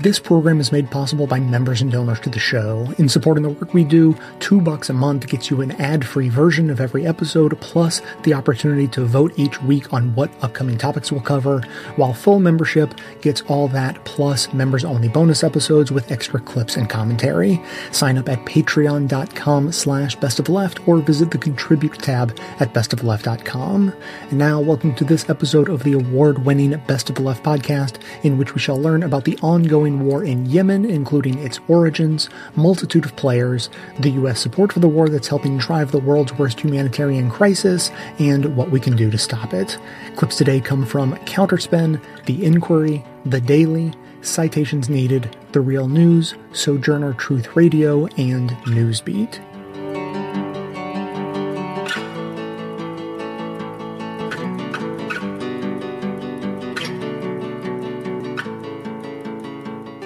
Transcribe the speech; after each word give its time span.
This 0.00 0.18
program 0.18 0.60
is 0.60 0.72
made 0.72 0.90
possible 0.90 1.26
by 1.26 1.40
members 1.40 1.82
and 1.82 1.92
donors 1.92 2.20
to 2.20 2.30
the 2.30 2.38
show. 2.38 2.90
In 2.96 3.06
supporting 3.06 3.42
the 3.42 3.50
work 3.50 3.74
we 3.74 3.84
do, 3.84 4.16
two 4.38 4.58
bucks 4.62 4.88
a 4.88 4.94
month 4.94 5.26
gets 5.26 5.50
you 5.50 5.60
an 5.60 5.72
ad-free 5.72 6.30
version 6.30 6.70
of 6.70 6.80
every 6.80 7.06
episode, 7.06 7.60
plus 7.60 8.00
the 8.22 8.32
opportunity 8.32 8.88
to 8.88 9.04
vote 9.04 9.34
each 9.36 9.60
week 9.60 9.92
on 9.92 10.14
what 10.14 10.30
upcoming 10.40 10.78
topics 10.78 11.12
we'll 11.12 11.20
cover, 11.20 11.60
while 11.96 12.14
full 12.14 12.40
membership 12.40 12.94
gets 13.20 13.42
all 13.42 13.68
that 13.68 14.02
plus 14.06 14.50
members-only 14.54 15.08
bonus 15.08 15.44
episodes 15.44 15.92
with 15.92 16.10
extra 16.10 16.40
clips 16.40 16.78
and 16.78 16.88
commentary. 16.88 17.60
Sign 17.92 18.16
up 18.16 18.30
at 18.30 18.42
patreon.com 18.46 19.70
slash 19.70 20.16
bestofleft 20.16 20.88
or 20.88 21.02
visit 21.02 21.30
the 21.30 21.36
contribute 21.36 21.98
tab 21.98 22.30
at 22.58 22.72
bestofleft.com. 22.72 23.92
And 24.30 24.38
now, 24.38 24.62
welcome 24.62 24.94
to 24.94 25.04
this 25.04 25.28
episode 25.28 25.68
of 25.68 25.82
the 25.82 25.92
award-winning 25.92 26.70
Best 26.86 27.10
of 27.10 27.16
the 27.16 27.22
Left 27.22 27.44
podcast, 27.44 28.00
in 28.22 28.38
which 28.38 28.54
we 28.54 28.62
shall 28.62 28.80
learn 28.80 29.02
about 29.02 29.24
the 29.26 29.36
ongoing 29.42 29.89
war 29.98 30.22
in 30.22 30.46
Yemen, 30.46 30.84
including 30.84 31.38
its 31.38 31.58
origins, 31.66 32.30
multitude 32.54 33.04
of 33.04 33.16
players, 33.16 33.68
the 33.98 34.10
U.S. 34.10 34.40
support 34.40 34.72
for 34.72 34.78
the 34.78 34.88
war 34.88 35.08
that's 35.08 35.26
helping 35.26 35.58
drive 35.58 35.90
the 35.90 35.98
world's 35.98 36.32
worst 36.34 36.60
humanitarian 36.60 37.28
crisis, 37.28 37.90
and 38.20 38.56
what 38.56 38.70
we 38.70 38.78
can 38.78 38.94
do 38.94 39.10
to 39.10 39.18
stop 39.18 39.52
it. 39.52 39.76
Clips 40.14 40.36
today 40.36 40.60
come 40.60 40.86
from 40.86 41.16
Counterspin, 41.26 42.00
The 42.26 42.44
Inquiry, 42.44 43.04
The 43.24 43.40
Daily, 43.40 43.92
Citations 44.22 44.88
Needed, 44.88 45.36
The 45.52 45.60
Real 45.60 45.88
News, 45.88 46.34
Sojourner 46.52 47.14
Truth 47.14 47.56
Radio, 47.56 48.06
and 48.16 48.50
Newsbeat. 48.66 49.49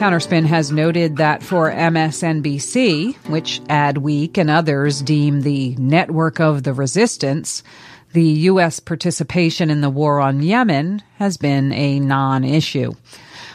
Counterspin 0.04 0.44
has 0.44 0.70
noted 0.70 1.16
that 1.16 1.42
for 1.42 1.70
MSNBC, 1.70 3.16
which 3.30 3.62
Adweek 3.70 4.36
and 4.36 4.50
others 4.50 5.00
deem 5.00 5.40
the 5.40 5.74
network 5.76 6.40
of 6.40 6.62
the 6.62 6.74
resistance, 6.74 7.62
the 8.12 8.22
U.S. 8.22 8.80
participation 8.80 9.70
in 9.70 9.80
the 9.80 9.88
war 9.88 10.20
on 10.20 10.42
Yemen 10.42 11.02
has 11.16 11.38
been 11.38 11.72
a 11.72 12.00
non-issue. 12.00 12.92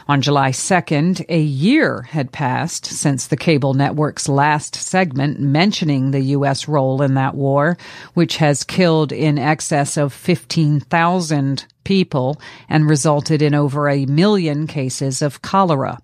On 0.07 0.23
July 0.23 0.49
2nd, 0.49 1.23
a 1.29 1.39
year 1.39 2.01
had 2.01 2.31
passed 2.31 2.83
since 2.83 3.27
the 3.27 3.37
cable 3.37 3.75
network's 3.75 4.27
last 4.27 4.73
segment 4.73 5.39
mentioning 5.39 6.09
the 6.09 6.21
U.S. 6.31 6.67
role 6.67 7.03
in 7.03 7.13
that 7.13 7.35
war, 7.35 7.77
which 8.15 8.37
has 8.37 8.63
killed 8.63 9.11
in 9.11 9.37
excess 9.37 9.97
of 9.97 10.11
15,000 10.13 11.65
people 11.83 12.41
and 12.67 12.89
resulted 12.89 13.43
in 13.43 13.53
over 13.53 13.87
a 13.87 14.07
million 14.07 14.65
cases 14.65 15.21
of 15.21 15.43
cholera. 15.43 15.99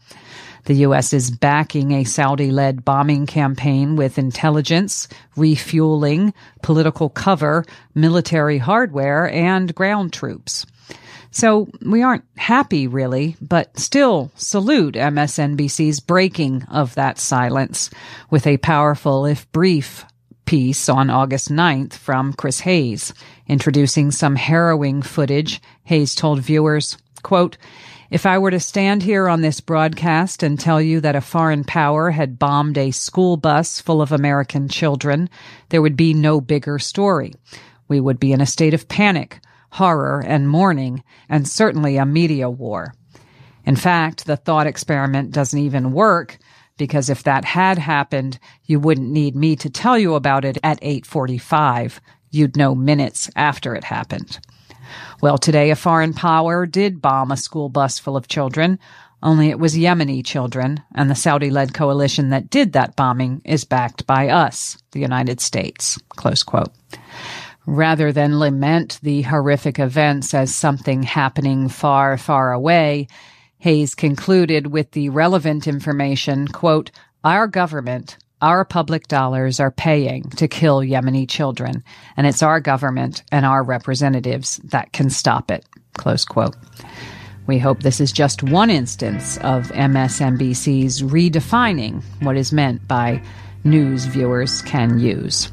The 0.66 0.74
U.S. 0.76 1.14
is 1.14 1.30
backing 1.30 1.92
a 1.92 2.04
Saudi 2.04 2.52
led 2.52 2.84
bombing 2.84 3.28
campaign 3.28 3.96
with 3.96 4.18
intelligence, 4.18 5.08
refueling, 5.36 6.34
political 6.64 7.10
cover, 7.10 7.66
military 7.94 8.58
hardware, 8.58 9.30
and 9.30 9.74
ground 9.76 10.12
troops. 10.12 10.66
So 11.30 11.68
we 11.86 12.02
aren't 12.02 12.24
happy 12.38 12.88
really, 12.88 13.36
but 13.42 13.78
still 13.78 14.32
salute 14.36 14.96
MSNBC's 14.96 16.00
breaking 16.00 16.64
of 16.64 16.96
that 16.96 17.20
silence 17.20 17.92
with 18.32 18.48
a 18.48 18.58
powerful, 18.58 19.26
if 19.26 19.52
brief, 19.52 20.06
piece 20.46 20.90
on 20.90 21.10
August 21.10 21.52
9th 21.52 21.94
from 21.94 22.34
Chris 22.34 22.62
Hayes. 22.62 23.14
Introducing 23.48 24.12
some 24.12 24.36
harrowing 24.36 25.02
footage, 25.02 25.62
Hayes 25.84 26.16
told 26.16 26.40
viewers, 26.40 26.98
quote, 27.22 27.58
if 28.10 28.26
I 28.26 28.38
were 28.38 28.52
to 28.52 28.60
stand 28.60 29.04
here 29.04 29.28
on 29.28 29.42
this 29.42 29.62
broadcast 29.62 30.44
and 30.44 30.60
tell 30.60 30.82
you 30.82 31.02
that 31.02 31.16
a 31.16 31.22
foreign 31.22 31.64
power 31.64 32.12
had 32.12 32.40
bombed 32.40 32.78
a 32.78 32.92
school 32.92 33.38
bus 33.38 33.82
full 33.82 34.02
of 34.02 34.12
American 34.12 34.68
children, 34.68 35.30
there 35.70 35.82
would 35.82 35.98
be 35.98 36.14
no 36.14 36.40
bigger 36.40 36.78
story. 36.80 37.34
We 37.88 38.00
would 38.00 38.20
be 38.20 38.32
in 38.32 38.42
a 38.42 38.46
state 38.46 38.74
of 38.74 38.88
panic, 38.88 39.40
horror, 39.72 40.24
and 40.26 40.50
mourning, 40.50 41.04
and 41.30 41.48
certainly 41.48 41.98
a 41.98 42.06
media 42.06 42.50
war. 42.50 42.94
In 43.66 43.76
fact, 43.76 44.26
the 44.26 44.38
thought 44.38 44.68
experiment 44.68 45.32
doesn't 45.32 45.60
even 45.60 45.92
work 45.92 46.38
because 46.78 47.10
if 47.10 47.24
that 47.24 47.46
had 47.46 47.78
happened, 47.78 48.38
you 48.66 48.80
wouldn't 48.80 49.10
need 49.10 49.36
me 49.36 49.56
to 49.56 49.70
tell 49.70 49.98
you 49.98 50.16
about 50.16 50.46
it 50.46 50.58
at 50.64 50.80
845. 50.82 52.02
You'd 52.32 52.58
know 52.58 52.76
minutes 52.76 53.30
after 53.36 53.76
it 53.76 53.86
happened. 53.86 54.40
Well, 55.22 55.38
today 55.38 55.72
a 55.72 55.76
foreign 55.76 56.14
power 56.14 56.66
did 56.66 57.02
bomb 57.02 57.32
a 57.32 57.38
school 57.38 57.70
bus 57.70 58.00
full 58.00 58.18
of 58.18 58.28
children, 58.28 58.80
only 59.24 59.50
it 59.50 59.60
was 59.60 59.76
Yemeni 59.76 60.24
children, 60.24 60.84
and 60.94 61.10
the 61.10 61.16
Saudi 61.16 61.50
led 61.50 61.74
coalition 61.74 62.30
that 62.30 62.50
did 62.50 62.74
that 62.74 62.96
bombing 62.96 63.42
is 63.44 63.66
backed 63.66 64.06
by 64.06 64.30
us, 64.30 64.78
the 64.92 65.00
United 65.00 65.42
States. 65.42 66.00
Close 66.10 66.44
quote. 66.44 66.72
Rather 67.66 68.12
than 68.12 68.38
lament 68.38 69.00
the 69.02 69.24
horrific 69.24 69.80
events 69.80 70.36
as 70.36 70.54
something 70.54 71.02
happening 71.02 71.70
far, 71.70 72.18
far 72.18 72.54
away, 72.54 73.08
Hayes 73.58 73.96
concluded 73.96 74.68
with 74.68 74.92
the 74.92 75.10
relevant 75.10 75.66
information, 75.66 76.48
quote, 76.48 76.92
our 77.24 77.48
government, 77.48 78.18
our 78.42 78.66
public 78.66 79.08
dollars 79.08 79.60
are 79.60 79.72
paying 79.72 80.24
to 80.32 80.48
kill 80.48 80.80
Yemeni 80.80 81.28
children, 81.28 81.84
and 82.18 82.28
it's 82.28 82.44
our 82.44 82.60
government 82.60 83.24
and 83.32 83.46
our 83.46 83.64
representatives 83.64 84.58
that 84.66 84.92
can 84.94 85.10
stop 85.10 85.52
it. 85.52 85.66
Close 85.94 86.26
quote. 86.26 86.56
We 87.48 87.60
hope 87.60 87.82
this 87.82 88.02
is 88.02 88.12
just 88.12 88.44
one 88.44 88.70
instance 88.70 89.38
of 89.38 89.68
MSNBC's 89.68 91.04
redefining 91.04 92.04
what 92.22 92.38
is 92.38 92.52
meant 92.52 92.88
by 92.88 93.22
news 93.64 94.06
viewers 94.06 94.62
can 94.64 95.00
use. 95.00 95.52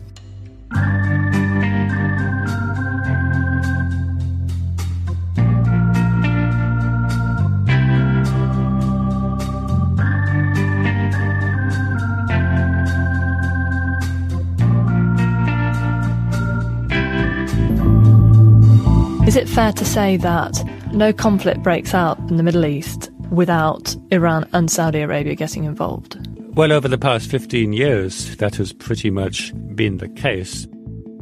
Is 19.24 19.36
it 19.36 19.48
fair 19.48 19.72
to 19.72 19.84
say 19.84 20.16
that 20.16 20.52
no 20.92 21.12
conflict 21.12 21.62
breaks 21.62 21.94
out 21.94 22.18
in 22.28 22.38
the 22.38 22.42
Middle 22.42 22.66
East 22.66 23.08
without 23.30 23.94
Iran 24.10 24.48
and 24.52 24.68
Saudi 24.68 24.98
Arabia 24.98 25.36
getting 25.36 25.62
involved? 25.62 26.18
Well, 26.56 26.72
over 26.72 26.88
the 26.88 26.98
past 26.98 27.30
15 27.30 27.72
years, 27.72 28.36
that 28.38 28.56
has 28.56 28.72
pretty 28.72 29.10
much 29.10 29.52
been 29.76 29.98
the 29.98 30.08
case. 30.08 30.66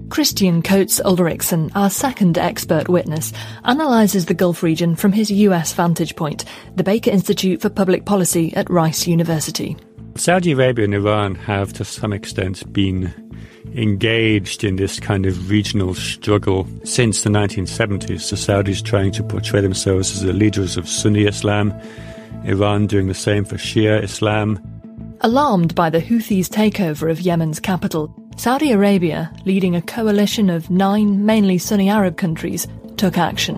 Christian 0.09 0.63
Coates 0.63 0.99
Ulrichsen, 1.05 1.71
our 1.75 1.91
second 1.91 2.39
expert 2.39 2.89
witness, 2.89 3.35
analyses 3.65 4.27
the 4.27 4.35
Gulf 4.35 4.63
region 4.63 4.97
from 4.97 5.13
his 5.13 5.31
US 5.31 5.75
vantage 5.75 6.17
point, 6.17 6.47
the 6.77 6.83
Baker 6.83 7.11
Institute 7.11 7.61
for 7.61 7.69
Public 7.69 8.07
Policy 8.07 8.53
at 8.57 8.69
Rice 8.71 9.07
University. 9.07 9.77
Saudi 10.17 10.53
Arabia 10.53 10.87
and 10.87 10.95
Iran 10.95 11.35
have, 11.35 11.75
to 11.75 11.85
some 11.85 12.15
extent, 12.15 12.73
been 12.73 13.30
engaged 13.75 14.65
in 14.65 14.77
this 14.77 14.99
kind 15.01 15.27
of 15.27 15.51
regional 15.51 15.95
struggle 15.95 16.67
since 16.85 17.23
the 17.23 17.31
1970s. 17.31 18.31
The 18.31 18.37
Saudis 18.37 18.85
trying 18.85 19.13
to 19.13 19.23
portray 19.23 19.61
themselves 19.61 20.13
as 20.13 20.23
the 20.23 20.33
leaders 20.33 20.77
of 20.77 20.89
Sunni 20.89 21.25
Islam, 21.25 21.73
Iran 22.45 22.87
doing 22.87 23.09
the 23.09 23.15
same 23.15 23.45
for 23.45 23.57
Shia 23.57 24.03
Islam. 24.03 24.59
Alarmed 25.23 25.75
by 25.75 25.91
the 25.91 26.01
Houthis' 26.01 26.49
takeover 26.49 27.11
of 27.11 27.21
Yemen's 27.21 27.61
capital, 27.61 28.15
Saudi 28.37 28.73
Arabia, 28.73 29.31
leading 29.45 29.77
a 29.77 29.83
coalition 29.83 30.49
of 30.49 30.71
nine 30.71 31.27
mainly 31.27 31.59
Sunni 31.59 31.91
Arab 31.91 32.17
countries, 32.17 32.67
took 32.97 33.19
action. 33.19 33.57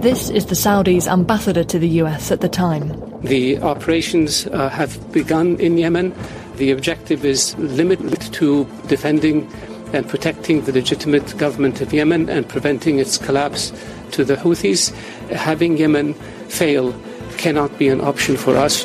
This 0.00 0.30
is 0.30 0.46
the 0.46 0.54
Saudis' 0.54 1.10
ambassador 1.10 1.64
to 1.64 1.78
the 1.78 1.88
US 2.00 2.30
at 2.30 2.40
the 2.40 2.48
time. 2.48 2.92
The 3.26 3.58
operations 3.58 4.46
uh, 4.46 4.68
have 4.68 5.10
begun 5.10 5.58
in 5.58 5.76
Yemen. 5.76 6.14
The 6.58 6.70
objective 6.70 7.24
is 7.24 7.58
limited 7.58 8.20
to 8.34 8.64
defending 8.86 9.50
and 9.92 10.08
protecting 10.08 10.62
the 10.62 10.70
legitimate 10.70 11.36
government 11.36 11.80
of 11.80 11.92
Yemen 11.92 12.28
and 12.28 12.48
preventing 12.48 13.00
its 13.00 13.18
collapse 13.18 13.72
to 14.12 14.24
the 14.24 14.36
Houthis. 14.36 14.94
Having 15.30 15.78
Yemen 15.78 16.14
fail 16.48 16.94
cannot 17.36 17.76
be 17.80 17.88
an 17.88 18.00
option 18.00 18.36
for 18.36 18.56
us. 18.56 18.84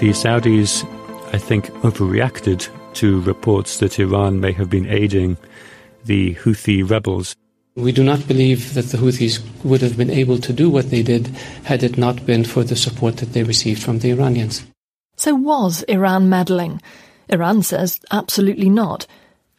The 0.00 0.10
Saudis, 0.10 0.84
I 1.32 1.38
think, 1.38 1.66
overreacted 1.82 2.68
to 2.94 3.20
reports 3.20 3.78
that 3.78 4.00
Iran 4.00 4.40
may 4.40 4.50
have 4.50 4.68
been 4.68 4.88
aiding 4.88 5.36
the 6.04 6.34
Houthi 6.34 6.82
rebels. 6.82 7.36
We 7.76 7.90
do 7.90 8.04
not 8.04 8.28
believe 8.28 8.74
that 8.74 8.86
the 8.86 8.98
Houthis 8.98 9.42
would 9.64 9.82
have 9.82 9.96
been 9.96 10.10
able 10.10 10.38
to 10.38 10.52
do 10.52 10.70
what 10.70 10.90
they 10.90 11.02
did 11.02 11.26
had 11.64 11.82
it 11.82 11.98
not 11.98 12.24
been 12.24 12.44
for 12.44 12.62
the 12.62 12.76
support 12.76 13.16
that 13.16 13.32
they 13.32 13.42
received 13.42 13.82
from 13.82 13.98
the 13.98 14.10
Iranians. 14.10 14.64
So 15.16 15.34
was 15.34 15.82
Iran 15.84 16.28
meddling? 16.28 16.80
Iran 17.28 17.62
says 17.62 18.00
absolutely 18.12 18.70
not. 18.70 19.06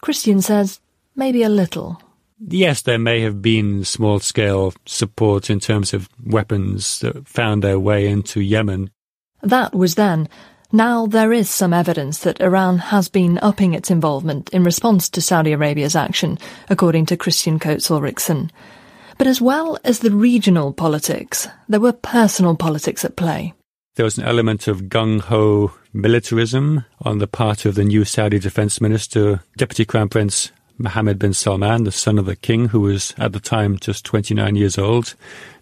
Christian 0.01 0.41
says 0.41 0.79
maybe 1.15 1.43
a 1.43 1.49
little. 1.49 2.01
Yes, 2.39 2.81
there 2.81 2.99
may 2.99 3.21
have 3.21 3.41
been 3.41 3.83
small 3.83 4.19
scale 4.19 4.73
support 4.85 5.49
in 5.49 5.59
terms 5.59 5.93
of 5.93 6.09
weapons 6.25 6.99
that 6.99 7.27
found 7.27 7.63
their 7.63 7.79
way 7.79 8.07
into 8.07 8.41
Yemen. 8.41 8.91
That 9.41 9.73
was 9.73 9.95
then. 9.95 10.29
Now 10.75 11.05
there 11.05 11.31
is 11.31 11.49
some 11.49 11.71
evidence 11.71 12.19
that 12.27 12.41
Iran 12.41 12.79
has 12.79 13.07
been 13.07 13.39
upping 13.41 13.73
its 13.73 13.89
involvement 13.89 14.49
in 14.49 14.65
response 14.65 15.07
to 15.07 15.21
Saudi 15.21 15.53
Arabia's 15.53 15.95
action, 15.95 16.37
according 16.69 17.05
to 17.05 17.15
Christian 17.15 17.59
Coates 17.59 17.89
Ulrichsen. 17.89 18.51
But 19.17 19.27
as 19.27 19.39
well 19.39 19.77
as 19.85 19.99
the 19.99 20.11
regional 20.11 20.73
politics, 20.73 21.47
there 21.69 21.79
were 21.79 21.93
personal 21.93 22.57
politics 22.57 23.05
at 23.05 23.15
play. 23.15 23.53
There 23.95 24.03
was 24.03 24.17
an 24.17 24.25
element 24.25 24.67
of 24.67 24.89
gung 24.89 25.21
ho 25.21 25.71
militarism 25.93 26.83
on 26.99 27.19
the 27.19 27.27
part 27.27 27.63
of 27.63 27.75
the 27.75 27.85
new 27.85 28.03
Saudi 28.03 28.37
defense 28.37 28.81
minister, 28.81 29.43
Deputy 29.55 29.85
Crown 29.85 30.09
Prince 30.09 30.51
Mohammed 30.77 31.19
bin 31.19 31.33
Salman, 31.33 31.83
the 31.83 31.91
son 31.91 32.17
of 32.17 32.25
the 32.25 32.35
king, 32.35 32.69
who 32.69 32.81
was 32.81 33.13
at 33.17 33.33
the 33.33 33.39
time 33.39 33.77
just 33.79 34.05
29 34.05 34.55
years 34.55 34.77
old. 34.77 35.15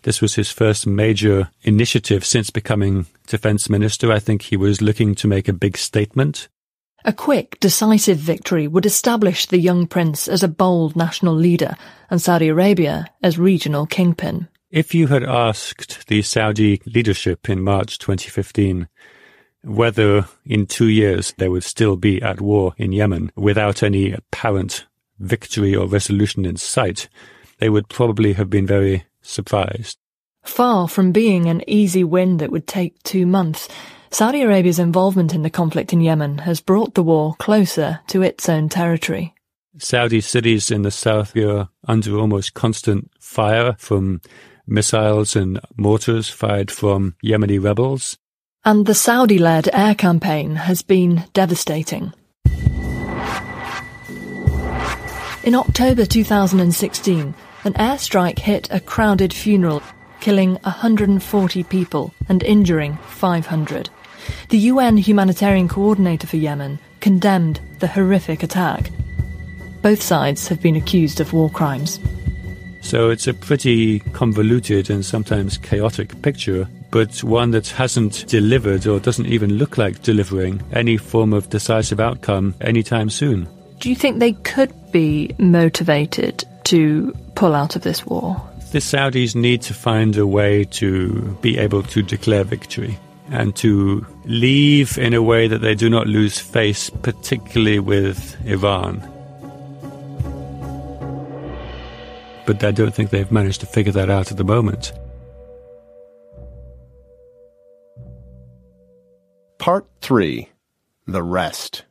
This 0.04 0.21
was 0.21 0.36
his 0.36 0.51
first 0.51 0.88
major 0.88 1.50
initiative 1.62 2.25
since 2.25 2.50
becoming 2.50 3.06
defense 3.27 3.69
minister. 3.69 4.12
I 4.12 4.19
think 4.19 4.44
he 4.44 4.57
was 4.57 4.81
looking 4.81 5.15
to 5.15 5.27
make 5.27 5.48
a 5.48 5.54
big 5.54 5.77
statement. 5.77 6.48
A 7.06 7.13
quick, 7.13 7.60
decisive 7.60 8.18
victory 8.18 8.68
would 8.68 8.86
establish 8.86 9.45
the 9.45 9.60
young 9.60 9.88
prince 9.88 10.27
as 10.27 10.42
a 10.42 10.48
bold 10.48 10.95
national 10.95 11.36
leader 11.36 11.75
and 12.09 12.21
Saudi 12.21 12.48
Arabia 12.48 13.07
as 13.21 13.38
regional 13.38 13.86
kingpin. 13.86 14.48
If 14.71 14.95
you 14.95 15.07
had 15.07 15.24
asked 15.24 16.07
the 16.07 16.21
Saudi 16.21 16.81
leadership 16.86 17.50
in 17.50 17.62
March 17.62 18.00
2015 18.00 18.88
whether 19.63 20.27
in 20.45 20.66
two 20.66 20.88
years 20.88 21.33
they 21.38 21.48
would 21.48 21.63
still 21.63 21.95
be 21.95 22.21
at 22.21 22.42
war 22.42 22.74
in 22.77 22.92
Yemen 22.92 23.31
without 23.36 23.81
any 23.81 24.12
apparent 24.12 24.86
victory 25.19 25.75
or 25.75 25.88
resolution 25.88 26.45
in 26.45 26.57
sight, 26.57 27.10
they 27.60 27.69
would 27.69 27.88
probably 27.89 28.33
have 28.33 28.50
been 28.50 28.68
very 28.68 29.06
surprised. 29.21 29.98
Far 30.44 30.88
from 30.88 31.12
being 31.12 31.48
an 31.48 31.63
easy 31.68 32.04
win 32.04 32.38
that 32.38 32.51
would 32.51 32.68
take 32.68 33.01
two 33.04 33.25
months, 33.25 33.69
Saudi 34.12 34.42
Arabia's 34.42 34.80
involvement 34.80 35.33
in 35.33 35.42
the 35.42 35.50
conflict 35.50 35.94
in 35.94 36.01
Yemen 36.01 36.39
has 36.39 36.62
brought 36.62 36.94
the 36.94 37.04
war 37.04 37.36
closer 37.39 38.01
to 38.07 38.21
its 38.21 38.48
own 38.48 38.69
territory. 38.69 39.33
Saudi 39.80 40.21
cities 40.21 40.69
in 40.69 40.83
the 40.83 40.92
south 40.92 41.36
are 41.36 41.69
under 41.88 42.18
almost 42.18 42.54
constant 42.54 43.09
fire 43.19 43.75
from 43.80 44.21
missiles 44.68 45.36
and 45.36 45.59
mortars 45.77 46.30
fired 46.30 46.69
from 46.69 47.16
Yemeni 47.24 47.62
rebels. 47.62 48.18
And 48.63 48.86
the 48.86 48.94
Saudi 48.94 49.39
led 49.39 49.68
air 49.74 49.95
campaign 49.95 50.56
has 50.56 50.83
been 50.83 51.24
devastating. 51.33 52.13
In 55.44 55.56
October 55.56 56.06
2016, 56.06 57.34
an 57.66 57.74
airstrike 57.74 58.40
hit 58.40 58.69
a 58.72 58.80
crowded 58.80 59.34
funeral, 59.34 59.84
killing 60.22 60.54
140 60.63 61.63
people 61.63 62.13
and 62.30 62.42
injuring 62.44 62.98
500. 63.07 63.90
The 64.48 64.57
UN 64.57 64.95
humanitarian 64.95 65.68
coordinator 65.68 66.28
for 66.28 66.38
Yemen 66.38 66.80
condemned 67.01 67.60
the 67.80 67.88
horrific 67.88 68.42
attack. 68.42 68.90
Both 69.81 70.01
sides 70.01 70.48
have 70.48 70.62
been 70.62 70.78
accused 70.78 71.19
of 71.19 71.34
war 71.34 71.50
crimes. 71.50 72.00
So 72.80 73.10
it's 73.10 73.28
a 73.28 73.34
pretty 73.34 74.00
convoluted 74.00 74.90
and 74.90 75.06
sometimes 75.06 75.57
chaotic 75.57 76.22
picture, 76.22 76.69
but 76.90 77.22
one 77.22 77.51
that 77.51 77.68
hasn't 77.68 78.28
delivered 78.28 78.88
or 78.88 78.98
doesn't 78.98 79.28
even 79.28 79.56
look 79.56 79.78
like 79.78 80.04
delivering 80.04 80.62
any 80.72 80.95
form 80.95 81.34
of 81.34 81.50
decisive 81.50 82.00
outcome 82.00 82.56
anytime 82.62 83.10
soon. 83.10 83.50
Do 83.83 83.89
you 83.89 83.97
think 83.97 84.19
they 84.19 84.31
could 84.31 84.71
be 84.94 85.35
motivated 85.39 86.45
to 86.63 87.13
pull 87.35 87.53
out 87.53 87.75
of 87.75 87.81
this 87.81 88.06
war? 88.06 88.41
The 88.71 88.80
Saudis 88.80 89.35
need 89.35 89.62
to 89.63 89.74
find 89.74 90.15
a 90.15 90.25
way 90.25 90.63
to 90.80 91.38
be 91.41 91.57
able 91.57 91.83
to 91.83 92.01
declare 92.01 92.45
victory 92.45 92.97
and 93.30 93.53
to 93.57 94.07
leave 94.24 94.97
in 94.97 95.13
a 95.13 95.21
way 95.21 95.50
that 95.50 95.57
they 95.57 95.75
do 95.75 95.89
not 95.89 96.07
lose 96.07 96.39
face, 96.39 96.89
particularly 96.89 97.80
with 97.80 98.38
Iran. 98.45 99.01
But 102.45 102.63
I 102.63 102.71
don't 102.71 102.95
think 102.95 103.09
they've 103.09 103.30
managed 103.33 103.59
to 103.59 103.65
figure 103.65 103.91
that 103.91 104.09
out 104.09 104.31
at 104.31 104.38
the 104.38 104.45
moment. 104.45 104.94
Part 109.57 109.85
3 110.00 110.47
The 111.06 111.21
Rest. 111.21 111.83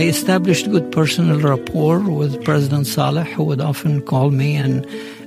I 0.00 0.04
established 0.04 0.70
good 0.70 0.90
personal 0.92 1.38
rapport 1.40 1.98
with 1.98 2.42
President 2.42 2.86
Saleh, 2.86 3.26
who 3.26 3.44
would 3.44 3.60
often 3.60 4.00
call 4.00 4.30
me 4.30 4.56
and 4.56 4.86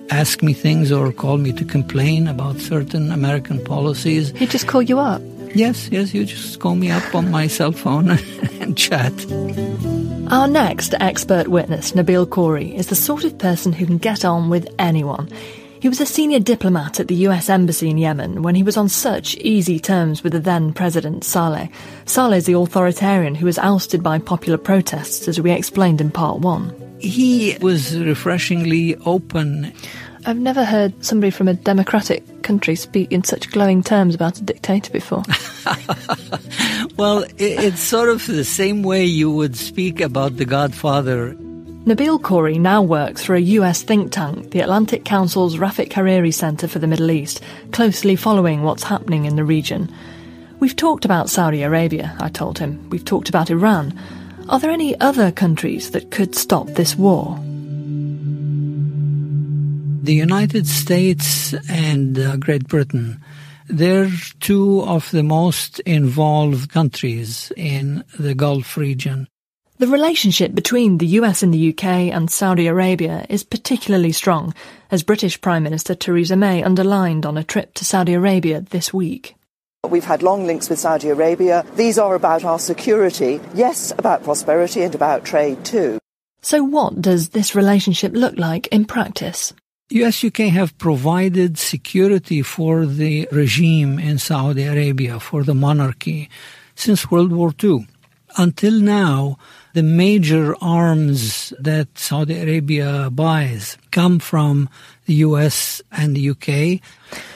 ask 0.09 0.41
me 0.41 0.53
things 0.53 0.91
or 0.91 1.11
call 1.11 1.37
me 1.37 1.53
to 1.53 1.63
complain 1.63 2.27
about 2.27 2.57
certain 2.57 3.11
American 3.11 3.63
policies. 3.63 4.31
He'd 4.31 4.49
just 4.49 4.65
call 4.65 4.81
you 4.81 4.97
up? 4.97 5.21
Yes, 5.53 5.89
yes, 5.89 6.15
you 6.15 6.25
just 6.25 6.59
call 6.59 6.73
me 6.73 6.89
up 6.89 7.13
on 7.13 7.29
my 7.29 7.45
cell 7.45 7.71
phone 7.71 8.09
and 8.59 8.75
chat. 8.75 9.13
Our 10.31 10.47
next 10.47 10.95
expert 10.99 11.49
witness, 11.49 11.91
Nabeel 11.91 12.25
Khoury, 12.25 12.73
is 12.73 12.87
the 12.87 12.95
sort 12.95 13.25
of 13.25 13.37
person 13.37 13.73
who 13.73 13.85
can 13.85 13.99
get 13.99 14.25
on 14.25 14.49
with 14.49 14.67
anyone. 14.79 15.29
He 15.83 15.89
was 15.89 15.99
a 15.99 16.05
senior 16.05 16.39
diplomat 16.39 17.01
at 17.01 17.09
the 17.09 17.27
US 17.27 17.49
Embassy 17.49 17.89
in 17.89 17.97
Yemen 17.97 18.41
when 18.41 18.55
he 18.55 18.63
was 18.63 18.77
on 18.77 18.87
such 18.87 19.35
easy 19.39 19.81
terms 19.81 20.23
with 20.23 20.31
the 20.31 20.39
then 20.39 20.71
President 20.71 21.25
Saleh. 21.25 21.69
Saleh 22.05 22.37
is 22.37 22.45
the 22.45 22.53
authoritarian 22.53 23.35
who 23.35 23.45
was 23.45 23.57
ousted 23.57 24.01
by 24.01 24.17
popular 24.17 24.57
protests, 24.57 25.27
as 25.27 25.41
we 25.41 25.51
explained 25.51 25.99
in 25.99 26.09
part 26.09 26.39
one. 26.39 26.73
He 26.99 27.57
was 27.59 27.99
refreshingly 27.99 28.95
open. 29.05 29.73
I've 30.25 30.37
never 30.37 30.63
heard 30.63 31.03
somebody 31.03 31.31
from 31.31 31.49
a 31.49 31.53
democratic 31.53 32.43
country 32.43 32.77
speak 32.77 33.11
in 33.11 33.25
such 33.25 33.51
glowing 33.51 33.83
terms 33.83 34.15
about 34.15 34.39
a 34.39 34.41
dictator 34.41 34.89
before. 34.89 35.23
well, 36.95 37.25
it's 37.37 37.81
sort 37.81 38.07
of 38.07 38.25
the 38.25 38.45
same 38.45 38.83
way 38.83 39.03
you 39.03 39.29
would 39.29 39.57
speak 39.57 39.99
about 39.99 40.37
the 40.37 40.45
Godfather 40.45 41.35
Nabeel 41.85 42.17
Khoury 42.17 42.57
now 42.57 42.81
works 42.81 43.25
for 43.25 43.35
a 43.35 43.41
US 43.41 43.81
think 43.81 44.13
tank, 44.13 44.51
the 44.51 44.61
Atlantic 44.61 45.03
Council's 45.03 45.57
Rafik 45.57 45.89
Hariri 45.89 46.33
Center 46.33 46.65
for 46.65 46.79
the 46.79 46.87
Middle 46.87 47.11
East, 47.11 47.41
closely 47.73 48.15
following 48.15 48.63
what's 48.63 48.83
happening 48.83 49.25
in 49.25 49.35
the 49.35 49.43
region. 49.43 49.93
We've 50.61 50.77
talked 50.77 51.03
about 51.03 51.29
Saudi 51.29 51.61
Arabia, 51.61 52.15
I 52.21 52.29
told 52.29 52.57
him. 52.57 52.89
We've 52.89 53.03
talked 53.03 53.27
about 53.27 53.49
Iran. 53.49 53.99
Are 54.47 54.61
there 54.61 54.71
any 54.71 54.97
other 55.01 55.29
countries 55.29 55.91
that 55.91 56.09
could 56.09 56.35
stop 56.35 56.67
this 56.67 56.95
war? 56.95 57.37
The 60.03 60.13
United 60.13 60.67
States 60.67 61.53
and 61.69 62.17
uh, 62.17 62.37
Great 62.37 62.65
Britain, 62.65 63.21
they're 63.67 64.09
two 64.39 64.83
of 64.83 65.11
the 65.11 65.23
most 65.23 65.81
involved 65.81 66.71
countries 66.71 67.51
in 67.57 68.05
the 68.17 68.35
Gulf 68.35 68.77
region. 68.77 69.27
The 69.83 69.91
relationship 69.91 70.55
between 70.55 70.97
the 70.97 71.19
US 71.19 71.43
and 71.43 71.53
the 71.53 71.71
UK 71.71 71.83
and 72.15 72.31
Saudi 72.31 72.67
Arabia 72.67 73.25
is 73.27 73.43
particularly 73.43 74.13
strong, 74.13 74.53
as 74.89 75.03
British 75.03 75.41
Prime 75.41 75.61
Minister 75.61 75.93
Theresa 75.93 76.37
May 76.37 76.63
underlined 76.63 77.25
on 77.25 77.37
a 77.37 77.43
trip 77.43 77.73
to 77.73 77.83
Saudi 77.83 78.13
Arabia 78.13 78.61
this 78.61 78.93
week. 78.93 79.35
We've 79.85 80.05
had 80.05 80.23
long 80.23 80.47
links 80.47 80.69
with 80.69 80.79
Saudi 80.79 81.09
Arabia. 81.09 81.65
These 81.75 81.97
are 81.99 82.15
about 82.15 82.45
our 82.45 82.59
security, 82.59 83.41
yes, 83.53 83.91
about 83.97 84.23
prosperity 84.23 84.83
and 84.83 84.95
about 84.95 85.25
trade 85.25 85.65
too. 85.65 85.99
So 86.41 86.63
what 86.63 87.01
does 87.01 87.31
this 87.35 87.53
relationship 87.53 88.13
look 88.13 88.37
like 88.37 88.67
in 88.67 88.85
practice? 88.85 89.51
US 89.89 90.23
UK 90.23 90.47
have 90.47 90.77
provided 90.77 91.57
security 91.57 92.41
for 92.41 92.85
the 92.85 93.27
regime 93.33 93.99
in 93.99 94.17
Saudi 94.17 94.63
Arabia, 94.63 95.19
for 95.19 95.43
the 95.43 95.53
monarchy, 95.53 96.29
since 96.73 97.11
World 97.11 97.33
War 97.33 97.53
II. 97.61 97.85
Until 98.37 98.79
now, 98.79 99.37
the 99.73 99.83
major 99.83 100.55
arms 100.61 101.51
that 101.59 101.87
Saudi 101.97 102.39
Arabia 102.39 103.09
buys 103.09 103.77
come 103.91 104.19
from 104.19 104.69
the 105.05 105.15
US 105.15 105.81
and 105.91 106.15
the 106.15 106.29
UK. 106.29 106.79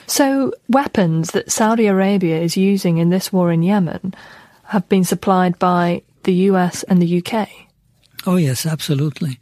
So, 0.06 0.54
weapons 0.70 1.32
that 1.32 1.52
Saudi 1.52 1.88
Arabia 1.88 2.40
is 2.40 2.56
using 2.56 2.98
in 2.98 3.10
this 3.10 3.34
war 3.34 3.52
in 3.52 3.64
Yemen 3.64 4.14
have 4.66 4.88
been 4.88 5.04
supplied 5.04 5.58
by 5.60 6.04
the 6.24 6.34
US 6.52 6.84
and 6.84 7.02
the 7.02 7.24
UK? 7.24 7.50
Oh, 8.26 8.36
yes, 8.36 8.66
absolutely. 8.66 9.40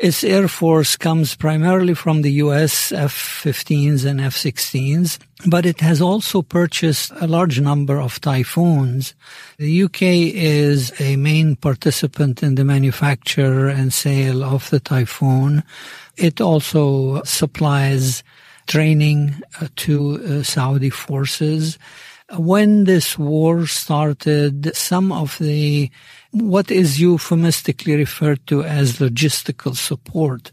Its 0.00 0.24
air 0.24 0.48
force 0.48 0.96
comes 0.96 1.36
primarily 1.36 1.92
from 1.92 2.22
the 2.22 2.32
US 2.44 2.90
F-15s 2.90 4.06
and 4.06 4.18
F-16s, 4.18 5.18
but 5.46 5.66
it 5.66 5.80
has 5.80 6.00
also 6.00 6.40
purchased 6.40 7.12
a 7.20 7.26
large 7.26 7.60
number 7.60 8.00
of 8.00 8.18
Typhoons. 8.18 9.12
The 9.58 9.82
UK 9.82 10.00
is 10.32 10.98
a 10.98 11.16
main 11.16 11.54
participant 11.54 12.42
in 12.42 12.54
the 12.54 12.64
manufacture 12.64 13.68
and 13.68 13.92
sale 13.92 14.42
of 14.42 14.70
the 14.70 14.80
Typhoon. 14.80 15.64
It 16.16 16.40
also 16.40 17.22
supplies 17.24 18.22
training 18.68 19.42
uh, 19.60 19.68
to 19.84 20.14
uh, 20.24 20.42
Saudi 20.42 20.88
forces. 20.88 21.78
When 22.36 22.84
this 22.84 23.18
war 23.18 23.66
started, 23.66 24.74
some 24.76 25.10
of 25.10 25.38
the 25.38 25.90
what 26.30 26.70
is 26.70 27.00
euphemistically 27.00 27.96
referred 27.96 28.46
to 28.46 28.62
as 28.62 28.98
logistical 28.98 29.76
support 29.76 30.52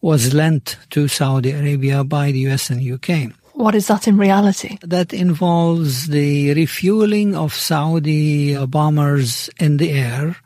was 0.00 0.32
lent 0.32 0.78
to 0.90 1.08
Saudi 1.08 1.50
Arabia 1.50 2.04
by 2.04 2.30
the 2.30 2.38
US 2.50 2.70
and 2.70 2.80
UK. 2.80 3.32
What 3.54 3.74
is 3.74 3.86
that 3.88 4.06
in 4.06 4.18
reality? 4.18 4.78
That 4.82 5.12
involves 5.14 6.08
the 6.08 6.52
refueling 6.54 7.34
of 7.34 7.54
Saudi 7.54 8.54
bombers 8.66 9.48
in 9.58 9.78
the 9.78 9.92
air. 9.92 10.36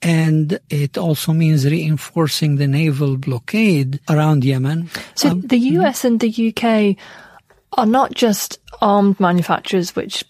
And 0.00 0.58
it 0.70 0.96
also 0.96 1.32
means 1.32 1.66
reinforcing 1.66 2.56
the 2.56 2.66
naval 2.66 3.16
blockade 3.16 4.00
around 4.08 4.44
Yemen. 4.44 4.90
So 5.14 5.30
um, 5.30 5.40
the 5.42 5.58
US 5.58 6.04
and 6.04 6.20
the 6.20 6.54
UK 6.54 6.96
are 7.72 7.86
not 7.86 8.12
just 8.14 8.58
armed 8.80 9.18
manufacturers 9.18 9.96
which 9.96 10.24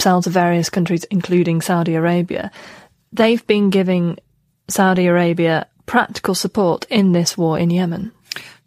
sell 0.00 0.22
to 0.22 0.30
various 0.30 0.70
countries, 0.70 1.04
including 1.04 1.60
Saudi 1.60 1.94
Arabia. 1.94 2.50
They've 3.12 3.46
been 3.46 3.70
giving 3.70 4.18
Saudi 4.68 5.06
Arabia 5.06 5.66
practical 5.86 6.34
support 6.34 6.86
in 6.90 7.12
this 7.12 7.36
war 7.36 7.58
in 7.58 7.70
Yemen. 7.70 8.12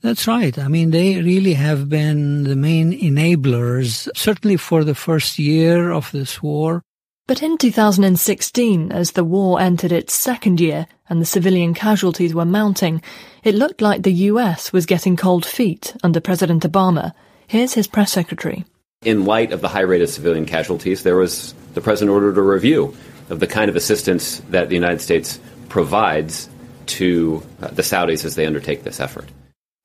That's 0.02 0.28
right. 0.28 0.58
I 0.58 0.68
mean, 0.68 0.92
they 0.92 1.22
really 1.22 1.54
have 1.54 1.90
been 1.90 2.44
the 2.44 2.56
main 2.56 2.94
enablers, 2.94 4.08
certainly 4.16 4.58
for 4.58 4.84
the 4.84 4.96
first 4.96 5.40
year 5.40 5.92
of 5.92 6.12
this 6.12 6.42
war. 6.42 6.84
But 7.28 7.44
in 7.44 7.58
2016, 7.58 8.92
as 8.92 9.12
the 9.12 9.26
war 9.26 9.60
entered 9.60 9.92
its 9.92 10.14
second 10.14 10.62
year 10.62 10.88
and 11.10 11.20
the 11.20 11.26
civilian 11.26 11.74
casualties 11.74 12.34
were 12.34 12.46
mounting, 12.46 13.02
it 13.44 13.56
looked 13.56 13.82
like 13.82 14.04
the 14.04 14.14
US 14.32 14.72
was 14.72 14.86
getting 14.86 15.18
cold 15.18 15.46
feet 15.46 15.94
under 16.04 16.22
President 16.22 16.64
Obama. 16.64 17.14
Here's 17.48 17.74
his 17.74 17.88
press 17.88 18.12
secretary. 18.12 18.66
In 19.04 19.26
light 19.26 19.52
of 19.52 19.62
the 19.62 19.68
high 19.68 19.82
rate 19.82 20.02
of 20.02 20.10
civilian 20.10 20.46
casualties, 20.46 21.04
there 21.04 21.16
was 21.16 21.54
the 21.74 21.82
president 21.82 22.14
ordered 22.14 22.38
a 22.38 22.42
review 22.42 22.96
of 23.30 23.40
the 23.40 23.48
kind 23.48 23.70
of 23.70 23.76
assistance 23.76 24.40
that 24.50 24.70
the 24.70 24.76
United 24.76 25.02
States 25.02 25.40
provides 25.70 26.50
to 26.88 27.44
uh, 27.62 27.68
the 27.68 27.82
Saudis 27.82 28.26
as 28.26 28.36
they 28.36 28.46
undertake 28.46 28.84
this 28.84 29.00
effort 29.00 29.30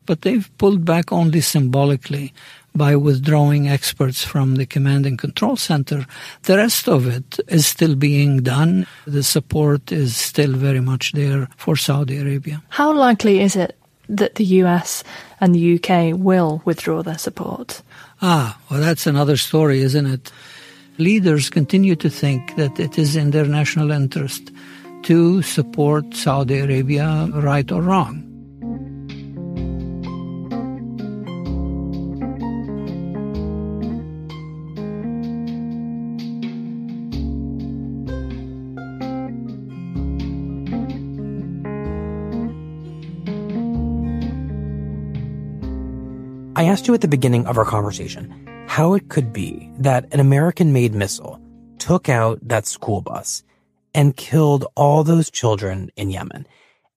but 0.06 0.22
they've 0.22 0.50
pulled 0.58 0.84
back 0.84 1.12
only 1.12 1.40
symbolically 1.40 2.32
by 2.74 2.96
withdrawing 2.96 3.68
experts 3.68 4.24
from 4.24 4.56
the 4.56 4.66
command 4.66 5.04
and 5.04 5.18
control 5.18 5.56
center. 5.56 6.06
The 6.42 6.56
rest 6.56 6.88
of 6.88 7.06
it 7.06 7.38
is 7.48 7.66
still 7.66 7.94
being 7.94 8.38
done. 8.38 8.86
The 9.06 9.22
support 9.22 9.92
is 9.92 10.16
still 10.16 10.52
very 10.52 10.80
much 10.80 11.12
there 11.12 11.48
for 11.56 11.76
Saudi 11.76 12.18
Arabia. 12.18 12.62
How 12.70 12.92
likely 12.92 13.40
is 13.40 13.56
it 13.56 13.78
that 14.12 14.36
the 14.36 14.44
US 14.62 15.02
and 15.40 15.54
the 15.54 15.74
UK 15.74 16.16
will 16.16 16.62
withdraw 16.64 17.02
their 17.02 17.18
support? 17.18 17.82
Ah, 18.20 18.58
well, 18.70 18.80
that's 18.80 19.06
another 19.06 19.36
story, 19.36 19.80
isn't 19.80 20.06
it? 20.06 20.30
Leaders 20.98 21.50
continue 21.50 21.96
to 21.96 22.10
think 22.10 22.54
that 22.56 22.78
it 22.78 22.98
is 22.98 23.16
in 23.16 23.30
their 23.30 23.46
national 23.46 23.90
interest 23.90 24.52
to 25.02 25.42
support 25.42 26.14
Saudi 26.14 26.60
Arabia, 26.60 27.28
right 27.32 27.70
or 27.72 27.82
wrong. 27.82 28.31
I 46.62 46.66
asked 46.66 46.86
you 46.86 46.94
at 46.94 47.00
the 47.00 47.08
beginning 47.08 47.44
of 47.48 47.58
our 47.58 47.64
conversation 47.64 48.46
how 48.68 48.94
it 48.94 49.08
could 49.08 49.32
be 49.32 49.68
that 49.78 50.06
an 50.14 50.20
American 50.20 50.72
made 50.72 50.94
missile 50.94 51.42
took 51.78 52.08
out 52.08 52.38
that 52.40 52.66
school 52.66 53.00
bus 53.00 53.42
and 53.96 54.16
killed 54.16 54.66
all 54.76 55.02
those 55.02 55.28
children 55.28 55.90
in 55.96 56.08
Yemen. 56.08 56.46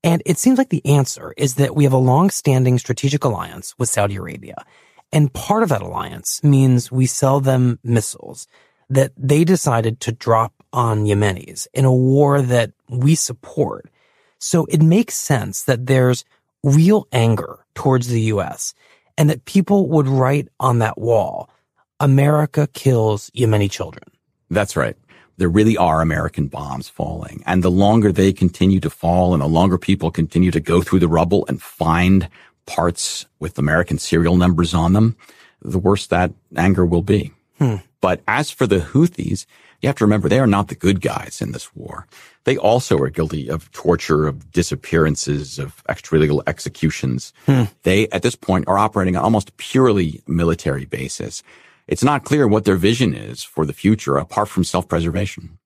And 0.04 0.22
it 0.24 0.38
seems 0.38 0.60
like 0.60 0.70
the 0.70 0.86
answer 0.86 1.34
is 1.36 1.56
that 1.56 1.76
we 1.76 1.84
have 1.84 1.94
a 1.94 1.98
long 1.98 2.30
standing 2.30 2.78
strategic 2.78 3.24
alliance 3.24 3.74
with 3.80 3.90
Saudi 3.90 4.18
Arabia. 4.18 4.64
And 5.12 5.34
part 5.34 5.64
of 5.64 5.70
that 5.70 5.82
alliance 5.82 6.44
means 6.44 6.92
we 6.92 7.08
sell 7.08 7.40
them 7.40 7.80
missiles 7.84 8.48
that 8.92 9.14
they 9.18 9.44
decided 9.44 10.00
to 10.02 10.12
drop 10.12 10.54
on 10.74 11.06
Yemenis 11.06 11.66
in 11.74 11.86
a 11.86 11.92
war 11.92 12.40
that 12.40 12.72
we 12.88 13.16
support. 13.16 13.90
So 14.38 14.68
it 14.70 14.84
makes 14.84 15.16
sense 15.16 15.64
that 15.64 15.88
there's 15.88 16.24
real 16.64 17.08
anger 17.12 17.66
towards 17.74 18.10
the 18.10 18.22
U.S 18.22 18.76
and 19.18 19.30
that 19.30 19.46
people 19.46 19.88
would 19.90 20.08
write 20.08 20.50
on 20.60 20.80
that 20.80 20.98
wall, 20.98 21.50
America 22.00 22.68
kills 22.74 23.30
Yemeni 23.32 23.70
children. 23.70 24.04
That's 24.50 24.76
right. 24.76 24.98
There 25.38 25.50
really 25.50 25.76
are 25.76 26.02
American 26.02 26.48
bombs 26.48 26.88
falling. 26.88 27.44
And 27.46 27.64
the 27.64 27.72
longer 27.72 28.12
they 28.12 28.32
continue 28.32 28.80
to 28.80 28.90
fall 28.90 29.34
and 29.34 29.42
the 29.42 29.48
longer 29.48 29.78
people 29.78 30.12
continue 30.12 30.52
to 30.52 30.60
go 30.60 30.82
through 30.82 31.00
the 31.00 31.08
rubble 31.08 31.46
and 31.48 31.62
find 31.62 32.30
parts 32.66 33.26
with 33.40 33.58
American 33.58 33.98
serial 33.98 34.38
numbers 34.38 34.74
on 34.74 34.94
them, 34.94 35.16
the 35.62 35.80
worse 35.80 36.08
that 36.08 36.32
anger 36.56 36.86
will 36.86 37.02
be. 37.02 37.34
Hmm. 37.58 37.76
But 38.02 38.22
as 38.28 38.52
for 38.52 38.68
the 38.68 38.80
Houthis, 38.80 39.46
you 39.82 39.88
have 39.88 39.96
to 39.98 40.06
remember 40.06 40.30
they 40.30 40.40
are 40.40 40.48
not 40.48 40.68
the 40.68 40.76
good 40.76 41.02
guys 41.02 41.42
in 41.42 41.52
this 41.52 41.76
war. 41.76 42.08
They 42.44 42.58
also 42.58 42.98
are 43.00 43.10
guilty 43.10 43.50
of 43.50 43.72
torture, 43.72 44.28
of 44.28 44.52
disappearances, 44.52 45.60
of 45.60 45.84
extralegal 45.86 46.44
executions. 46.48 47.34
Hmm. 47.46 47.64
They, 47.84 48.08
at 48.10 48.22
this 48.22 48.36
point, 48.36 48.68
are 48.68 48.78
operating 48.78 49.16
on 49.16 49.24
almost 49.24 49.58
purely 49.58 50.22
military 50.28 50.86
basis. 50.86 51.44
It's 51.88 52.04
not 52.04 52.24
clear 52.24 52.48
what 52.48 52.66
their 52.66 52.78
vision 52.78 53.14
is 53.14 53.44
for 53.44 53.66
the 53.66 53.74
future 53.74 54.18
apart 54.18 54.50
from 54.50 54.64
self-preservation. 54.64 55.60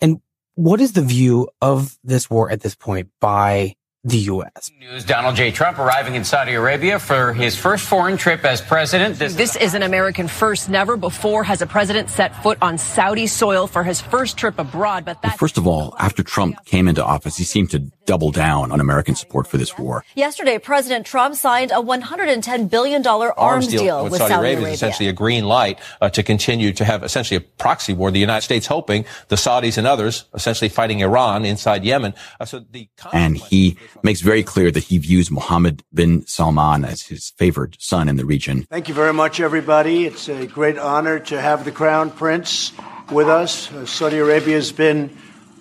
And 0.00 0.20
what 0.54 0.80
is 0.80 0.92
the 0.92 1.02
view 1.02 1.48
of 1.60 1.98
this 2.02 2.28
war 2.28 2.50
at 2.50 2.60
this 2.60 2.74
point 2.74 3.10
by 3.20 3.74
the 4.04 4.18
U.S. 4.18 4.72
News 4.80 5.04
Donald 5.04 5.36
J. 5.36 5.52
Trump 5.52 5.78
arriving 5.78 6.16
in 6.16 6.24
Saudi 6.24 6.54
Arabia 6.54 6.98
for 6.98 7.32
his 7.32 7.56
first 7.56 7.86
foreign 7.86 8.16
trip 8.16 8.44
as 8.44 8.60
president. 8.60 9.16
This, 9.16 9.36
this 9.36 9.54
is 9.54 9.74
an 9.74 9.84
American 9.84 10.26
first. 10.26 10.68
Never 10.68 10.96
before 10.96 11.44
has 11.44 11.62
a 11.62 11.66
president 11.66 12.10
set 12.10 12.34
foot 12.42 12.58
on 12.60 12.78
Saudi 12.78 13.28
soil 13.28 13.68
for 13.68 13.84
his 13.84 14.00
first 14.00 14.36
trip 14.36 14.58
abroad. 14.58 15.04
But 15.04 15.22
first 15.36 15.56
of 15.56 15.68
all, 15.68 15.94
after 16.00 16.24
Trump 16.24 16.64
came 16.64 16.88
into 16.88 17.04
office, 17.04 17.36
he 17.36 17.44
seemed 17.44 17.70
to 17.70 17.78
double 18.04 18.30
down 18.30 18.72
on 18.72 18.80
American 18.80 19.14
support 19.14 19.46
for 19.46 19.58
this 19.58 19.78
war. 19.78 20.04
Yesterday, 20.14 20.58
President 20.58 21.06
Trump 21.06 21.34
signed 21.34 21.70
a 21.70 21.76
$110 21.76 22.70
billion 22.70 23.06
arms, 23.06 23.32
arms 23.36 23.68
deal, 23.68 23.82
deal, 23.82 24.02
with, 24.04 24.12
with 24.12 24.20
Saudi, 24.20 24.32
Saudi 24.32 24.42
Arabia. 24.42 24.58
Arabia. 24.58 24.74
essentially 24.74 25.08
a 25.08 25.12
green 25.12 25.44
light 25.44 25.78
uh, 26.00 26.08
to 26.10 26.22
continue 26.22 26.72
to 26.72 26.84
have 26.84 27.02
essentially 27.02 27.36
a 27.36 27.40
proxy 27.40 27.94
war. 27.94 28.10
The 28.10 28.18
United 28.18 28.42
States 28.42 28.66
hoping 28.66 29.04
the 29.28 29.36
Saudis 29.36 29.78
and 29.78 29.86
others 29.86 30.24
essentially 30.34 30.68
fighting 30.68 31.00
Iran 31.00 31.44
inside 31.44 31.84
Yemen. 31.84 32.14
Uh, 32.40 32.44
so 32.44 32.60
the 32.70 32.88
and 33.12 33.36
he 33.36 33.76
makes 34.02 34.20
very 34.20 34.42
clear 34.42 34.70
that 34.70 34.84
he 34.84 34.98
views 34.98 35.30
Mohammed 35.30 35.82
bin 35.92 36.26
Salman 36.26 36.84
as 36.84 37.02
his 37.02 37.30
favored 37.30 37.76
son 37.80 38.08
in 38.08 38.16
the 38.16 38.24
region. 38.24 38.64
Thank 38.64 38.88
you 38.88 38.94
very 38.94 39.12
much, 39.12 39.40
everybody. 39.40 40.06
It's 40.06 40.28
a 40.28 40.46
great 40.46 40.78
honor 40.78 41.18
to 41.20 41.40
have 41.40 41.64
the 41.64 41.72
Crown 41.72 42.10
Prince 42.10 42.72
with 43.10 43.28
us. 43.28 43.72
Uh, 43.72 43.86
Saudi 43.86 44.18
Arabia 44.18 44.54
has 44.56 44.72
been 44.72 45.16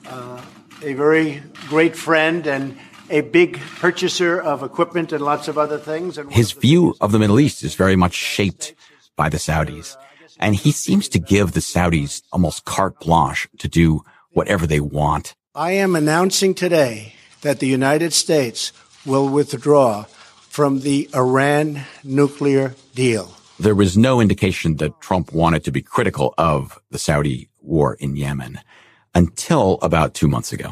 uh, 0.08 0.42
a 0.84 0.94
very 0.94 1.42
great 1.68 1.96
friend 1.96 2.48
and 2.48 2.78
a 3.10 3.22
big 3.22 3.60
purchaser 3.80 4.42
of 4.42 4.64
equipment 4.64 5.12
and 5.12 5.24
lots 5.24 5.48
of 5.48 5.58
other 5.58 5.78
things. 5.78 6.18
And 6.18 6.32
his 6.32 6.54
view 6.54 6.96
of 7.02 7.12
the 7.12 7.20
Middle 7.20 7.40
East 7.40 7.64
is 7.64 7.76
very 7.76 7.96
much 7.96 8.14
shaped 8.14 8.74
by 9.16 9.30
the 9.30 9.38
Saudis. 9.38 9.96
And 10.40 10.56
he 10.56 10.72
seems 10.72 11.08
to 11.10 11.20
give 11.20 11.52
the 11.52 11.60
Saudis 11.60 12.24
almost 12.32 12.66
carte 12.66 13.00
blanche 13.00 13.48
to 13.60 13.68
do 13.68 14.04
whatever 14.32 14.66
they 14.66 14.80
want. 14.80 15.36
I 15.54 15.74
am 15.74 15.96
announcing 15.96 16.54
today 16.56 17.14
that 17.42 17.60
the 17.60 17.68
United 17.68 18.14
States 18.14 18.72
will 19.06 19.28
withdraw 19.28 20.04
from 20.50 20.80
the 20.80 21.10
Iran 21.14 21.82
nuclear 22.04 22.76
deal. 22.96 23.34
There 23.60 23.76
was 23.76 23.98
no 23.98 24.20
indication 24.20 24.78
that 24.78 25.00
Trump 25.02 25.32
wanted 25.34 25.64
to 25.66 25.72
be 25.72 25.82
critical 25.82 26.34
of 26.38 26.80
the 26.90 26.98
Saudi 26.98 27.50
war 27.62 27.96
in 28.00 28.16
Yemen 28.16 28.60
until 29.14 29.80
about 29.82 30.14
two 30.14 30.28
months 30.28 30.54
ago. 30.54 30.72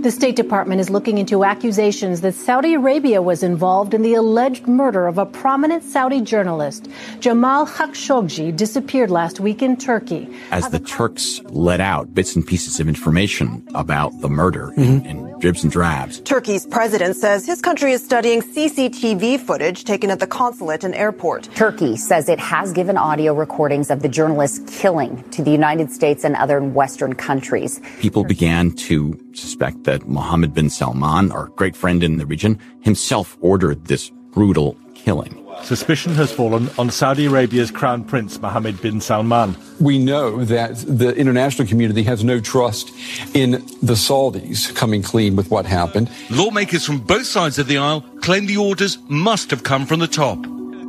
The 0.00 0.12
State 0.12 0.36
Department 0.36 0.80
is 0.80 0.90
looking 0.90 1.18
into 1.18 1.44
accusations 1.44 2.20
that 2.20 2.34
Saudi 2.34 2.74
Arabia 2.74 3.20
was 3.20 3.42
involved 3.42 3.94
in 3.94 4.02
the 4.02 4.14
alleged 4.14 4.68
murder 4.68 5.08
of 5.08 5.18
a 5.18 5.26
prominent 5.26 5.82
Saudi 5.82 6.20
journalist. 6.20 6.88
Jamal 7.18 7.66
Khashoggi 7.66 8.56
disappeared 8.56 9.10
last 9.10 9.40
week 9.40 9.60
in 9.60 9.76
Turkey. 9.76 10.28
As 10.52 10.70
the 10.70 10.78
Turks 10.78 11.40
let 11.46 11.80
out 11.80 12.14
bits 12.14 12.36
and 12.36 12.46
pieces 12.46 12.78
of 12.78 12.86
information 12.86 13.66
about 13.74 14.20
the 14.20 14.28
murder 14.28 14.68
mm-hmm. 14.68 14.82
in, 14.82 15.04
in 15.04 15.27
dribs 15.40 15.62
and 15.62 15.72
drabs. 15.72 16.20
Turkey's 16.20 16.66
president 16.66 17.16
says 17.16 17.46
his 17.46 17.60
country 17.60 17.92
is 17.92 18.04
studying 18.04 18.42
CCTV 18.42 19.40
footage 19.40 19.84
taken 19.84 20.10
at 20.10 20.20
the 20.20 20.26
consulate 20.26 20.84
and 20.84 20.94
airport. 20.94 21.48
Turkey 21.54 21.96
says 21.96 22.28
it 22.28 22.38
has 22.38 22.72
given 22.72 22.96
audio 22.96 23.34
recordings 23.34 23.90
of 23.90 24.02
the 24.02 24.08
journalist's 24.08 24.80
killing 24.80 25.22
to 25.30 25.42
the 25.42 25.50
United 25.50 25.90
States 25.90 26.24
and 26.24 26.36
other 26.36 26.60
Western 26.60 27.14
countries. 27.14 27.80
People 28.00 28.24
began 28.24 28.72
to 28.72 29.18
suspect 29.32 29.84
that 29.84 30.08
Mohammed 30.08 30.54
bin 30.54 30.70
Salman, 30.70 31.32
our 31.32 31.46
great 31.48 31.76
friend 31.76 32.02
in 32.02 32.18
the 32.18 32.26
region, 32.26 32.58
himself 32.80 33.36
ordered 33.40 33.86
this 33.86 34.10
brutal 34.30 34.76
killing. 34.94 35.47
Suspicion 35.62 36.14
has 36.14 36.32
fallen 36.32 36.68
on 36.78 36.90
Saudi 36.90 37.26
Arabia's 37.26 37.70
Crown 37.70 38.04
Prince 38.04 38.40
Mohammed 38.40 38.80
bin 38.80 39.00
Salman. 39.00 39.56
We 39.80 39.98
know 39.98 40.44
that 40.44 40.76
the 40.86 41.14
international 41.14 41.68
community 41.68 42.02
has 42.04 42.24
no 42.24 42.40
trust 42.40 42.90
in 43.34 43.52
the 43.82 43.94
Saudis 43.94 44.74
coming 44.74 45.02
clean 45.02 45.36
with 45.36 45.50
what 45.50 45.66
happened. 45.66 46.10
Lawmakers 46.30 46.84
from 46.84 46.98
both 46.98 47.26
sides 47.26 47.58
of 47.58 47.66
the 47.66 47.78
aisle 47.78 48.02
claim 48.20 48.46
the 48.46 48.56
orders 48.56 48.98
must 49.08 49.50
have 49.50 49.62
come 49.62 49.86
from 49.86 50.00
the 50.00 50.08
top. 50.08 50.38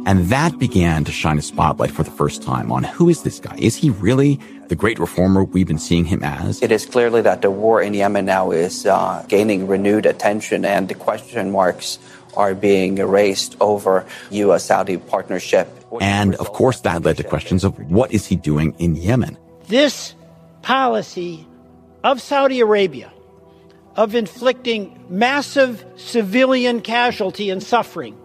And 0.06 0.28
that 0.30 0.58
began 0.58 1.04
to 1.04 1.12
shine 1.12 1.38
a 1.38 1.42
spotlight 1.42 1.92
for 1.92 2.04
the 2.04 2.12
first 2.12 2.42
time 2.42 2.72
on 2.72 2.84
who 2.84 3.10
is 3.10 3.24
this 3.24 3.40
guy? 3.40 3.56
Is 3.60 3.76
he 3.76 3.90
really 3.90 4.40
the 4.70 4.76
great 4.76 4.98
reformer 4.98 5.44
we've 5.44 5.68
been 5.68 5.78
seeing 5.78 6.06
him 6.06 6.24
as? 6.24 6.62
It 6.62 6.72
is 6.72 6.86
clearly 6.86 7.22
that 7.22 7.42
the 7.42 7.52
war 7.52 7.82
in 7.82 7.94
Yemen 7.94 8.26
now 8.26 8.52
is 8.52 8.86
uh, 8.86 9.26
gaining 9.28 9.68
renewed 9.68 10.06
attention 10.06 10.64
and 10.64 10.88
the 10.88 10.96
question 10.96 11.52
marks 11.52 12.00
are 12.36 12.56
being 12.56 12.98
erased 12.98 13.56
over 13.60 14.06
U.S. 14.32 14.66
Saudi 14.66 14.98
partnership. 14.98 15.68
And 16.02 16.36
of 16.36 16.54
course, 16.54 16.82
that 16.82 17.04
led 17.04 17.18
to 17.18 17.24
questions 17.24 17.64
of 17.64 17.78
what 17.90 18.12
is 18.12 18.26
he 18.26 18.36
doing 18.36 18.76
in 18.78 18.96
Yemen? 18.96 19.38
This 19.68 20.16
policy 20.62 21.48
of 22.04 22.22
Saudi 22.22 22.60
Arabia 22.60 23.12
of 23.96 24.16
inflicting 24.16 24.98
massive 25.10 25.84
civilian 25.98 26.82
casualty 26.82 27.50
and 27.50 27.62
suffering. 27.62 28.18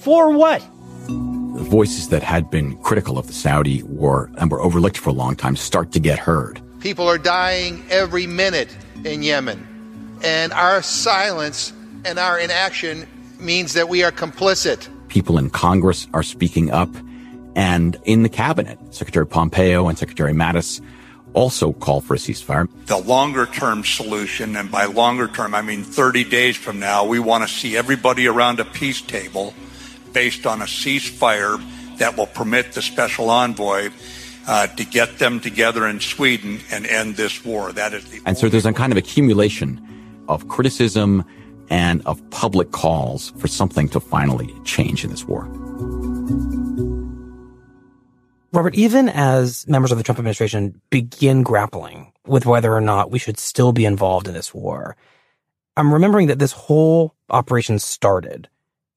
For 0.00 0.32
what? 0.32 0.60
The 1.06 1.62
voices 1.62 2.08
that 2.08 2.22
had 2.22 2.50
been 2.50 2.76
critical 2.78 3.18
of 3.18 3.26
the 3.26 3.32
Saudi 3.32 3.82
war 3.84 4.30
and 4.38 4.50
were 4.50 4.60
overlooked 4.60 4.98
for 4.98 5.10
a 5.10 5.12
long 5.12 5.36
time 5.36 5.54
start 5.54 5.92
to 5.92 6.00
get 6.00 6.18
heard. 6.18 6.60
People 6.80 7.06
are 7.08 7.18
dying 7.18 7.84
every 7.90 8.26
minute 8.26 8.76
in 9.04 9.22
Yemen. 9.22 9.68
And 10.24 10.52
our 10.52 10.82
silence 10.82 11.72
and 12.04 12.18
our 12.18 12.38
inaction 12.38 13.06
means 13.38 13.74
that 13.74 13.88
we 13.88 14.02
are 14.02 14.12
complicit. 14.12 14.88
People 15.08 15.38
in 15.38 15.50
Congress 15.50 16.06
are 16.14 16.22
speaking 16.22 16.70
up. 16.70 16.90
And 17.54 17.98
in 18.04 18.22
the 18.22 18.28
cabinet, 18.28 18.78
Secretary 18.90 19.26
Pompeo 19.26 19.88
and 19.88 19.98
Secretary 19.98 20.32
Mattis 20.32 20.80
also 21.34 21.72
call 21.72 22.00
for 22.00 22.14
a 22.14 22.18
ceasefire. 22.18 22.68
The 22.86 22.98
longer 22.98 23.46
term 23.46 23.84
solution, 23.84 24.56
and 24.56 24.70
by 24.70 24.86
longer 24.86 25.28
term, 25.28 25.54
I 25.54 25.62
mean 25.62 25.82
30 25.82 26.24
days 26.24 26.56
from 26.56 26.78
now, 26.78 27.04
we 27.04 27.18
want 27.18 27.46
to 27.46 27.52
see 27.52 27.76
everybody 27.76 28.26
around 28.26 28.60
a 28.60 28.64
peace 28.64 29.00
table 29.00 29.54
based 30.12 30.46
on 30.46 30.60
a 30.62 30.66
ceasefire 30.66 31.62
that 31.98 32.16
will 32.16 32.26
permit 32.26 32.72
the 32.72 32.82
special 32.82 33.30
envoy 33.30 33.90
uh, 34.46 34.66
to 34.66 34.84
get 34.84 35.18
them 35.18 35.40
together 35.40 35.86
in 35.86 36.00
Sweden 36.00 36.60
and 36.70 36.86
end 36.86 37.16
this 37.16 37.44
war. 37.44 37.72
That 37.72 37.94
is 37.94 38.04
the 38.10 38.20
And 38.26 38.36
so 38.36 38.48
there's 38.48 38.66
a 38.66 38.72
kind 38.72 38.92
of 38.92 38.98
accumulation 38.98 39.80
of 40.28 40.48
criticism 40.48 41.24
and 41.72 42.02
of 42.04 42.20
public 42.30 42.70
calls 42.70 43.30
for 43.38 43.48
something 43.48 43.88
to 43.88 43.98
finally 43.98 44.54
change 44.64 45.04
in 45.04 45.10
this 45.10 45.24
war. 45.24 45.44
Robert, 48.52 48.74
even 48.74 49.08
as 49.08 49.66
members 49.66 49.90
of 49.90 49.96
the 49.96 50.04
Trump 50.04 50.18
administration 50.18 50.78
begin 50.90 51.42
grappling 51.42 52.12
with 52.26 52.44
whether 52.44 52.74
or 52.74 52.82
not 52.82 53.10
we 53.10 53.18
should 53.18 53.38
still 53.38 53.72
be 53.72 53.86
involved 53.86 54.28
in 54.28 54.34
this 54.34 54.52
war, 54.52 54.96
I'm 55.74 55.94
remembering 55.94 56.26
that 56.26 56.38
this 56.38 56.52
whole 56.52 57.14
operation 57.30 57.78
started 57.78 58.50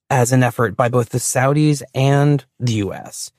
as 0.09 0.33
an 0.33 0.43
effort 0.43 0.75
by 0.75 0.89
both 0.89 1.09
the 1.09 1.17
Saudis 1.17 1.81
and 1.95 2.43
the 2.59 2.73
US 2.73 3.31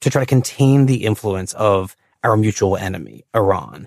to 0.00 0.10
try 0.10 0.20
to 0.20 0.26
contain 0.26 0.86
the 0.86 1.04
influence 1.04 1.52
of 1.52 1.94
our 2.24 2.36
mutual 2.36 2.76
enemy, 2.76 3.24
Iran. 3.36 3.86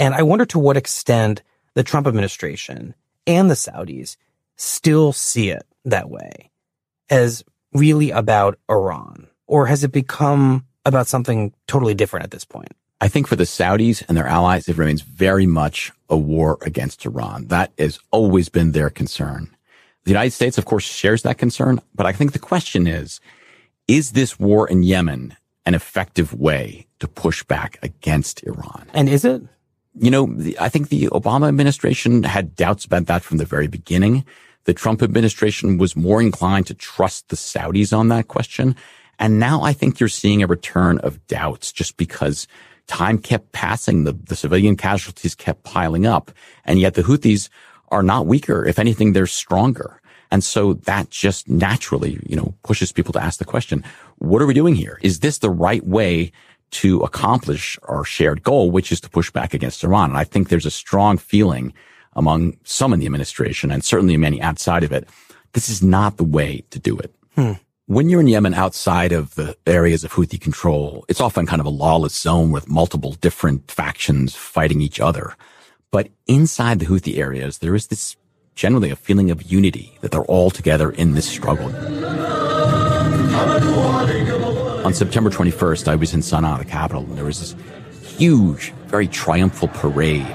And 0.00 0.14
I 0.14 0.24
wonder 0.24 0.44
to 0.46 0.58
what 0.58 0.76
extent 0.76 1.42
the 1.74 1.84
Trump 1.84 2.08
administration 2.08 2.96
and 3.24 3.48
the 3.48 3.54
Saudis 3.54 4.16
still 4.56 5.12
see 5.12 5.50
it 5.50 5.64
that 5.84 6.10
way 6.10 6.50
as 7.10 7.44
really 7.72 8.10
about 8.10 8.58
Iran? 8.70 9.28
Or 9.46 9.66
has 9.66 9.84
it 9.84 9.92
become 9.92 10.66
about 10.84 11.06
something 11.06 11.52
totally 11.66 11.94
different 11.94 12.24
at 12.24 12.30
this 12.30 12.44
point? 12.44 12.72
I 13.00 13.08
think 13.08 13.26
for 13.26 13.36
the 13.36 13.44
Saudis 13.44 14.04
and 14.06 14.16
their 14.16 14.28
allies, 14.28 14.68
it 14.68 14.78
remains 14.78 15.02
very 15.02 15.46
much 15.46 15.90
a 16.08 16.16
war 16.16 16.58
against 16.62 17.04
Iran. 17.04 17.48
That 17.48 17.72
has 17.76 17.98
always 18.12 18.48
been 18.48 18.72
their 18.72 18.90
concern. 18.90 19.56
The 20.04 20.10
United 20.10 20.30
States, 20.32 20.56
of 20.56 20.64
course, 20.64 20.84
shares 20.84 21.22
that 21.22 21.38
concern, 21.38 21.80
but 21.94 22.06
I 22.06 22.12
think 22.12 22.32
the 22.32 22.38
question 22.38 22.86
is, 22.86 23.20
is 23.88 24.12
this 24.12 24.38
war 24.38 24.68
in 24.68 24.82
Yemen 24.82 25.36
an 25.66 25.74
effective 25.74 26.32
way 26.32 26.86
to 27.00 27.08
push 27.08 27.42
back 27.42 27.78
against 27.82 28.42
Iran? 28.44 28.88
And 28.94 29.08
is 29.08 29.24
it? 29.24 29.42
You 29.94 30.10
know, 30.10 30.26
the, 30.26 30.58
I 30.58 30.68
think 30.68 30.88
the 30.88 31.06
Obama 31.08 31.48
administration 31.48 32.22
had 32.22 32.56
doubts 32.56 32.84
about 32.84 33.06
that 33.06 33.22
from 33.22 33.36
the 33.36 33.44
very 33.44 33.66
beginning. 33.66 34.24
The 34.64 34.74
Trump 34.74 35.02
administration 35.02 35.76
was 35.76 35.96
more 35.96 36.20
inclined 36.22 36.66
to 36.68 36.74
trust 36.74 37.28
the 37.28 37.36
Saudis 37.36 37.96
on 37.96 38.08
that 38.08 38.28
question. 38.28 38.76
And 39.18 39.38
now 39.38 39.62
I 39.62 39.72
think 39.72 40.00
you're 40.00 40.08
seeing 40.08 40.42
a 40.42 40.46
return 40.46 40.98
of 40.98 41.24
doubts 41.26 41.72
just 41.72 41.96
because 41.96 42.46
time 42.86 43.18
kept 43.18 43.52
passing. 43.52 44.04
The, 44.04 44.12
the 44.12 44.36
civilian 44.36 44.76
casualties 44.76 45.34
kept 45.34 45.64
piling 45.64 46.06
up. 46.06 46.30
And 46.64 46.80
yet 46.80 46.94
the 46.94 47.02
Houthis 47.02 47.48
are 47.88 48.02
not 48.02 48.26
weaker. 48.26 48.64
If 48.64 48.78
anything, 48.78 49.12
they're 49.12 49.26
stronger. 49.26 50.00
And 50.30 50.42
so 50.42 50.74
that 50.74 51.10
just 51.10 51.48
naturally, 51.48 52.18
you 52.26 52.36
know, 52.36 52.54
pushes 52.62 52.90
people 52.90 53.12
to 53.12 53.22
ask 53.22 53.38
the 53.38 53.44
question, 53.44 53.84
what 54.16 54.40
are 54.40 54.46
we 54.46 54.54
doing 54.54 54.74
here? 54.74 54.98
Is 55.02 55.20
this 55.20 55.38
the 55.38 55.50
right 55.50 55.84
way 55.86 56.32
to 56.72 57.00
accomplish 57.00 57.78
our 57.84 58.04
shared 58.04 58.42
goal, 58.42 58.70
which 58.70 58.92
is 58.92 59.00
to 59.02 59.10
push 59.10 59.30
back 59.30 59.54
against 59.54 59.84
Iran? 59.84 60.10
And 60.10 60.18
I 60.18 60.24
think 60.24 60.48
there's 60.48 60.66
a 60.66 60.70
strong 60.70 61.18
feeling 61.18 61.72
among 62.14 62.56
some 62.64 62.92
in 62.92 63.00
the 63.00 63.06
administration 63.06 63.70
and 63.70 63.84
certainly 63.84 64.16
many 64.16 64.40
outside 64.42 64.84
of 64.84 64.92
it. 64.92 65.08
This 65.52 65.68
is 65.68 65.82
not 65.82 66.16
the 66.16 66.24
way 66.24 66.64
to 66.70 66.78
do 66.78 66.98
it. 66.98 67.14
Hmm. 67.34 67.52
When 67.86 68.08
you're 68.08 68.20
in 68.20 68.28
Yemen 68.28 68.54
outside 68.54 69.12
of 69.12 69.34
the 69.34 69.56
areas 69.66 70.04
of 70.04 70.12
Houthi 70.12 70.40
control, 70.40 71.04
it's 71.08 71.20
often 71.20 71.46
kind 71.46 71.60
of 71.60 71.66
a 71.66 71.70
lawless 71.70 72.16
zone 72.16 72.50
with 72.50 72.68
multiple 72.68 73.12
different 73.12 73.70
factions 73.70 74.34
fighting 74.34 74.80
each 74.80 75.00
other. 75.00 75.36
But 75.90 76.08
inside 76.26 76.78
the 76.78 76.86
Houthi 76.86 77.18
areas, 77.18 77.58
there 77.58 77.74
is 77.74 77.88
this 77.88 78.16
generally 78.54 78.90
a 78.90 78.96
feeling 78.96 79.30
of 79.30 79.42
unity 79.42 79.98
that 80.00 80.10
they're 80.10 80.24
all 80.24 80.50
together 80.50 80.90
in 80.90 81.12
this 81.12 81.28
struggle. 81.28 81.70
On 84.84 84.92
September 84.92 85.30
21st, 85.30 85.86
I 85.86 85.94
was 85.94 86.12
in 86.12 86.20
Sana'a, 86.20 86.58
the 86.58 86.64
capital, 86.64 87.04
and 87.04 87.16
there 87.16 87.24
was 87.24 87.38
this 87.38 87.54
huge, 88.18 88.72
very 88.86 89.06
triumphal 89.06 89.68
parade 89.68 90.26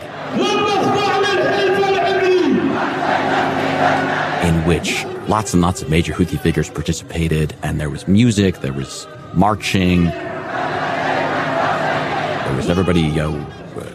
in 4.47 4.65
which 4.65 5.03
lots 5.27 5.53
and 5.53 5.61
lots 5.61 5.81
of 5.81 5.89
major 5.89 6.13
Houthi 6.13 6.39
figures 6.39 6.69
participated, 6.69 7.55
and 7.61 7.77
there 7.77 7.89
was 7.89 8.07
music, 8.07 8.61
there 8.61 8.71
was 8.71 9.05
marching, 9.33 10.05
there 10.05 10.13
was 12.55 12.69
everybody 12.69 13.01
you 13.01 13.15
know, 13.15 13.45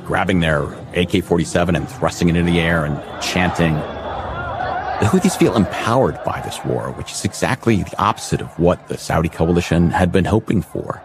grabbing 0.04 0.40
their 0.40 0.64
AK-47 0.64 1.76
and 1.76 1.88
thrusting 1.88 2.28
it 2.28 2.36
into 2.36 2.52
the 2.52 2.60
air 2.60 2.84
and 2.84 3.00
chanting. 3.22 3.74
The 5.00 5.08
Houthis 5.08 5.36
feel 5.36 5.56
empowered 5.56 6.22
by 6.24 6.40
this 6.42 6.64
war, 6.64 6.92
which 6.92 7.10
is 7.12 7.24
exactly 7.24 7.82
the 7.82 8.00
opposite 8.00 8.40
of 8.40 8.56
what 8.58 8.88
the 8.88 8.96
Saudi 8.96 9.28
coalition 9.28 9.90
had 9.90 10.12
been 10.12 10.24
hoping 10.24 10.62
for. 10.62 11.02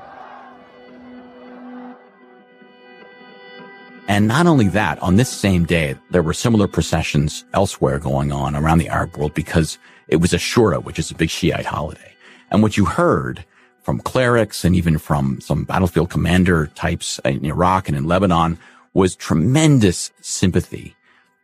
And 4.08 4.28
not 4.28 4.47
only 4.47 4.67
that, 4.69 5.00
on 5.00 5.15
this 5.17 5.30
same 5.30 5.65
day, 5.65 5.95
there 6.12 6.23
were 6.23 6.34
similar 6.34 6.67
processions 6.67 7.43
elsewhere 7.54 8.00
going 8.00 8.32
on 8.32 8.56
around 8.56 8.78
the 8.78 8.88
Arab 8.88 9.17
world 9.17 9.34
because 9.34 9.78
it 10.08 10.17
was 10.17 10.32
Ashura, 10.32 10.84
which 10.84 11.00
is 11.00 11.12
a 11.12 11.15
big 11.15 11.30
Shiite 11.30 11.65
holiday. 11.65 12.13
And 12.50 12.63
what 12.63 12.78
you 12.78 12.86
heard 12.86 13.43
from 13.82 14.00
clerics 14.00 14.63
and 14.63 14.76
even 14.76 14.97
from 14.97 15.41
some 15.41 15.63
battlefield 15.63 16.10
commander 16.10 16.67
types 16.67 17.19
in 17.26 17.45
Iraq 17.45 17.88
and 17.88 17.97
in 17.97 18.06
Lebanon 18.06 18.58
was 18.93 19.15
tremendous 19.15 20.12
sympathy 20.21 20.95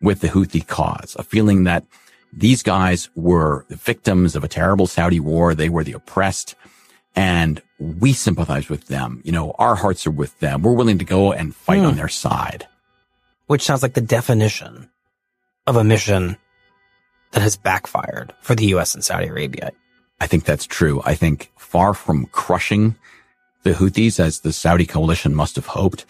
with 0.01 0.21
the 0.21 0.29
Houthi 0.29 0.65
cause, 0.65 1.15
a 1.17 1.23
feeling 1.23 1.63
that 1.63 1.86
these 2.35 2.63
guys 2.63 3.09
were 3.15 3.65
the 3.69 3.75
victims 3.75 4.35
of 4.35 4.43
a 4.43 4.47
terrible 4.47 4.87
Saudi 4.87 5.19
war. 5.19 5.53
They 5.53 5.69
were 5.69 5.83
the 5.83 5.93
oppressed 5.93 6.55
and 7.15 7.61
we 7.77 8.11
sympathize 8.13 8.69
with 8.69 8.87
them. 8.87 9.21
You 9.23 9.31
know, 9.31 9.51
our 9.59 9.75
hearts 9.75 10.07
are 10.07 10.11
with 10.11 10.39
them. 10.39 10.63
We're 10.63 10.73
willing 10.73 10.97
to 10.97 11.05
go 11.05 11.31
and 11.31 11.55
fight 11.55 11.79
Hmm. 11.81 11.85
on 11.85 11.95
their 11.95 12.07
side. 12.07 12.67
Which 13.47 13.61
sounds 13.61 13.83
like 13.83 13.93
the 13.93 14.01
definition 14.01 14.89
of 15.67 15.75
a 15.75 15.83
mission 15.83 16.37
that 17.31 17.41
has 17.43 17.55
backfired 17.55 18.33
for 18.41 18.55
the 18.55 18.65
U.S. 18.67 18.95
and 18.95 19.03
Saudi 19.03 19.27
Arabia. 19.27 19.71
I 20.19 20.27
think 20.27 20.45
that's 20.45 20.65
true. 20.65 21.01
I 21.05 21.13
think 21.15 21.51
far 21.57 21.93
from 21.93 22.25
crushing 22.27 22.95
the 23.63 23.73
Houthis 23.73 24.19
as 24.19 24.39
the 24.39 24.53
Saudi 24.53 24.85
coalition 24.85 25.35
must 25.35 25.55
have 25.55 25.67
hoped, 25.67 26.05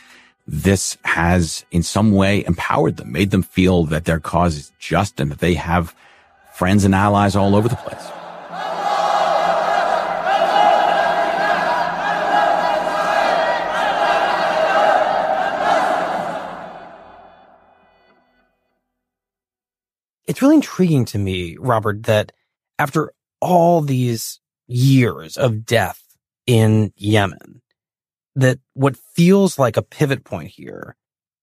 this 0.48 0.98
has 1.06 1.66
in 1.72 1.84
some 1.84 2.12
way 2.12 2.44
empowered 2.46 2.98
them, 2.98 3.12
made 3.12 3.32
them 3.32 3.44
feel 3.44 3.86
that 3.86 4.06
their 4.06 4.20
cause 4.20 4.56
is 4.58 4.72
just 4.80 5.20
and 5.20 5.32
that 5.32 5.40
they 5.40 5.54
have 5.56 5.96
friends 6.54 6.84
and 6.84 6.94
allies 6.94 7.36
all 7.36 7.56
over 7.56 7.68
the 7.68 7.76
place. 7.76 8.10
It's 20.26 20.42
really 20.42 20.56
intriguing 20.56 21.06
to 21.06 21.20
me, 21.20 21.58
Robert, 21.60 22.04
that 22.04 22.32
after 22.80 23.14
all 23.42 23.82
these 23.82 24.40
years 24.68 25.38
of 25.38 25.66
death 25.66 26.02
in 26.48 26.94
Yemen 26.96 27.62
that 28.36 28.60
what 28.74 28.98
feels 28.98 29.60
like 29.60 29.78
a 29.78 29.84
pivot 29.84 30.24
point 30.24 30.50
here 30.50 30.96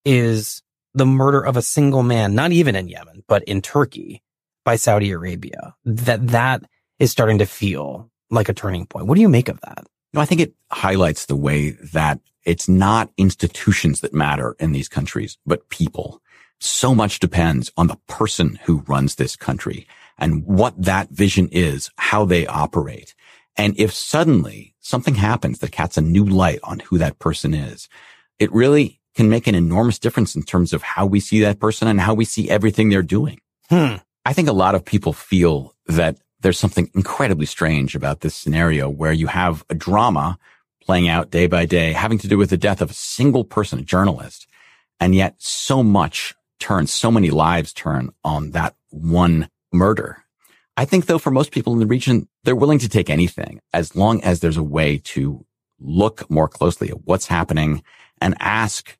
is 0.05 0.63
the 0.95 1.07
murder 1.07 1.41
of 1.41 1.57
a 1.57 1.63
single 1.63 2.03
man, 2.03 2.35
not 2.35 2.53
even 2.53 2.75
in 2.75 2.89
Yemen, 2.89 3.23
but 3.29 3.45
in 3.45 3.63
Turkey 3.63 4.23
by 4.65 4.77
Saudi 4.77 5.11
Arabia. 5.11 5.75
That 5.85 6.29
that 6.29 6.63
is 6.99 7.11
starting 7.11 7.39
to 7.39 7.47
feel 7.47 8.11
like 8.31 8.49
a 8.49 8.55
turning 8.55 8.87
point. 8.87 9.07
What 9.07 9.17
do 9.17 9.21
you 9.21 9.29
make 9.29 9.49
of 9.49 9.61
that? 9.63 9.85
No, 10.13 10.21
I 10.21 10.27
think 10.27 10.41
it 10.41 10.55
highlights 10.71 11.27
the 11.27 11.37
way 11.37 11.71
that 11.93 12.21
it's 12.45 12.69
not 12.69 13.11
institutions 13.17 14.01
that 14.01 14.15
matter 14.15 14.57
in 14.59 14.73
these 14.73 14.89
countries, 14.89 15.39
but 15.47 15.69
people. 15.69 16.23
So 16.59 16.95
much 16.95 17.21
depends 17.21 17.71
on 17.77 17.87
the 17.87 17.99
person 18.07 18.59
who 18.65 18.85
runs 18.87 19.15
this 19.15 19.37
country 19.37 19.87
and 20.19 20.45
what 20.45 20.81
that 20.83 21.11
vision 21.11 21.49
is, 21.51 21.91
how 21.97 22.25
they 22.25 22.47
operate. 22.47 23.15
And 23.57 23.79
if 23.79 23.93
suddenly 23.93 24.75
something 24.81 25.15
happens 25.15 25.59
that 25.59 25.73
casts 25.73 25.97
a 25.97 26.03
new 26.03 26.25
light 26.25 26.61
on 26.63 26.81
who 26.81 26.99
that 26.99 27.19
person 27.19 27.55
is, 27.55 27.89
it 28.39 28.53
really 28.53 29.01
can 29.15 29.29
make 29.29 29.47
an 29.47 29.55
enormous 29.55 29.99
difference 29.99 30.35
in 30.35 30.43
terms 30.43 30.73
of 30.73 30.83
how 30.83 31.07
we 31.07 31.21
see 31.21 31.41
that 31.41 31.61
person 31.61 31.89
and 31.89 32.01
how 32.01 32.15
we 32.15 32.25
see 32.25 32.49
everything 32.49 32.89
they're 32.89 33.03
doing. 33.03 33.41
Hmm. 33.69 33.97
I 34.25 34.33
think 34.33 34.49
a 34.49 34.53
lot 34.53 34.75
of 34.75 34.85
people 34.85 35.13
feel 35.13 35.75
that 35.87 36.19
there's 36.41 36.59
something 36.59 36.91
incredibly 36.95 37.47
strange 37.47 37.95
about 37.95 38.21
this 38.21 38.35
scenario 38.35 38.89
where 38.89 39.13
you 39.13 39.27
have 39.27 39.65
a 39.71 39.75
drama 39.75 40.39
playing 40.83 41.09
out 41.09 41.31
day 41.31 41.47
by 41.47 41.67
day, 41.67 41.93
having 41.93 42.19
to 42.19 42.29
do 42.29 42.39
with 42.39 42.51
the 42.51 42.57
death 42.57 42.81
of 42.81 42.91
a 42.91 42.95
single 42.95 43.45
person, 43.45 43.79
a 43.79 43.83
journalist. 43.83 44.47
And 44.99 45.15
yet 45.15 45.35
so 45.39 45.83
much 45.83 46.35
turns, 46.59 46.93
so 46.93 47.11
many 47.11 47.31
lives 47.31 47.73
turn 47.73 48.11
on 48.25 48.51
that 48.51 48.75
one 48.91 49.49
murder. 49.73 50.25
I 50.77 50.85
think 50.85 51.07
though, 51.07 51.19
for 51.19 51.31
most 51.31 51.53
people 51.53 51.73
in 51.73 51.79
the 51.79 51.87
region, 51.87 52.29
they're 52.45 52.57
willing 52.57 52.79
to 52.81 52.89
take 52.89 53.11
anything 53.11 53.61
as 53.73 53.95
long 53.95 54.23
as 54.23 54.41
there's 54.41 54.57
a 54.57 54.63
way 54.63 54.99
to 54.99 55.45
look 55.79 56.31
more 56.31 56.49
closely 56.49 56.91
at 56.91 57.05
what's 57.05 57.27
happening 57.27 57.83
and 58.21 58.35
ask, 58.39 58.97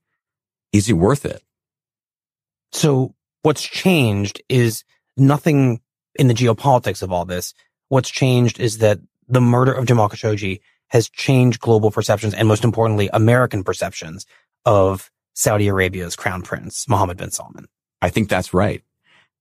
is 0.73 0.89
it 0.89 0.95
worth 0.95 1.25
it? 1.25 1.43
So 2.73 3.15
what's 3.43 3.63
changed 3.63 4.43
is 4.49 4.85
nothing 5.21 5.81
in 6.17 6.27
the 6.27 6.35
geopolitics 6.35 7.03
of 7.03 7.13
all 7.13 7.25
this. 7.25 7.55
What's 7.89 8.11
changed 8.11 8.59
is 8.59 8.79
that 8.79 8.99
the 9.29 9.41
murder 9.41 9.73
of 9.73 9.87
Jamal 9.87 10.09
Khashoggi 10.09 10.61
has 10.89 11.09
changed 11.09 11.61
global 11.61 11.91
perceptions 11.91 12.35
and 12.35 12.49
most 12.49 12.65
importantly, 12.65 13.09
American 13.13 13.63
perceptions 13.63 14.27
of 14.65 15.11
Saudi 15.35 15.69
Arabia's 15.69 16.17
crown 16.17 16.43
prince, 16.43 16.89
Mohammed 16.89 17.17
bin 17.17 17.31
Salman. 17.31 17.67
I 18.03 18.09
think 18.09 18.29
that's 18.29 18.53
right. 18.53 18.83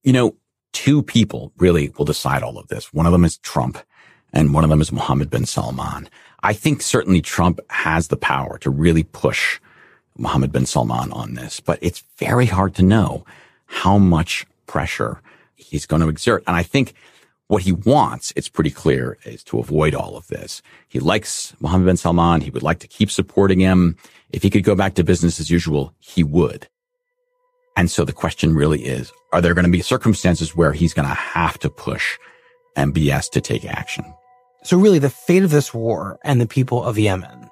You 0.04 0.14
know, 0.14 0.36
two 0.74 1.02
people 1.02 1.52
really 1.58 1.92
will 1.98 2.06
decide 2.06 2.44
all 2.44 2.58
of 2.58 2.68
this. 2.68 2.94
One 2.94 3.06
of 3.06 3.12
them 3.12 3.26
is 3.26 3.38
Trump 3.40 3.80
and 4.32 4.54
one 4.54 4.64
of 4.64 4.70
them 4.70 4.82
is 4.82 4.92
Mohammed 4.92 5.30
bin 5.30 5.46
Salman. 5.46 6.08
I 6.44 6.54
think 6.54 6.82
certainly 6.82 7.22
Trump 7.22 7.60
has 7.70 8.08
the 8.08 8.18
power 8.18 8.58
to 8.60 8.70
really 8.70 9.04
push 9.04 9.60
Mohammed 10.18 10.52
bin 10.52 10.66
Salman 10.66 11.12
on 11.12 11.34
this, 11.34 11.60
but 11.60 11.80
it's 11.82 12.04
very 12.18 12.46
hard 12.46 12.76
to 12.76 12.84
know 12.84 13.26
how 13.66 13.98
much 13.98 14.46
pressure 14.68 15.22
he's 15.60 15.86
going 15.86 16.02
to 16.02 16.10
exert. 16.10 16.44
And 16.48 16.56
I 16.56 16.64
think 16.64 16.94
what 17.48 17.64
he 17.64 17.72
wants, 17.72 18.32
it's 18.36 18.50
pretty 18.50 18.72
clear, 18.72 19.18
is 19.26 19.44
to 19.46 19.60
avoid 19.60 19.96
all 19.96 20.16
of 20.16 20.28
this. 20.28 20.62
He 20.88 21.00
likes 21.00 21.54
Mohammed 21.60 21.88
bin 21.88 21.98
Salman. 21.98 22.42
He 22.42 22.52
would 22.52 22.64
like 22.64 22.80
to 22.80 22.88
keep 22.88 23.10
supporting 23.10 23.60
him. 23.60 23.98
If 24.32 24.44
he 24.44 24.50
could 24.50 24.64
go 24.64 24.76
back 24.76 24.94
to 24.96 25.04
business 25.04 25.40
as 25.40 25.50
usual, 25.50 25.94
he 26.00 26.24
would. 26.24 26.68
And 27.76 27.90
so 27.90 28.06
the 28.06 28.14
question 28.14 28.56
really 28.56 28.86
is, 28.86 29.12
are 29.34 29.42
there 29.42 29.54
going 29.54 29.66
to 29.66 29.72
be 29.72 29.82
circumstances 29.82 30.56
where 30.56 30.74
he's 30.74 30.94
going 30.94 31.08
to 31.08 31.14
have 31.14 31.58
to 31.60 31.70
push 31.70 32.18
MBS 32.78 33.30
to 33.32 33.42
take 33.42 33.66
action? 33.66 34.06
So 34.64 34.78
really 34.78 35.00
the 35.00 35.10
fate 35.10 35.44
of 35.44 35.52
this 35.52 35.74
war 35.74 36.20
and 36.24 36.40
the 36.40 36.48
people 36.48 36.84
of 36.84 37.00
Yemen 37.00 37.50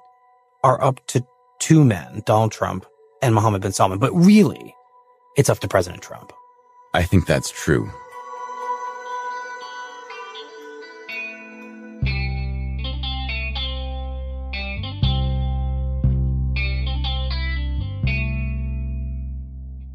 are 0.62 0.82
up 0.82 1.04
to 1.08 1.24
two 1.58 1.84
men, 1.84 2.22
Donald 2.26 2.52
Trump 2.52 2.86
and 3.22 3.34
Mohammed 3.34 3.62
bin 3.62 3.72
Salman. 3.72 3.98
But 3.98 4.12
really, 4.12 4.74
it's 5.36 5.48
up 5.48 5.60
to 5.60 5.68
President 5.68 6.02
Trump. 6.02 6.32
I 6.98 7.04
think 7.04 7.26
that's 7.26 7.48
true. 7.48 7.88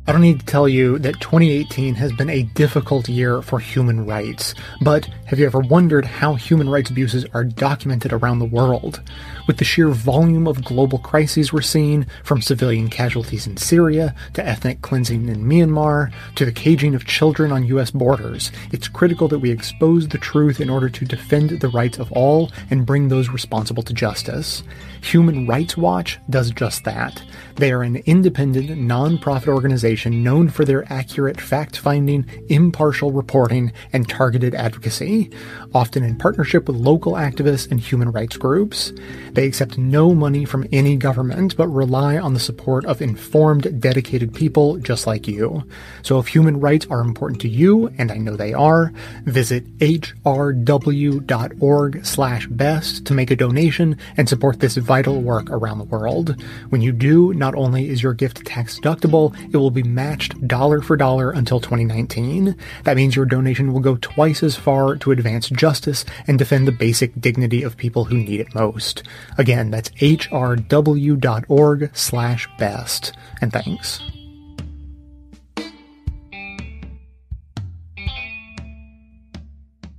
I 0.05 0.11
don't 0.11 0.19
need 0.19 0.41
to 0.41 0.45
tell 0.45 0.67
you 0.67 0.99
that 0.99 1.21
2018 1.21 1.95
has 1.95 2.11
been 2.11 2.29
a 2.29 2.43
difficult 2.43 3.07
year 3.07 3.41
for 3.41 3.57
human 3.57 4.05
rights, 4.05 4.53
but 4.81 5.05
have 5.27 5.39
you 5.39 5.45
ever 5.45 5.61
wondered 5.61 6.03
how 6.03 6.33
human 6.33 6.67
rights 6.67 6.89
abuses 6.89 7.25
are 7.33 7.45
documented 7.45 8.11
around 8.11 8.39
the 8.39 8.45
world? 8.45 9.01
With 9.47 9.59
the 9.59 9.63
sheer 9.63 9.87
volume 9.87 10.45
of 10.45 10.65
global 10.65 10.99
crises 10.99 11.53
we're 11.53 11.61
seeing, 11.61 12.05
from 12.25 12.41
civilian 12.41 12.89
casualties 12.89 13.47
in 13.47 13.55
Syria 13.55 14.13
to 14.33 14.45
ethnic 14.45 14.81
cleansing 14.81 15.29
in 15.29 15.45
Myanmar 15.45 16.11
to 16.35 16.43
the 16.43 16.51
caging 16.51 16.95
of 16.95 17.05
children 17.05 17.53
on 17.53 17.63
US 17.67 17.89
borders, 17.89 18.51
it's 18.73 18.89
critical 18.89 19.29
that 19.29 19.39
we 19.39 19.51
expose 19.51 20.09
the 20.09 20.17
truth 20.17 20.59
in 20.59 20.69
order 20.69 20.89
to 20.89 21.05
defend 21.05 21.49
the 21.51 21.69
rights 21.69 21.97
of 21.97 22.11
all 22.11 22.51
and 22.69 22.85
bring 22.85 23.07
those 23.07 23.29
responsible 23.29 23.83
to 23.83 23.93
justice. 23.93 24.63
Human 25.01 25.47
Rights 25.47 25.77
Watch 25.77 26.19
does 26.29 26.51
just 26.51 26.83
that. 26.83 27.23
They 27.55 27.71
are 27.71 27.83
an 27.83 27.97
independent, 28.05 28.77
non-profit 28.77 29.47
organization 29.47 30.23
known 30.23 30.49
for 30.49 30.65
their 30.65 30.91
accurate 30.91 31.39
fact-finding, 31.39 32.25
impartial 32.49 33.11
reporting, 33.11 33.71
and 33.91 34.09
targeted 34.09 34.55
advocacy, 34.55 35.29
often 35.73 36.03
in 36.03 36.17
partnership 36.17 36.67
with 36.67 36.77
local 36.77 37.13
activists 37.13 37.69
and 37.69 37.79
human 37.79 38.11
rights 38.11 38.37
groups. 38.37 38.91
They 39.31 39.45
accept 39.45 39.77
no 39.77 40.15
money 40.15 40.45
from 40.45 40.67
any 40.71 40.95
government, 40.95 41.55
but 41.55 41.67
rely 41.67 42.17
on 42.17 42.33
the 42.33 42.39
support 42.39 42.85
of 42.85 43.01
informed, 43.01 43.79
dedicated 43.79 44.33
people 44.33 44.77
just 44.77 45.05
like 45.05 45.27
you. 45.27 45.63
So 46.01 46.19
if 46.19 46.27
human 46.27 46.59
rights 46.59 46.87
are 46.89 47.01
important 47.01 47.41
to 47.41 47.49
you, 47.49 47.89
and 47.97 48.11
I 48.11 48.17
know 48.17 48.35
they 48.35 48.53
are, 48.53 48.91
visit 49.25 49.65
hrw.org 49.77 52.05
slash 52.05 52.47
best 52.47 53.05
to 53.05 53.13
make 53.13 53.31
a 53.31 53.35
donation 53.35 53.97
and 54.17 54.27
support 54.27 54.59
this 54.59 54.77
vital 54.77 55.21
work 55.21 55.49
around 55.49 55.77
the 55.77 55.83
world. 55.85 56.41
When 56.69 56.81
you 56.81 56.91
do, 56.91 57.33
not 57.43 57.55
only 57.55 57.89
is 57.89 58.01
your 58.01 58.13
gift 58.13 58.45
tax 58.45 58.79
deductible, 58.79 59.35
it 59.53 59.57
will 59.57 59.69
be 59.69 59.83
matched 59.83 60.47
dollar 60.47 60.81
for 60.81 60.95
dollar 60.95 61.31
until 61.31 61.59
2019. 61.59 62.55
That 62.85 62.95
means 62.95 63.17
your 63.17 63.25
donation 63.25 63.73
will 63.73 63.81
go 63.81 63.97
twice 63.99 64.41
as 64.43 64.55
far 64.55 64.95
to 64.95 65.11
advance 65.11 65.49
justice 65.49 66.05
and 66.25 66.39
defend 66.39 66.69
the 66.69 66.71
basic 66.71 67.19
dignity 67.19 67.61
of 67.61 67.75
people 67.75 68.05
who 68.05 68.15
need 68.15 68.39
it 68.39 68.55
most. 68.55 69.03
Again, 69.37 69.71
that's 69.71 69.89
hrw.org 69.89 71.91
slash 71.93 72.47
best. 72.57 73.11
And 73.41 73.51
thanks. 73.51 73.99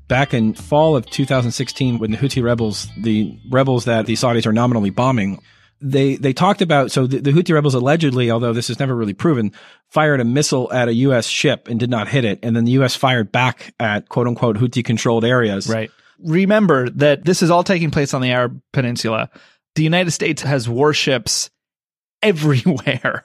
back 0.07 0.33
in 0.33 0.55
fall 0.55 0.97
of 0.97 1.05
2016 1.07 1.99
when 1.99 2.11
the 2.11 2.17
Houthi 2.17 2.43
rebels, 2.43 2.89
the 2.97 3.37
rebels 3.51 3.87
that 3.87 4.07
the 4.07 4.13
Saudis 4.13 4.47
are 4.47 4.53
nominally 4.53 4.91
bombing, 4.91 5.41
they 5.85 6.17
they 6.17 6.33
talked 6.33 6.63
about 6.63 6.91
so 6.91 7.07
the, 7.07 7.21
the 7.21 7.31
Houthi 7.31 7.53
rebels 7.53 7.75
allegedly, 7.75 8.31
although 8.31 8.55
this 8.55 8.71
is 8.71 8.81
never 8.81 8.97
really 8.97 9.13
proven, 9.13 9.53
fired 9.91 10.19
a 10.19 10.25
missile 10.25 10.73
at 10.73 10.89
a 10.89 10.95
U.S. 10.95 11.27
ship 11.27 11.69
and 11.69 11.79
did 11.79 11.91
not 11.91 12.09
hit 12.09 12.25
it, 12.25 12.39
and 12.43 12.57
then 12.57 12.65
the 12.65 12.73
U.S. 12.73 12.97
fired 12.97 13.31
back 13.31 13.75
at 13.79 14.09
quote 14.09 14.27
unquote 14.27 14.57
Houthi 14.57 14.83
controlled 14.83 15.25
areas. 15.25 15.69
Right. 15.69 15.91
Remember 16.19 16.89
that 16.91 17.25
this 17.25 17.43
is 17.43 17.51
all 17.51 17.63
taking 17.63 17.91
place 17.91 18.15
on 18.15 18.23
the 18.23 18.31
Arab 18.31 18.61
Peninsula. 18.73 19.29
The 19.75 19.83
United 19.83 20.13
States 20.13 20.41
has 20.43 20.69
warships 20.69 21.51
everywhere 22.23 23.25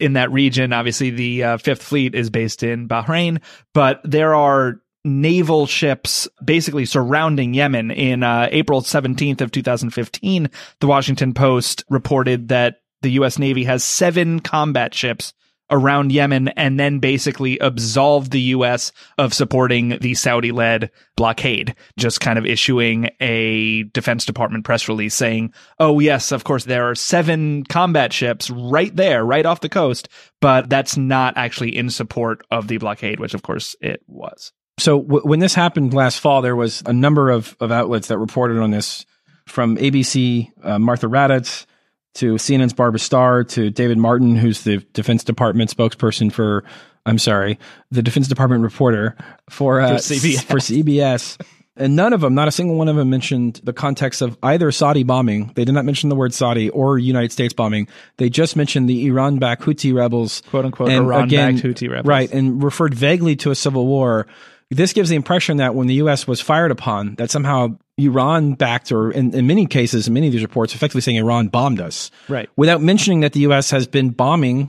in 0.00 0.14
that 0.14 0.32
region. 0.32 0.72
Obviously, 0.72 1.10
the 1.10 1.44
uh, 1.44 1.56
Fifth 1.58 1.82
Fleet 1.82 2.14
is 2.14 2.30
based 2.30 2.62
in 2.62 2.88
Bahrain, 2.88 3.42
but 3.74 4.00
there 4.02 4.34
are 4.34 4.80
naval 5.04 5.66
ships 5.66 6.28
basically 6.44 6.84
surrounding 6.84 7.54
Yemen. 7.54 7.90
In 7.90 8.22
uh, 8.22 8.48
April 8.50 8.82
17th 8.82 9.40
of 9.40 9.50
2015, 9.50 10.50
the 10.80 10.86
Washington 10.86 11.34
Post 11.34 11.84
reported 11.88 12.48
that 12.48 12.76
the 13.02 13.12
U.S. 13.12 13.38
Navy 13.38 13.64
has 13.64 13.84
seven 13.84 14.40
combat 14.40 14.94
ships 14.94 15.32
around 15.70 16.12
Yemen 16.12 16.48
and 16.48 16.78
then 16.80 16.98
basically 16.98 17.58
absolved 17.58 18.30
the 18.30 18.40
U.S. 18.40 18.92
of 19.18 19.34
supporting 19.34 19.98
the 20.00 20.14
Saudi 20.14 20.50
led 20.50 20.90
blockade, 21.16 21.74
just 21.98 22.20
kind 22.20 22.38
of 22.38 22.46
issuing 22.46 23.10
a 23.20 23.82
Defense 23.84 24.24
Department 24.24 24.64
press 24.64 24.88
release 24.88 25.14
saying, 25.14 25.52
oh, 25.78 25.98
yes, 26.00 26.32
of 26.32 26.44
course, 26.44 26.64
there 26.64 26.88
are 26.88 26.94
seven 26.94 27.64
combat 27.64 28.12
ships 28.12 28.50
right 28.50 28.94
there, 28.94 29.24
right 29.24 29.46
off 29.46 29.60
the 29.60 29.68
coast, 29.68 30.08
but 30.40 30.70
that's 30.70 30.96
not 30.96 31.36
actually 31.36 31.76
in 31.76 31.90
support 31.90 32.46
of 32.50 32.68
the 32.68 32.78
blockade, 32.78 33.20
which 33.20 33.34
of 33.34 33.42
course 33.42 33.76
it 33.80 34.02
was. 34.06 34.52
So 34.78 35.00
w- 35.00 35.22
when 35.26 35.40
this 35.40 35.54
happened 35.54 35.94
last 35.94 36.20
fall, 36.20 36.42
there 36.42 36.56
was 36.56 36.82
a 36.86 36.92
number 36.92 37.30
of, 37.30 37.56
of 37.60 37.70
outlets 37.72 38.08
that 38.08 38.18
reported 38.18 38.58
on 38.58 38.70
this 38.70 39.04
from 39.46 39.76
ABC, 39.76 40.50
uh, 40.62 40.78
Martha 40.78 41.06
Raddatz, 41.06 41.66
to 42.14 42.34
CNN's 42.34 42.72
Barbara 42.72 42.98
Starr, 42.98 43.44
to 43.44 43.70
David 43.70 43.98
Martin, 43.98 44.36
who's 44.36 44.62
the 44.62 44.78
Defense 44.92 45.24
Department 45.24 45.74
spokesperson 45.74 46.32
for, 46.32 46.64
I'm 47.06 47.18
sorry, 47.18 47.58
the 47.90 48.02
Defense 48.02 48.28
Department 48.28 48.62
reporter 48.62 49.16
for, 49.48 49.80
uh, 49.80 49.96
for 49.98 50.02
CBS. 50.02 50.44
For 50.44 50.58
CBS. 50.58 51.38
And 51.76 51.94
none 51.94 52.12
of 52.12 52.20
them, 52.20 52.34
not 52.34 52.48
a 52.48 52.50
single 52.50 52.74
one 52.74 52.88
of 52.88 52.96
them 52.96 53.08
mentioned 53.08 53.60
the 53.62 53.72
context 53.72 54.20
of 54.20 54.36
either 54.42 54.72
Saudi 54.72 55.04
bombing. 55.04 55.52
They 55.54 55.64
did 55.64 55.72
not 55.72 55.84
mention 55.84 56.08
the 56.08 56.16
word 56.16 56.34
Saudi 56.34 56.70
or 56.70 56.98
United 56.98 57.30
States 57.30 57.54
bombing. 57.54 57.86
They 58.16 58.28
just 58.28 58.56
mentioned 58.56 58.88
the 58.88 59.06
Iran 59.06 59.38
backed 59.38 59.62
Houthi 59.62 59.94
rebels. 59.94 60.42
Quote 60.50 60.64
unquote, 60.64 60.90
Iran 60.90 61.28
backed 61.28 61.58
Houthi 61.58 61.88
rebels. 61.88 62.08
Right. 62.08 62.32
And 62.32 62.62
referred 62.62 62.94
vaguely 62.94 63.36
to 63.36 63.52
a 63.52 63.54
civil 63.54 63.86
war. 63.86 64.26
This 64.70 64.92
gives 64.92 65.08
the 65.08 65.16
impression 65.16 65.56
that 65.58 65.74
when 65.74 65.86
the 65.86 65.94
U.S. 65.94 66.26
was 66.26 66.40
fired 66.40 66.70
upon, 66.70 67.14
that 67.14 67.30
somehow 67.30 67.78
Iran 67.96 68.52
backed, 68.52 68.92
or 68.92 69.10
in, 69.10 69.34
in 69.34 69.46
many 69.46 69.66
cases, 69.66 70.08
in 70.08 70.14
many 70.14 70.26
of 70.26 70.32
these 70.32 70.42
reports, 70.42 70.74
effectively 70.74 71.00
saying 71.00 71.16
Iran 71.16 71.48
bombed 71.48 71.80
us. 71.80 72.10
Right. 72.28 72.50
Without 72.56 72.82
mentioning 72.82 73.20
that 73.20 73.32
the 73.32 73.40
U.S. 73.40 73.70
has 73.70 73.86
been 73.86 74.10
bombing 74.10 74.68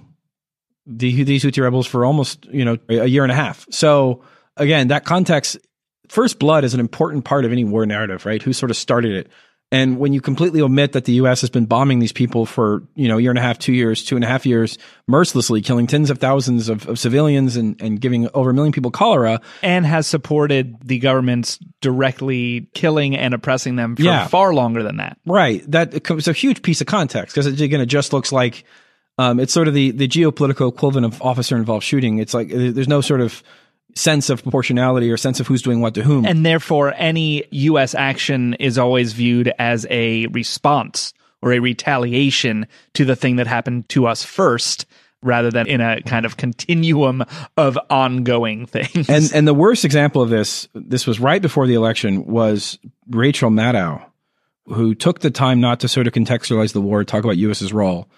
the, 0.85 1.23
these 1.23 1.43
Houthi 1.43 1.61
rebels 1.61 1.85
for 1.85 2.05
almost, 2.05 2.45
you 2.45 2.63
know, 2.63 2.77
a 2.87 3.07
year 3.07 3.23
and 3.23 3.31
a 3.31 3.35
half. 3.35 3.65
So 3.71 4.23
again, 4.55 4.87
that 4.87 5.05
context, 5.05 5.57
first 6.07 6.39
blood 6.39 6.63
is 6.63 6.73
an 6.73 6.79
important 6.79 7.25
part 7.25 7.45
of 7.45 7.51
any 7.51 7.63
war 7.63 7.85
narrative, 7.85 8.25
right? 8.25 8.41
Who 8.41 8.53
sort 8.53 8.71
of 8.71 8.77
started 8.77 9.13
it? 9.13 9.27
And 9.71 9.99
when 9.99 10.13
you 10.13 10.19
completely 10.21 10.61
omit 10.61 10.93
that 10.93 11.05
the 11.05 11.11
U.S. 11.13 11.41
has 11.41 11.51
been 11.51 11.67
bombing 11.67 11.99
these 11.99 12.11
people 12.11 12.47
for, 12.47 12.81
you 12.95 13.07
know, 13.07 13.19
a 13.19 13.21
year 13.21 13.29
and 13.29 13.37
a 13.37 13.41
half, 13.41 13.59
two 13.59 13.71
years, 13.71 14.03
two 14.03 14.15
and 14.15 14.25
a 14.25 14.27
half 14.27 14.43
years, 14.43 14.79
mercilessly 15.07 15.61
killing 15.61 15.85
tens 15.85 16.09
of 16.09 16.17
thousands 16.17 16.69
of, 16.69 16.87
of 16.89 16.97
civilians 16.97 17.55
and, 17.55 17.79
and 17.79 18.01
giving 18.01 18.27
over 18.33 18.49
a 18.49 18.53
million 18.55 18.71
people 18.71 18.89
cholera. 18.89 19.39
And 19.61 19.85
has 19.85 20.07
supported 20.07 20.75
the 20.83 20.97
governments 20.97 21.59
directly 21.81 22.67
killing 22.73 23.15
and 23.15 23.33
oppressing 23.35 23.75
them 23.75 23.95
for 23.95 24.01
Yeah. 24.01 24.25
far 24.27 24.55
longer 24.55 24.81
than 24.81 24.97
that. 24.97 25.17
Right. 25.25 25.63
That 25.71 25.93
it's 25.93 26.27
a 26.27 26.33
huge 26.33 26.63
piece 26.63 26.81
of 26.81 26.87
context 26.87 27.35
because 27.35 27.45
it, 27.45 27.61
again, 27.61 27.79
it 27.81 27.85
just 27.87 28.11
looks 28.11 28.31
like 28.31 28.63
um, 29.19 29.39
it's 29.39 29.53
sort 29.53 29.67
of 29.67 29.73
the, 29.73 29.91
the 29.91 30.07
geopolitical 30.07 30.69
equivalent 30.69 31.05
of 31.13 31.21
officer 31.21 31.55
involved 31.57 31.83
shooting. 31.83 32.17
It's 32.19 32.33
like 32.33 32.47
there's 32.49 32.87
no 32.87 33.01
sort 33.01 33.21
of 33.21 33.43
sense 33.95 34.29
of 34.29 34.43
proportionality 34.43 35.11
or 35.11 35.17
sense 35.17 35.39
of 35.39 35.47
who's 35.47 35.61
doing 35.61 35.81
what 35.81 35.93
to 35.95 36.03
whom. 36.03 36.25
And 36.25 36.45
therefore, 36.45 36.93
any 36.97 37.43
U.S. 37.51 37.95
action 37.95 38.53
is 38.55 38.77
always 38.77 39.13
viewed 39.13 39.51
as 39.59 39.85
a 39.89 40.27
response 40.27 41.13
or 41.41 41.53
a 41.53 41.59
retaliation 41.59 42.67
to 42.93 43.05
the 43.05 43.15
thing 43.15 43.37
that 43.37 43.47
happened 43.47 43.87
to 43.89 44.07
us 44.07 44.23
first, 44.23 44.85
rather 45.21 45.51
than 45.51 45.67
in 45.67 45.81
a 45.81 46.01
kind 46.01 46.25
of 46.25 46.37
continuum 46.37 47.23
of 47.57 47.77
ongoing 47.89 48.65
things. 48.65 49.09
and 49.09 49.31
and 49.33 49.47
the 49.47 49.53
worst 49.53 49.85
example 49.85 50.21
of 50.21 50.29
this, 50.29 50.67
this 50.73 51.07
was 51.07 51.19
right 51.19 51.41
before 51.41 51.67
the 51.67 51.73
election, 51.73 52.25
was 52.25 52.79
Rachel 53.09 53.49
Maddow, 53.49 54.03
who 54.65 54.93
took 54.95 55.19
the 55.19 55.31
time 55.31 55.59
not 55.59 55.79
to 55.81 55.87
sort 55.87 56.07
of 56.07 56.13
contextualize 56.13 56.73
the 56.73 56.81
war, 56.81 57.03
talk 57.03 57.23
about 57.23 57.37
U.S.'s 57.37 57.73
role. 57.73 58.09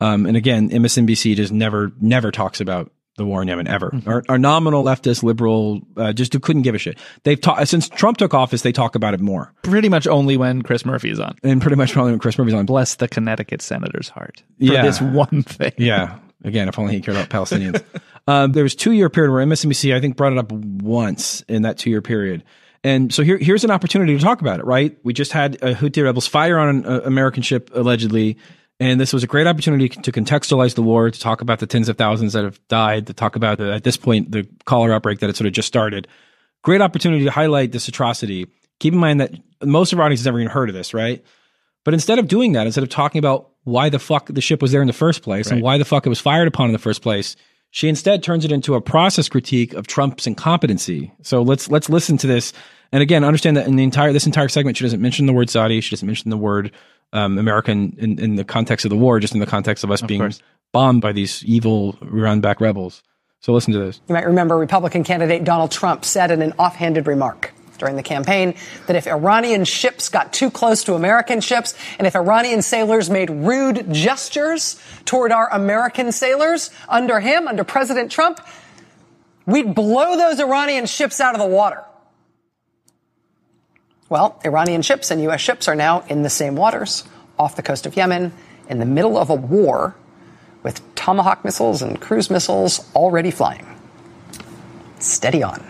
Um, 0.00 0.26
and 0.26 0.36
again, 0.36 0.70
MSNBC 0.70 1.34
just 1.36 1.52
never 1.52 1.92
never 2.00 2.30
talks 2.30 2.60
about 2.60 2.92
the 3.18 3.26
war 3.26 3.42
in 3.42 3.48
Yemen 3.48 3.68
ever. 3.68 3.92
Our, 4.06 4.22
our 4.30 4.38
nominal 4.38 4.82
leftist 4.82 5.22
liberal 5.22 5.82
uh, 5.96 6.12
just 6.14 6.40
couldn't 6.40 6.62
give 6.62 6.74
a 6.74 6.78
shit. 6.78 6.98
They've 7.24 7.38
talked 7.40 7.68
since 7.68 7.88
Trump 7.90 8.16
took 8.16 8.32
office. 8.32 8.62
They 8.62 8.72
talk 8.72 8.94
about 8.94 9.12
it 9.12 9.20
more, 9.20 9.52
pretty 9.62 9.90
much 9.90 10.06
only 10.06 10.36
when 10.38 10.62
Chris 10.62 10.86
Murphy 10.86 11.10
is 11.10 11.20
on. 11.20 11.36
and 11.42 11.60
pretty 11.60 11.76
much 11.76 11.94
only 11.96 12.12
when 12.12 12.18
Chris 12.20 12.38
Murphy's 12.38 12.54
on. 12.54 12.64
Bless 12.64 12.94
the 12.94 13.08
Connecticut 13.08 13.60
senator's 13.60 14.08
heart 14.08 14.42
for 14.58 14.64
Yeah. 14.64 14.82
this 14.82 15.00
one 15.00 15.42
thing. 15.42 15.72
Yeah. 15.76 16.18
Again, 16.44 16.68
if 16.68 16.78
only 16.78 16.94
he 16.94 17.00
cared 17.00 17.16
about 17.16 17.28
Palestinians. 17.30 17.82
um, 18.28 18.52
there 18.52 18.62
was 18.62 18.74
two 18.76 18.92
year 18.92 19.10
period 19.10 19.32
where 19.32 19.44
MSNBC, 19.44 19.94
I 19.94 20.00
think, 20.00 20.16
brought 20.16 20.32
it 20.32 20.38
up 20.38 20.50
once 20.52 21.42
in 21.48 21.62
that 21.62 21.78
two 21.78 21.90
year 21.90 22.00
period. 22.00 22.44
And 22.84 23.12
so 23.12 23.24
here, 23.24 23.36
here's 23.38 23.64
an 23.64 23.72
opportunity 23.72 24.16
to 24.16 24.22
talk 24.22 24.40
about 24.40 24.60
it, 24.60 24.64
right? 24.64 24.96
We 25.02 25.12
just 25.12 25.32
had 25.32 25.56
uh, 25.62 25.74
Houthi 25.74 26.04
rebels 26.04 26.28
fire 26.28 26.56
on 26.58 26.68
an 26.68 26.86
uh, 26.86 27.00
American 27.04 27.42
ship, 27.42 27.70
allegedly. 27.74 28.38
And 28.80 29.00
this 29.00 29.12
was 29.12 29.24
a 29.24 29.26
great 29.26 29.46
opportunity 29.46 29.88
to 29.88 30.12
contextualize 30.12 30.74
the 30.74 30.82
war, 30.82 31.10
to 31.10 31.18
talk 31.20 31.40
about 31.40 31.58
the 31.58 31.66
tens 31.66 31.88
of 31.88 31.98
thousands 31.98 32.32
that 32.34 32.44
have 32.44 32.60
died, 32.68 33.08
to 33.08 33.12
talk 33.12 33.34
about, 33.34 33.58
the, 33.58 33.72
at 33.72 33.82
this 33.82 33.96
point, 33.96 34.30
the 34.30 34.46
cholera 34.66 34.94
outbreak 34.94 35.18
that 35.18 35.26
had 35.26 35.36
sort 35.36 35.48
of 35.48 35.52
just 35.52 35.66
started. 35.66 36.06
Great 36.62 36.80
opportunity 36.80 37.24
to 37.24 37.30
highlight 37.30 37.72
this 37.72 37.88
atrocity. 37.88 38.46
Keep 38.78 38.94
in 38.94 39.00
mind 39.00 39.20
that 39.20 39.34
most 39.64 39.92
of 39.92 39.98
our 39.98 40.04
audience 40.06 40.20
has 40.20 40.26
never 40.26 40.38
even 40.38 40.50
heard 40.50 40.68
of 40.68 40.76
this, 40.76 40.94
right? 40.94 41.24
But 41.84 41.94
instead 41.94 42.20
of 42.20 42.28
doing 42.28 42.52
that, 42.52 42.66
instead 42.66 42.84
of 42.84 42.90
talking 42.90 43.18
about 43.18 43.50
why 43.64 43.88
the 43.88 43.98
fuck 43.98 44.26
the 44.26 44.40
ship 44.40 44.62
was 44.62 44.72
there 44.72 44.80
in 44.80 44.86
the 44.86 44.92
first 44.92 45.22
place 45.22 45.50
and 45.50 45.60
why 45.60 45.78
the 45.78 45.84
fuck 45.84 46.06
it 46.06 46.08
was 46.08 46.20
fired 46.20 46.46
upon 46.46 46.66
in 46.66 46.72
the 46.72 46.78
first 46.78 47.02
place, 47.02 47.34
she 47.70 47.88
instead 47.88 48.22
turns 48.22 48.44
it 48.44 48.52
into 48.52 48.74
a 48.74 48.80
process 48.80 49.28
critique 49.28 49.74
of 49.74 49.86
Trump's 49.86 50.26
incompetency. 50.26 51.12
So 51.22 51.42
let's 51.42 51.68
let's 51.68 51.88
listen 51.88 52.16
to 52.18 52.26
this. 52.26 52.52
And 52.92 53.02
again, 53.02 53.24
understand 53.24 53.56
that 53.56 53.66
in 53.66 53.76
the 53.76 53.84
entire 53.84 54.12
this 54.12 54.26
entire 54.26 54.48
segment, 54.48 54.76
she 54.76 54.84
doesn't 54.84 55.02
mention 55.02 55.26
the 55.26 55.32
word 55.32 55.50
Saudi. 55.50 55.80
She 55.80 55.94
doesn't 55.94 56.06
mention 56.06 56.30
the 56.30 56.36
word 56.36 56.72
um, 57.12 57.38
American 57.38 57.96
in, 57.98 58.18
in 58.18 58.34
the 58.36 58.44
context 58.44 58.84
of 58.84 58.90
the 58.90 58.96
war, 58.96 59.20
just 59.20 59.34
in 59.34 59.40
the 59.40 59.46
context 59.46 59.84
of 59.84 59.90
us 59.90 60.02
being 60.02 60.20
course. 60.20 60.42
bombed 60.72 61.00
by 61.00 61.12
these 61.12 61.44
evil 61.44 61.96
Iran-backed 62.02 62.60
rebels. 62.60 63.02
So 63.40 63.52
listen 63.52 63.72
to 63.72 63.78
this. 63.78 64.00
You 64.08 64.14
might 64.14 64.26
remember 64.26 64.56
Republican 64.56 65.04
candidate 65.04 65.44
Donald 65.44 65.70
Trump 65.70 66.04
said 66.04 66.30
in 66.30 66.42
an 66.42 66.54
offhanded 66.58 67.06
remark 67.06 67.52
during 67.78 67.94
the 67.94 68.02
campaign 68.02 68.54
that 68.88 68.96
if 68.96 69.06
Iranian 69.06 69.64
ships 69.64 70.08
got 70.08 70.32
too 70.32 70.50
close 70.50 70.82
to 70.84 70.94
American 70.94 71.40
ships 71.40 71.74
and 71.98 72.06
if 72.06 72.16
Iranian 72.16 72.60
sailors 72.62 73.08
made 73.08 73.30
rude 73.30 73.92
gestures 73.92 74.80
toward 75.04 75.30
our 75.30 75.48
American 75.52 76.10
sailors 76.10 76.70
under 76.88 77.20
him, 77.20 77.46
under 77.46 77.62
President 77.62 78.10
Trump, 78.10 78.40
we'd 79.46 79.74
blow 79.74 80.16
those 80.16 80.40
Iranian 80.40 80.86
ships 80.86 81.20
out 81.20 81.34
of 81.34 81.40
the 81.40 81.46
water. 81.46 81.84
Well, 84.08 84.40
Iranian 84.44 84.82
ships 84.82 85.10
and 85.10 85.20
U.S. 85.22 85.40
ships 85.40 85.68
are 85.68 85.74
now 85.74 86.00
in 86.08 86.22
the 86.22 86.30
same 86.30 86.56
waters 86.56 87.04
off 87.38 87.56
the 87.56 87.62
coast 87.62 87.86
of 87.86 87.96
Yemen 87.96 88.32
in 88.68 88.78
the 88.78 88.86
middle 88.86 89.18
of 89.18 89.30
a 89.30 89.34
war 89.34 89.94
with 90.62 90.80
Tomahawk 90.94 91.44
missiles 91.44 91.82
and 91.82 92.00
cruise 92.00 92.30
missiles 92.30 92.90
already 92.94 93.30
flying. 93.30 93.66
Steady 94.98 95.42
on. 95.42 95.64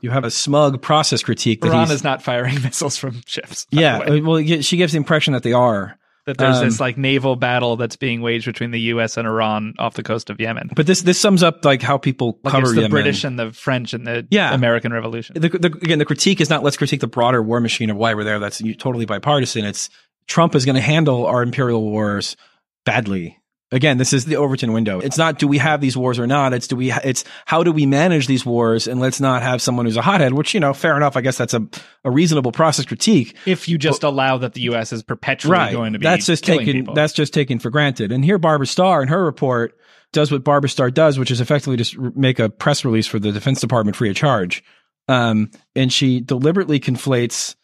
You 0.00 0.10
have 0.10 0.24
a 0.24 0.30
smug 0.30 0.80
process 0.80 1.22
critique. 1.22 1.60
That 1.60 1.68
Iran 1.68 1.86
he's- 1.86 1.96
is 1.96 2.04
not 2.04 2.22
firing 2.22 2.54
missiles 2.62 2.96
from 2.96 3.20
ships. 3.26 3.66
Yeah, 3.70 4.20
well, 4.20 4.42
she 4.60 4.76
gives 4.76 4.92
the 4.92 4.96
impression 4.98 5.32
that 5.34 5.42
they 5.42 5.52
are. 5.52 5.96
That 6.28 6.38
there's 6.38 6.58
Um, 6.58 6.64
this 6.66 6.78
like 6.78 6.96
naval 6.96 7.36
battle 7.36 7.76
that's 7.76 7.96
being 7.96 8.20
waged 8.20 8.46
between 8.46 8.70
the 8.70 8.80
U.S. 8.92 9.16
and 9.16 9.26
Iran 9.26 9.74
off 9.78 9.94
the 9.94 10.02
coast 10.02 10.30
of 10.30 10.38
Yemen. 10.40 10.70
But 10.76 10.86
this 10.86 11.02
this 11.02 11.18
sums 11.18 11.42
up 11.42 11.64
like 11.64 11.82
how 11.82 11.98
people 11.98 12.38
Like 12.44 12.52
cover 12.52 12.66
it's 12.66 12.74
the 12.74 12.82
Yemen. 12.82 12.90
British 12.90 13.24
and 13.24 13.38
the 13.38 13.52
French 13.52 13.92
and 13.94 14.06
the 14.06 14.26
Yeah. 14.30 14.54
American 14.54 14.92
Revolution. 14.92 15.34
The, 15.40 15.48
the, 15.48 15.66
again, 15.68 15.98
the 15.98 16.04
critique 16.04 16.40
is 16.40 16.48
not 16.50 16.62
let's 16.62 16.76
critique 16.76 17.00
the 17.00 17.06
broader 17.06 17.42
war 17.42 17.60
machine 17.60 17.90
of 17.90 17.96
why 17.96 18.14
we're 18.14 18.24
there. 18.24 18.38
That's 18.38 18.62
totally 18.78 19.04
bipartisan. 19.06 19.64
It's 19.64 19.90
Trump 20.26 20.54
is 20.54 20.64
going 20.64 20.76
to 20.76 20.82
handle 20.82 21.26
our 21.26 21.42
imperial 21.42 21.82
wars 21.82 22.36
badly. 22.84 23.38
Again, 23.70 23.98
this 23.98 24.14
is 24.14 24.24
the 24.24 24.36
Overton 24.36 24.72
window. 24.72 24.98
It's 25.00 25.18
not 25.18 25.38
do 25.38 25.46
we 25.46 25.58
have 25.58 25.82
these 25.82 25.94
wars 25.94 26.18
or 26.18 26.26
not. 26.26 26.54
It's 26.54 26.66
do 26.68 26.76
we. 26.76 26.90
It's 26.90 27.24
how 27.44 27.62
do 27.62 27.70
we 27.70 27.84
manage 27.84 28.26
these 28.26 28.46
wars, 28.46 28.86
and 28.86 28.98
let's 28.98 29.20
not 29.20 29.42
have 29.42 29.60
someone 29.60 29.84
who's 29.84 29.98
a 29.98 30.02
hothead. 30.02 30.32
Which 30.32 30.54
you 30.54 30.60
know, 30.60 30.72
fair 30.72 30.96
enough. 30.96 31.16
I 31.18 31.20
guess 31.20 31.36
that's 31.36 31.52
a 31.52 31.68
a 32.04 32.10
reasonable 32.10 32.52
process 32.52 32.86
critique. 32.86 33.36
If 33.44 33.68
you 33.68 33.76
just 33.76 34.04
allow 34.04 34.38
that 34.38 34.54
the 34.54 34.62
U.S. 34.62 34.92
is 34.92 35.02
perpetually 35.02 35.72
going 35.72 35.92
to 35.92 35.98
be 35.98 36.04
that's 36.04 36.26
just 36.26 36.44
taken 36.44 36.72
people. 36.72 36.94
that's 36.94 37.12
just 37.12 37.34
taken 37.34 37.58
for 37.58 37.70
granted 37.70 38.12
and 38.12 38.24
here 38.24 38.38
barbara 38.38 38.66
starr 38.66 39.02
in 39.02 39.08
her 39.08 39.24
report 39.24 39.76
does 40.12 40.32
what 40.32 40.44
barbara 40.44 40.68
starr 40.70 40.90
does 40.90 41.18
which 41.18 41.30
is 41.30 41.40
effectively 41.40 41.76
just 41.76 41.98
r- 41.98 42.12
make 42.14 42.38
a 42.38 42.48
press 42.48 42.84
release 42.84 43.06
for 43.06 43.18
the 43.18 43.32
defense 43.32 43.60
department 43.60 43.96
free 43.96 44.08
of 44.10 44.16
charge 44.16 44.64
um, 45.08 45.50
and 45.74 45.92
she 45.92 46.20
deliberately 46.20 46.80
conflates 46.80 47.54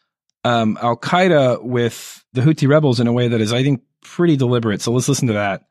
um, 0.44 0.76
al-qaeda 0.80 1.62
with 1.62 2.24
the 2.32 2.40
houthi 2.42 2.68
rebels 2.68 3.00
in 3.00 3.06
a 3.06 3.12
way 3.12 3.28
that 3.28 3.40
is 3.40 3.52
i 3.52 3.62
think 3.62 3.82
pretty 4.02 4.36
deliberate 4.36 4.82
so 4.82 4.92
let's 4.92 5.08
listen 5.08 5.28
to 5.28 5.34
that 5.34 5.64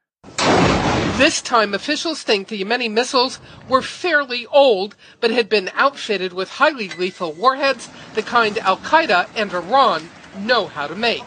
This 1.18 1.42
time, 1.42 1.74
officials 1.74 2.24
think 2.24 2.48
the 2.48 2.62
Yemeni 2.62 2.92
missiles 2.92 3.40
were 3.70 3.82
fairly 3.82 4.48
old, 4.48 4.96
but 5.20 5.32
had 5.32 5.48
been 5.48 5.70
outfitted 5.76 6.34
with 6.34 6.50
highly 6.50 6.90
lethal 6.90 7.32
warheads, 7.32 7.90
the 8.16 8.24
kind 8.24 8.58
Al 8.58 8.78
Qaeda 8.78 9.30
and 9.36 9.54
Iran 9.54 10.10
know 10.40 10.66
how 10.68 10.88
to 10.88 10.96
make. 10.96 11.24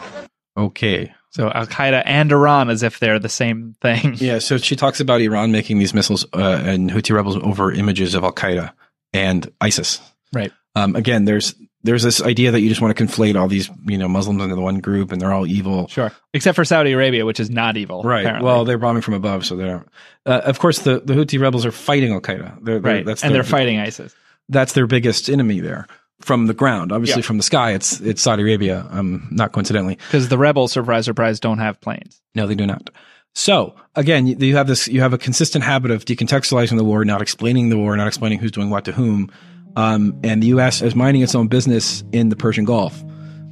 okay 0.57 1.13
so 1.37 1.51
Al 1.51 1.67
Qaeda 1.67 2.01
and 2.05 2.31
Iran 2.31 2.69
as 2.69 2.81
if 2.81 2.99
they're 2.99 3.19
the 3.19 3.29
same 3.29 3.75
thing. 3.79 4.15
Yeah, 4.15 4.39
so 4.39 4.57
she 4.57 4.75
talks 4.75 4.99
about 4.99 5.21
Iran 5.21 5.51
making 5.51 5.77
these 5.77 5.93
missiles 5.93 6.25
uh, 6.33 6.61
and 6.63 6.89
Houthi 6.89 7.15
rebels 7.15 7.37
over 7.37 7.71
images 7.71 8.15
of 8.15 8.23
Al 8.23 8.33
Qaeda 8.33 8.73
and 9.13 9.51
ISIS. 9.61 10.01
Right. 10.33 10.51
Um, 10.75 10.95
again, 10.95 11.25
there's 11.25 11.53
there's 11.87 12.03
this 12.03 12.21
idea 12.21 12.51
that 12.51 12.59
you 12.61 12.69
just 12.69 12.81
want 12.81 12.95
to 12.95 13.03
conflate 13.03 13.39
all 13.39 13.47
these 13.47 13.71
you 13.87 13.97
know 13.97 14.07
Muslims 14.07 14.43
into 14.43 14.53
the 14.55 14.61
one 14.61 14.79
group 14.79 15.11
and 15.11 15.19
they're 15.19 15.33
all 15.33 15.47
evil. 15.47 15.87
Sure. 15.87 16.11
Except 16.33 16.55
for 16.55 16.63
Saudi 16.65 16.91
Arabia, 16.91 17.25
which 17.25 17.39
is 17.39 17.49
not 17.49 17.77
evil. 17.77 18.03
Right. 18.03 18.21
apparently. 18.25 18.45
Well, 18.45 18.65
they're 18.65 18.77
bombing 18.77 19.01
from 19.01 19.15
above, 19.15 19.45
so 19.45 19.55
they're. 19.55 19.85
Uh, 20.25 20.41
of 20.43 20.59
course, 20.59 20.79
the, 20.79 20.99
the 20.99 21.13
Houthi 21.13 21.39
rebels 21.39 21.65
are 21.65 21.71
fighting 21.71 22.11
Al 22.13 22.21
Qaeda. 22.21 22.63
They're, 22.63 22.79
they're- 22.79 22.93
right. 22.97 23.05
That's 23.05 23.23
and 23.23 23.33
their- 23.33 23.41
they're 23.41 23.49
fighting 23.49 23.79
ISIS. 23.79 24.13
That's 24.49 24.73
their 24.73 24.87
biggest 24.87 25.29
enemy 25.29 25.59
there 25.61 25.87
from 26.21 26.47
the 26.47 26.53
ground. 26.53 26.91
Obviously, 26.91 27.21
Yeah. 27.21 27.27
from 27.27 27.37
the 27.37 27.43
sky, 27.43 27.71
it's 27.73 27.99
it's 28.01 28.21
Saudi 28.21 28.43
Arabia. 28.43 28.85
Um, 28.91 29.27
not 29.31 29.51
coincidentally. 29.51 29.95
Because 29.95 30.29
the 30.29 30.37
rebels, 30.37 30.71
surprise, 30.71 31.05
surprise, 31.05 31.39
don't 31.39 31.59
have 31.59 31.81
planes. 31.81 32.21
No, 32.35 32.45
they 32.47 32.55
do 32.55 32.65
not. 32.67 32.89
So 33.35 33.75
again, 33.95 34.25
you, 34.25 34.35
you 34.39 34.55
have 34.55 34.65
this, 34.67 34.87
you 34.87 35.01
have 35.01 35.13
a 35.13 35.17
consistent 35.17 35.63
habit 35.63 35.91
of 35.91 36.05
decontextualizing 36.05 36.75
the 36.77 36.83
war, 36.83 37.05
not 37.05 37.21
explaining 37.21 37.69
the 37.69 37.77
war, 37.77 37.95
not 37.95 38.07
explaining 38.07 38.39
who's 38.39 38.51
doing 38.51 38.69
what 38.71 38.85
to 38.85 38.91
whom. 38.91 39.31
Um, 39.77 40.19
and 40.23 40.41
the 40.41 40.47
U.S. 40.47 40.81
is 40.81 40.95
minding 40.95 41.21
its 41.21 41.35
own 41.35 41.47
business 41.47 42.03
in 42.11 42.29
the 42.29 42.35
Persian 42.35 42.65
Gulf, 42.65 43.03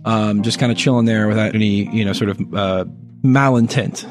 um, 0.05 0.41
just 0.41 0.57
kind 0.57 0.71
of 0.71 0.77
chilling 0.77 1.05
there 1.05 1.27
without 1.27 1.53
any, 1.53 1.87
you 1.95 2.03
know, 2.03 2.13
sort 2.13 2.31
of 2.31 2.39
uh, 2.53 2.85
malintent. 3.23 4.09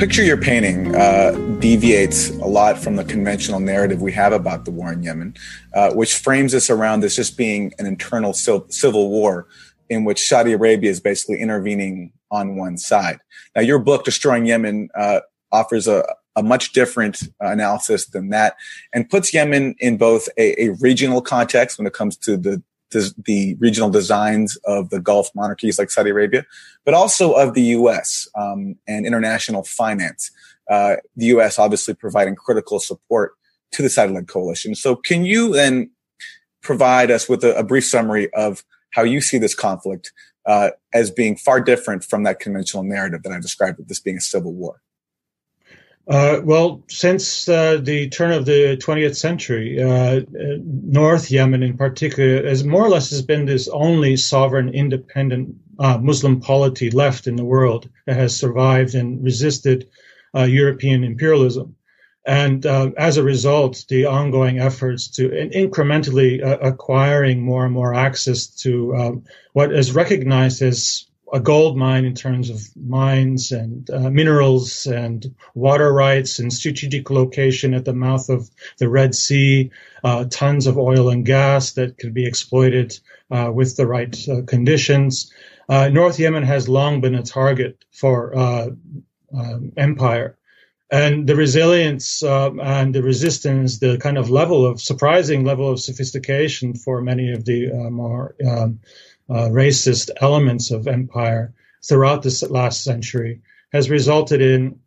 Picture 0.00 0.24
you're 0.24 0.40
painting 0.40 0.96
uh, 0.96 1.32
deviates 1.58 2.30
a 2.30 2.46
lot 2.46 2.78
from 2.78 2.96
the 2.96 3.04
conventional 3.04 3.60
narrative 3.60 4.00
we 4.00 4.10
have 4.10 4.32
about 4.32 4.64
the 4.64 4.70
war 4.70 4.90
in 4.90 5.02
Yemen, 5.02 5.34
uh, 5.74 5.92
which 5.92 6.14
frames 6.14 6.52
this 6.52 6.70
around 6.70 7.00
this 7.00 7.16
just 7.16 7.36
being 7.36 7.70
an 7.78 7.84
internal 7.84 8.32
civil 8.32 9.10
war 9.10 9.46
in 9.90 10.04
which 10.04 10.26
Saudi 10.26 10.54
Arabia 10.54 10.90
is 10.90 11.00
basically 11.00 11.38
intervening 11.38 12.14
on 12.30 12.56
one 12.56 12.78
side. 12.78 13.18
Now, 13.54 13.60
your 13.60 13.78
book, 13.78 14.06
Destroying 14.06 14.46
Yemen, 14.46 14.88
uh, 14.94 15.20
offers 15.52 15.86
a, 15.86 16.02
a 16.34 16.42
much 16.42 16.72
different 16.72 17.24
analysis 17.38 18.06
than 18.06 18.30
that 18.30 18.56
and 18.94 19.10
puts 19.10 19.34
Yemen 19.34 19.74
in 19.80 19.98
both 19.98 20.30
a, 20.38 20.64
a 20.64 20.68
regional 20.80 21.20
context 21.20 21.76
when 21.76 21.86
it 21.86 21.92
comes 21.92 22.16
to 22.16 22.38
the 22.38 22.62
the 22.90 23.56
regional 23.58 23.90
designs 23.90 24.56
of 24.64 24.90
the 24.90 25.00
Gulf 25.00 25.30
monarchies 25.34 25.78
like 25.78 25.90
Saudi 25.90 26.10
Arabia, 26.10 26.44
but 26.84 26.94
also 26.94 27.32
of 27.32 27.54
the 27.54 27.62
U.S. 27.62 28.28
Um, 28.34 28.76
and 28.86 29.06
international 29.06 29.64
finance. 29.64 30.30
Uh, 30.70 30.96
the 31.16 31.26
U.S. 31.26 31.58
obviously 31.58 31.94
providing 31.94 32.36
critical 32.36 32.78
support 32.78 33.34
to 33.72 33.82
the 33.82 33.90
Saudi-led 33.90 34.28
coalition. 34.28 34.74
So, 34.74 34.96
can 34.96 35.24
you 35.24 35.52
then 35.52 35.90
provide 36.62 37.10
us 37.10 37.28
with 37.28 37.42
a, 37.44 37.56
a 37.56 37.64
brief 37.64 37.84
summary 37.84 38.32
of 38.34 38.64
how 38.90 39.02
you 39.02 39.20
see 39.20 39.38
this 39.38 39.54
conflict 39.54 40.12
uh, 40.46 40.70
as 40.92 41.10
being 41.10 41.36
far 41.36 41.60
different 41.60 42.04
from 42.04 42.24
that 42.24 42.40
conventional 42.40 42.82
narrative 42.82 43.22
that 43.22 43.32
I 43.32 43.40
described 43.40 43.80
of 43.80 43.88
this 43.88 44.00
being 44.00 44.16
a 44.16 44.20
civil 44.20 44.52
war? 44.52 44.80
Uh, 46.08 46.40
well, 46.42 46.82
since 46.88 47.48
uh, 47.48 47.76
the 47.80 48.08
turn 48.08 48.32
of 48.32 48.44
the 48.44 48.76
20th 48.78 49.16
century, 49.16 49.80
uh, 49.80 50.20
North 50.32 51.30
Yemen 51.30 51.62
in 51.62 51.76
particular, 51.76 52.46
has 52.46 52.64
more 52.64 52.84
or 52.84 52.88
less 52.88 53.10
has 53.10 53.22
been 53.22 53.46
this 53.46 53.68
only 53.68 54.16
sovereign, 54.16 54.70
independent 54.70 55.54
uh, 55.78 55.98
Muslim 55.98 56.40
polity 56.40 56.90
left 56.90 57.26
in 57.26 57.36
the 57.36 57.44
world 57.44 57.88
that 58.06 58.16
has 58.16 58.34
survived 58.34 58.94
and 58.94 59.22
resisted 59.22 59.88
uh, 60.34 60.42
European 60.42 61.04
imperialism. 61.04 61.76
And 62.26 62.66
uh, 62.66 62.90
as 62.98 63.16
a 63.16 63.22
result, 63.22 63.84
the 63.88 64.06
ongoing 64.06 64.58
efforts 64.58 65.08
to 65.12 65.30
in- 65.30 65.70
incrementally 65.70 66.40
acquiring 66.42 67.42
more 67.42 67.64
and 67.64 67.72
more 67.72 67.94
access 67.94 68.46
to 68.62 68.94
um, 68.94 69.24
what 69.52 69.72
is 69.72 69.94
recognized 69.94 70.60
as 70.60 71.06
a 71.32 71.40
gold 71.40 71.76
mine 71.76 72.04
in 72.04 72.14
terms 72.14 72.50
of 72.50 72.60
mines 72.76 73.52
and 73.52 73.88
uh, 73.90 74.10
minerals 74.10 74.86
and 74.86 75.34
water 75.54 75.92
rights 75.92 76.38
and 76.38 76.52
strategic 76.52 77.10
location 77.10 77.74
at 77.74 77.84
the 77.84 77.92
mouth 77.92 78.28
of 78.28 78.50
the 78.78 78.88
Red 78.88 79.14
Sea, 79.14 79.70
uh, 80.02 80.24
tons 80.30 80.66
of 80.66 80.78
oil 80.78 81.08
and 81.08 81.24
gas 81.24 81.72
that 81.72 81.98
could 81.98 82.14
be 82.14 82.26
exploited 82.26 82.98
uh, 83.30 83.50
with 83.52 83.76
the 83.76 83.86
right 83.86 84.16
uh, 84.28 84.42
conditions. 84.46 85.32
Uh, 85.68 85.88
North 85.88 86.18
Yemen 86.18 86.42
has 86.42 86.68
long 86.68 87.00
been 87.00 87.14
a 87.14 87.22
target 87.22 87.84
for 87.92 88.36
uh, 88.36 88.68
um, 89.36 89.72
empire. 89.76 90.36
And 90.92 91.28
the 91.28 91.36
resilience 91.36 92.24
um, 92.24 92.58
and 92.58 92.92
the 92.92 93.04
resistance, 93.04 93.78
the 93.78 93.96
kind 93.98 94.18
of 94.18 94.28
level 94.28 94.66
of 94.66 94.80
surprising 94.80 95.44
level 95.44 95.70
of 95.70 95.78
sophistication 95.78 96.74
for 96.74 97.00
many 97.00 97.32
of 97.32 97.44
the 97.44 97.70
more 97.90 98.34
um, 98.44 98.80
uh, 99.30 99.48
racist 99.48 100.10
elements 100.20 100.70
of 100.70 100.88
empire 100.88 101.52
throughout 101.86 102.22
this 102.22 102.42
last 102.50 102.84
century 102.84 103.40
has 103.72 103.88
resulted 103.88 104.40
in 104.40 104.78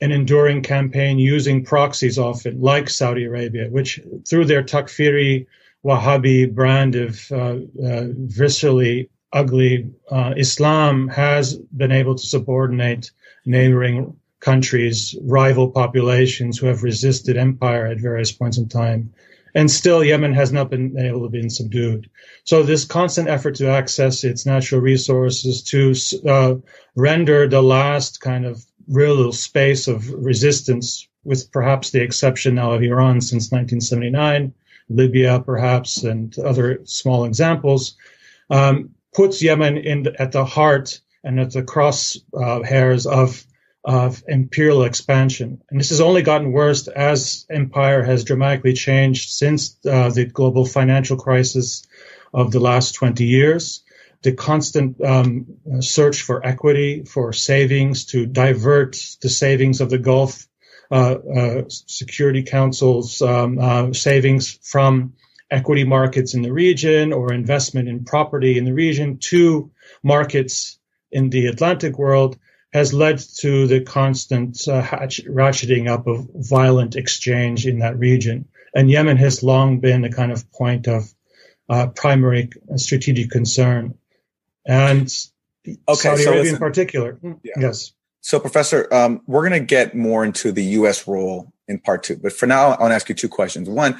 an 0.00 0.10
enduring 0.10 0.62
campaign 0.62 1.18
using 1.18 1.64
proxies 1.64 2.18
often, 2.18 2.60
like 2.60 2.90
Saudi 2.90 3.24
Arabia, 3.24 3.68
which 3.70 4.00
through 4.28 4.44
their 4.44 4.62
Takfiri 4.62 5.46
Wahhabi 5.84 6.52
brand 6.52 6.96
of 6.96 7.30
uh, 7.30 7.36
uh, 7.36 8.08
viscerally 8.38 9.08
ugly 9.32 9.90
uh, 10.10 10.34
Islam 10.36 11.08
has 11.08 11.56
been 11.56 11.92
able 11.92 12.14
to 12.14 12.26
subordinate 12.26 13.10
neighboring 13.46 14.16
countries, 14.40 15.16
rival 15.22 15.70
populations 15.70 16.58
who 16.58 16.66
have 16.66 16.82
resisted 16.82 17.36
empire 17.36 17.86
at 17.86 18.00
various 18.00 18.32
points 18.32 18.58
in 18.58 18.68
time 18.68 19.12
and 19.54 19.70
still 19.70 20.02
Yemen 20.02 20.32
has 20.34 20.52
not 20.52 20.70
been 20.70 20.98
able 20.98 21.22
to 21.22 21.28
be 21.28 21.48
subdued. 21.48 22.08
So 22.44 22.62
this 22.62 22.84
constant 22.84 23.28
effort 23.28 23.56
to 23.56 23.68
access 23.68 24.24
its 24.24 24.46
natural 24.46 24.80
resources 24.80 25.62
to 25.64 25.94
uh, 26.28 26.54
render 26.96 27.46
the 27.46 27.62
last 27.62 28.20
kind 28.20 28.46
of 28.46 28.64
real 28.88 29.32
space 29.32 29.88
of 29.88 30.08
resistance, 30.10 31.06
with 31.24 31.50
perhaps 31.52 31.90
the 31.90 32.02
exception 32.02 32.54
now 32.54 32.72
of 32.72 32.82
Iran 32.82 33.20
since 33.20 33.50
1979, 33.52 34.52
Libya 34.88 35.40
perhaps, 35.40 36.02
and 36.02 36.36
other 36.38 36.80
small 36.84 37.24
examples, 37.24 37.96
um, 38.50 38.90
puts 39.14 39.42
Yemen 39.42 39.76
in 39.78 40.04
the, 40.04 40.20
at 40.20 40.32
the 40.32 40.44
heart 40.44 41.00
and 41.24 41.38
at 41.38 41.52
the 41.52 41.62
crosshairs 41.62 43.06
uh, 43.06 43.10
of 43.10 43.46
of 43.84 44.22
imperial 44.28 44.84
expansion. 44.84 45.60
And 45.70 45.80
this 45.80 45.90
has 45.90 46.00
only 46.00 46.22
gotten 46.22 46.52
worse 46.52 46.86
as 46.86 47.46
empire 47.50 48.02
has 48.04 48.24
dramatically 48.24 48.74
changed 48.74 49.30
since 49.30 49.76
uh, 49.84 50.10
the 50.10 50.24
global 50.24 50.64
financial 50.64 51.16
crisis 51.16 51.84
of 52.32 52.52
the 52.52 52.60
last 52.60 52.92
20 52.92 53.24
years. 53.24 53.82
The 54.22 54.32
constant 54.32 55.04
um, 55.04 55.46
search 55.80 56.22
for 56.22 56.46
equity, 56.46 57.04
for 57.04 57.32
savings, 57.32 58.04
to 58.06 58.24
divert 58.24 58.96
the 59.20 59.28
savings 59.28 59.80
of 59.80 59.90
the 59.90 59.98
Gulf 59.98 60.46
uh, 60.92 61.14
uh, 61.14 61.62
Security 61.68 62.44
Council's 62.44 63.20
um, 63.20 63.58
uh, 63.58 63.92
savings 63.92 64.58
from 64.62 65.14
equity 65.50 65.84
markets 65.84 66.34
in 66.34 66.42
the 66.42 66.52
region 66.52 67.12
or 67.12 67.32
investment 67.32 67.88
in 67.88 68.04
property 68.04 68.58
in 68.58 68.64
the 68.64 68.72
region 68.72 69.18
to 69.18 69.70
markets 70.02 70.78
in 71.10 71.30
the 71.30 71.46
Atlantic 71.46 71.98
world 71.98 72.38
has 72.72 72.94
led 72.94 73.18
to 73.18 73.66
the 73.66 73.80
constant 73.80 74.66
uh, 74.66 74.82
ratcheting 74.82 75.88
up 75.88 76.06
of 76.06 76.28
violent 76.34 76.96
exchange 76.96 77.66
in 77.66 77.80
that 77.80 77.98
region. 77.98 78.46
And 78.74 78.90
Yemen 78.90 79.18
has 79.18 79.42
long 79.42 79.80
been 79.80 80.04
a 80.04 80.10
kind 80.10 80.32
of 80.32 80.50
point 80.52 80.88
of 80.88 81.12
uh, 81.68 81.88
primary 81.88 82.50
strategic 82.76 83.30
concern. 83.30 83.94
And 84.66 85.02
okay, 85.66 85.76
Saudi 85.96 86.22
so 86.22 86.30
Arabia 86.30 86.42
listen, 86.42 86.54
in 86.54 86.60
particular. 86.60 87.12
Hmm, 87.14 87.32
yeah. 87.42 87.52
Yes. 87.58 87.92
So, 88.22 88.40
Professor, 88.40 88.92
um, 88.94 89.20
we're 89.26 89.46
going 89.46 89.60
to 89.60 89.66
get 89.66 89.94
more 89.94 90.24
into 90.24 90.52
the 90.52 90.62
U.S. 90.62 91.06
role 91.06 91.52
in 91.68 91.78
part 91.78 92.04
two. 92.04 92.16
But 92.16 92.32
for 92.32 92.46
now, 92.46 92.68
I 92.68 92.80
want 92.80 92.92
to 92.92 92.94
ask 92.94 93.08
you 93.08 93.14
two 93.14 93.28
questions. 93.28 93.68
One, 93.68 93.98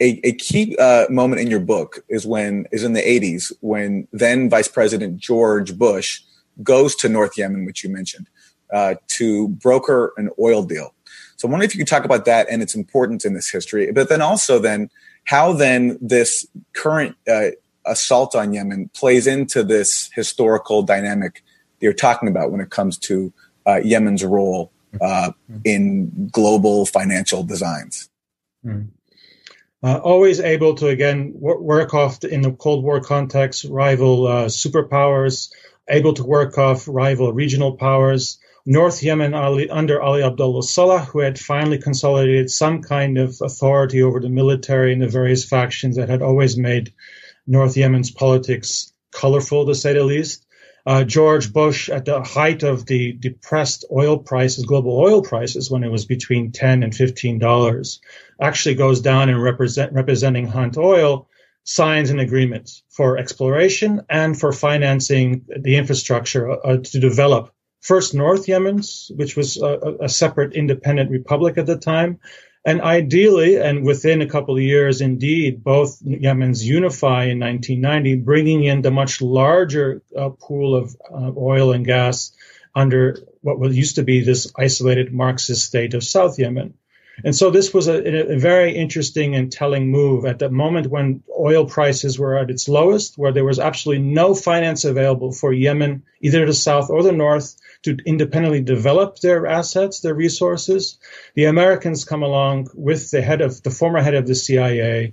a, 0.00 0.20
a 0.24 0.32
key 0.32 0.76
uh, 0.78 1.06
moment 1.08 1.40
in 1.40 1.50
your 1.50 1.60
book 1.60 2.04
is 2.08 2.26
when 2.26 2.66
is 2.72 2.82
in 2.82 2.94
the 2.94 3.02
80s 3.02 3.52
when 3.60 4.08
then 4.10 4.50
Vice 4.50 4.68
President 4.68 5.18
George 5.18 5.78
Bush 5.78 6.22
goes 6.62 6.94
to 6.96 7.08
North 7.08 7.36
Yemen, 7.38 7.64
which 7.64 7.84
you 7.84 7.90
mentioned, 7.90 8.28
uh, 8.72 8.94
to 9.08 9.48
broker 9.48 10.12
an 10.16 10.30
oil 10.40 10.62
deal. 10.62 10.94
So 11.36 11.48
I 11.48 11.50
wonder 11.50 11.64
if 11.64 11.74
you 11.74 11.78
could 11.78 11.88
talk 11.88 12.04
about 12.04 12.24
that 12.26 12.46
and 12.48 12.62
its 12.62 12.74
importance 12.74 13.24
in 13.24 13.34
this 13.34 13.50
history, 13.50 13.90
but 13.92 14.08
then 14.08 14.22
also 14.22 14.58
then 14.58 14.90
how 15.24 15.52
then 15.52 15.98
this 16.00 16.46
current 16.72 17.16
uh, 17.28 17.50
assault 17.86 18.34
on 18.34 18.52
Yemen 18.52 18.90
plays 18.94 19.26
into 19.26 19.62
this 19.62 20.10
historical 20.14 20.82
dynamic 20.82 21.34
that 21.34 21.84
you're 21.84 21.92
talking 21.92 22.28
about 22.28 22.50
when 22.50 22.60
it 22.60 22.70
comes 22.70 22.98
to 22.98 23.32
uh, 23.66 23.80
Yemen's 23.82 24.24
role 24.24 24.72
uh, 25.00 25.32
in 25.64 26.28
global 26.30 26.86
financial 26.86 27.42
designs. 27.42 28.08
Mm. 28.64 28.88
Uh, 29.84 29.98
always 29.98 30.38
able 30.38 30.74
to 30.76 30.86
again 30.86 31.32
work 31.34 31.92
off 31.92 32.22
in 32.22 32.42
the 32.42 32.52
Cold 32.52 32.84
War 32.84 33.00
context 33.00 33.64
rival 33.64 34.28
uh, 34.28 34.44
superpowers, 34.46 35.50
able 35.88 36.14
to 36.14 36.24
work 36.24 36.58
off 36.58 36.88
rival 36.88 37.32
regional 37.32 37.76
powers. 37.76 38.38
North 38.64 39.02
Yemen 39.02 39.34
Ali, 39.34 39.68
under 39.68 40.00
Ali 40.00 40.22
Abdullah 40.22 40.62
Saleh, 40.62 41.08
who 41.08 41.18
had 41.18 41.38
finally 41.38 41.78
consolidated 41.78 42.50
some 42.50 42.82
kind 42.82 43.18
of 43.18 43.36
authority 43.42 44.02
over 44.02 44.20
the 44.20 44.28
military 44.28 44.92
and 44.92 45.02
the 45.02 45.08
various 45.08 45.44
factions 45.44 45.96
that 45.96 46.08
had 46.08 46.22
always 46.22 46.56
made 46.56 46.92
North 47.46 47.76
Yemen's 47.76 48.12
politics 48.12 48.92
colorful, 49.10 49.66
to 49.66 49.74
say 49.74 49.94
the 49.94 50.04
least. 50.04 50.46
Uh, 50.84 51.04
George 51.04 51.52
Bush, 51.52 51.88
at 51.88 52.04
the 52.04 52.22
height 52.22 52.62
of 52.64 52.86
the 52.86 53.12
depressed 53.12 53.84
oil 53.90 54.18
prices, 54.18 54.64
global 54.64 54.98
oil 54.98 55.22
prices, 55.22 55.70
when 55.70 55.84
it 55.84 55.90
was 55.90 56.06
between 56.06 56.50
10 56.50 56.82
and 56.82 56.94
15 56.94 57.38
dollars, 57.38 58.00
actually 58.40 58.74
goes 58.74 59.00
down 59.00 59.28
and 59.28 59.40
represent, 59.40 59.92
representing 59.92 60.46
Hunt 60.46 60.76
Oil 60.76 61.28
signs 61.64 62.10
an 62.10 62.18
agreement 62.18 62.70
for 62.88 63.18
exploration 63.18 64.02
and 64.08 64.38
for 64.38 64.52
financing 64.52 65.44
the 65.56 65.76
infrastructure 65.76 66.50
uh, 66.50 66.78
to 66.78 67.00
develop 67.00 67.52
first 67.80 68.14
North 68.14 68.48
Yemen, 68.48 68.80
which 69.10 69.36
was 69.36 69.56
a, 69.60 69.96
a, 70.02 70.08
separate 70.08 70.54
independent 70.54 71.10
republic 71.10 71.58
at 71.58 71.66
the 71.66 71.76
time. 71.76 72.20
And 72.64 72.80
ideally, 72.80 73.56
and 73.56 73.84
within 73.84 74.22
a 74.22 74.28
couple 74.28 74.56
of 74.56 74.62
years, 74.62 75.00
indeed, 75.00 75.64
both 75.64 76.00
Yemen's 76.02 76.64
unify 76.64 77.24
in 77.24 77.40
1990, 77.40 78.16
bringing 78.16 78.62
in 78.62 78.82
the 78.82 78.92
much 78.92 79.20
larger 79.20 80.00
uh, 80.16 80.30
pool 80.30 80.76
of 80.76 80.96
uh, 81.12 81.32
oil 81.36 81.72
and 81.72 81.84
gas 81.84 82.32
under 82.74 83.18
what 83.40 83.72
used 83.72 83.96
to 83.96 84.04
be 84.04 84.20
this 84.20 84.50
isolated 84.56 85.12
Marxist 85.12 85.64
state 85.64 85.94
of 85.94 86.04
South 86.04 86.38
Yemen. 86.38 86.74
And 87.24 87.36
so 87.36 87.50
this 87.50 87.74
was 87.74 87.88
a, 87.88 88.32
a, 88.32 88.38
very 88.38 88.74
interesting 88.74 89.34
and 89.34 89.52
telling 89.52 89.90
move 89.90 90.24
at 90.24 90.38
the 90.38 90.48
moment 90.48 90.86
when 90.86 91.22
oil 91.38 91.66
prices 91.66 92.18
were 92.18 92.38
at 92.38 92.50
its 92.50 92.68
lowest, 92.68 93.18
where 93.18 93.32
there 93.32 93.44
was 93.44 93.58
absolutely 93.58 94.04
no 94.04 94.34
finance 94.34 94.84
available 94.84 95.32
for 95.32 95.52
Yemen, 95.52 96.02
either 96.20 96.46
the 96.46 96.54
south 96.54 96.90
or 96.90 97.02
the 97.02 97.12
north, 97.12 97.54
to 97.82 97.96
independently 98.06 98.60
develop 98.60 99.18
their 99.18 99.46
assets, 99.46 100.00
their 100.00 100.14
resources. 100.14 100.98
The 101.34 101.44
Americans 101.44 102.04
come 102.04 102.22
along 102.22 102.68
with 102.74 103.10
the 103.10 103.22
head 103.22 103.40
of 103.40 103.62
the 103.62 103.70
former 103.70 104.00
head 104.00 104.14
of 104.14 104.26
the 104.26 104.34
CIA, 104.34 105.12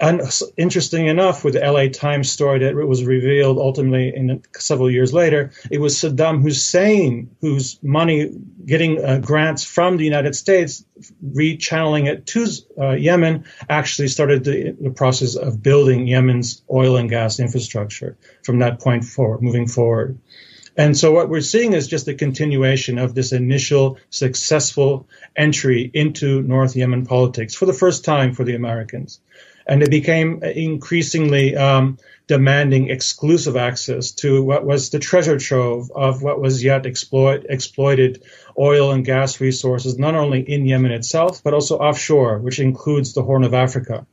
and 0.00 0.22
interesting 0.56 1.08
enough, 1.08 1.44
with 1.44 1.54
the 1.54 1.60
LA 1.60 1.88
Times 1.88 2.30
story 2.30 2.60
that 2.60 2.74
was 2.74 3.04
revealed 3.04 3.58
ultimately 3.58 4.14
in 4.16 4.42
several 4.56 4.90
years 4.90 5.12
later, 5.12 5.52
it 5.70 5.78
was 5.78 5.94
Saddam 5.94 6.40
Hussein 6.40 7.36
whose 7.42 7.78
money 7.82 8.30
getting 8.64 9.04
uh, 9.04 9.18
grants 9.18 9.62
from 9.62 9.98
the 9.98 10.04
United 10.04 10.34
States, 10.34 10.86
rechanneling 11.22 12.06
it 12.06 12.26
to 12.28 12.46
uh, 12.80 12.92
Yemen, 12.92 13.44
actually 13.68 14.08
started 14.08 14.44
the, 14.44 14.74
the, 14.80 14.90
process 14.90 15.36
of 15.36 15.62
building 15.62 16.06
Yemen's 16.06 16.62
oil 16.70 16.96
and 16.96 17.10
gas 17.10 17.38
infrastructure 17.38 18.16
from 18.42 18.60
that 18.60 18.80
point 18.80 19.04
forward, 19.04 19.42
moving 19.42 19.66
forward. 19.66 20.18
And 20.78 20.96
so 20.96 21.12
what 21.12 21.28
we're 21.28 21.42
seeing 21.42 21.74
is 21.74 21.88
just 21.88 22.08
a 22.08 22.14
continuation 22.14 22.98
of 22.98 23.14
this 23.14 23.32
initial 23.32 23.98
successful 24.08 25.08
entry 25.36 25.90
into 25.92 26.40
North 26.40 26.74
Yemen 26.74 27.04
politics 27.04 27.54
for 27.54 27.66
the 27.66 27.74
first 27.74 28.04
time 28.04 28.32
for 28.32 28.44
the 28.44 28.54
Americans 28.54 29.20
and 29.70 29.84
it 29.84 29.90
became 29.90 30.42
increasingly 30.42 31.56
um, 31.56 31.96
demanding 32.26 32.90
exclusive 32.90 33.56
access 33.56 34.10
to 34.10 34.42
what 34.42 34.66
was 34.66 34.90
the 34.90 34.98
treasure 34.98 35.38
trove 35.38 35.92
of 35.94 36.22
what 36.22 36.40
was 36.40 36.62
yet 36.64 36.86
exploit, 36.86 37.46
exploited 37.48 38.20
oil 38.58 38.90
and 38.90 39.04
gas 39.04 39.40
resources, 39.40 39.96
not 39.96 40.16
only 40.16 40.40
in 40.40 40.66
Yemen 40.66 40.90
itself, 40.90 41.40
but 41.44 41.54
also 41.54 41.78
offshore, 41.78 42.40
which 42.40 42.58
includes 42.58 43.14
the 43.14 43.22
Horn 43.22 43.44
of 43.44 43.54
Africa. 43.54 44.08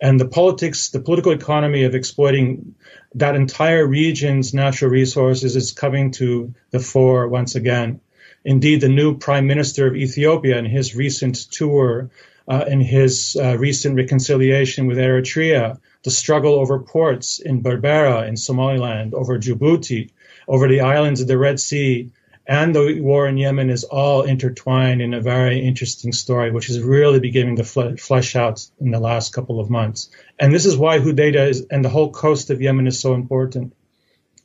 And 0.00 0.20
the 0.20 0.28
politics, 0.28 0.90
the 0.90 1.00
political 1.00 1.32
economy 1.32 1.82
of 1.82 1.96
exploiting 1.96 2.76
that 3.16 3.34
entire 3.34 3.84
region's 3.84 4.54
natural 4.54 4.92
resources 4.92 5.56
is 5.56 5.72
coming 5.72 6.12
to 6.12 6.54
the 6.70 6.78
fore 6.78 7.26
once 7.26 7.56
again. 7.56 8.00
Indeed, 8.44 8.82
the 8.82 8.88
new 8.88 9.18
prime 9.18 9.48
minister 9.48 9.88
of 9.88 9.96
Ethiopia 9.96 10.58
in 10.58 10.64
his 10.64 10.94
recent 10.94 11.34
tour 11.50 12.10
uh, 12.48 12.64
in 12.66 12.80
his 12.80 13.36
uh, 13.40 13.56
recent 13.58 13.96
reconciliation 13.96 14.86
with 14.86 14.98
Eritrea, 14.98 15.78
the 16.04 16.10
struggle 16.10 16.54
over 16.54 16.78
ports 16.78 17.38
in 17.38 17.62
Berbera 17.62 18.28
in 18.28 18.36
Somaliland, 18.36 19.14
over 19.14 19.38
Djibouti, 19.38 20.10
over 20.46 20.68
the 20.68 20.80
islands 20.80 21.20
of 21.20 21.28
the 21.28 21.38
Red 21.38 21.58
Sea, 21.58 22.10
and 22.46 22.74
the 22.74 23.00
war 23.00 23.26
in 23.26 23.36
Yemen 23.36 23.70
is 23.70 23.82
all 23.82 24.22
intertwined 24.22 25.02
in 25.02 25.14
a 25.14 25.20
very 25.20 25.60
interesting 25.60 26.12
story, 26.12 26.52
which 26.52 26.70
is 26.70 26.80
really 26.80 27.18
beginning 27.18 27.56
to 27.56 27.64
flesh 27.64 28.36
out 28.36 28.64
in 28.80 28.92
the 28.92 29.00
last 29.00 29.32
couple 29.32 29.58
of 29.58 29.68
months. 29.68 30.10
And 30.38 30.54
this 30.54 30.64
is 30.64 30.76
why 30.76 31.00
Hodeidah 31.00 31.48
is, 31.48 31.66
and 31.70 31.84
the 31.84 31.88
whole 31.88 32.12
coast 32.12 32.50
of 32.50 32.62
Yemen 32.62 32.86
is 32.86 33.00
so 33.00 33.14
important. 33.14 33.74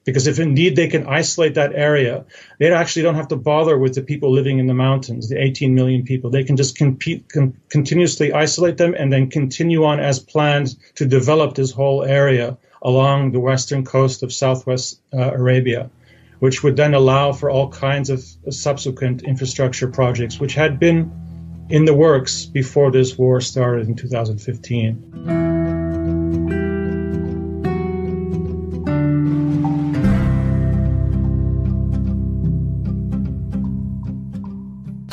Because 0.03 0.25
if 0.25 0.39
indeed 0.39 0.75
they 0.75 0.87
can 0.87 1.05
isolate 1.05 1.55
that 1.55 1.73
area, 1.75 2.25
they 2.57 2.71
actually 2.73 3.03
don't 3.03 3.15
have 3.15 3.27
to 3.27 3.35
bother 3.35 3.77
with 3.77 3.93
the 3.93 4.01
people 4.01 4.31
living 4.31 4.57
in 4.57 4.65
the 4.65 4.73
mountains, 4.73 5.29
the 5.29 5.39
18 5.39 5.75
million 5.75 6.03
people. 6.03 6.31
They 6.31 6.43
can 6.43 6.57
just 6.57 6.75
compete, 6.75 7.29
con- 7.29 7.55
continuously 7.69 8.33
isolate 8.33 8.77
them 8.77 8.95
and 8.97 9.13
then 9.13 9.29
continue 9.29 9.85
on 9.85 9.99
as 9.99 10.19
planned 10.19 10.75
to 10.95 11.05
develop 11.05 11.53
this 11.53 11.71
whole 11.71 12.03
area 12.03 12.57
along 12.81 13.31
the 13.31 13.39
western 13.39 13.85
coast 13.85 14.23
of 14.23 14.33
southwest 14.33 14.99
uh, 15.13 15.31
Arabia, 15.33 15.91
which 16.39 16.63
would 16.63 16.75
then 16.75 16.95
allow 16.95 17.31
for 17.31 17.51
all 17.51 17.69
kinds 17.69 18.09
of 18.09 18.23
subsequent 18.49 19.21
infrastructure 19.21 19.87
projects, 19.87 20.39
which 20.39 20.55
had 20.55 20.79
been 20.79 21.11
in 21.69 21.85
the 21.85 21.93
works 21.93 22.45
before 22.45 22.91
this 22.91 23.17
war 23.17 23.39
started 23.39 23.87
in 23.87 23.95
2015. 23.95 25.60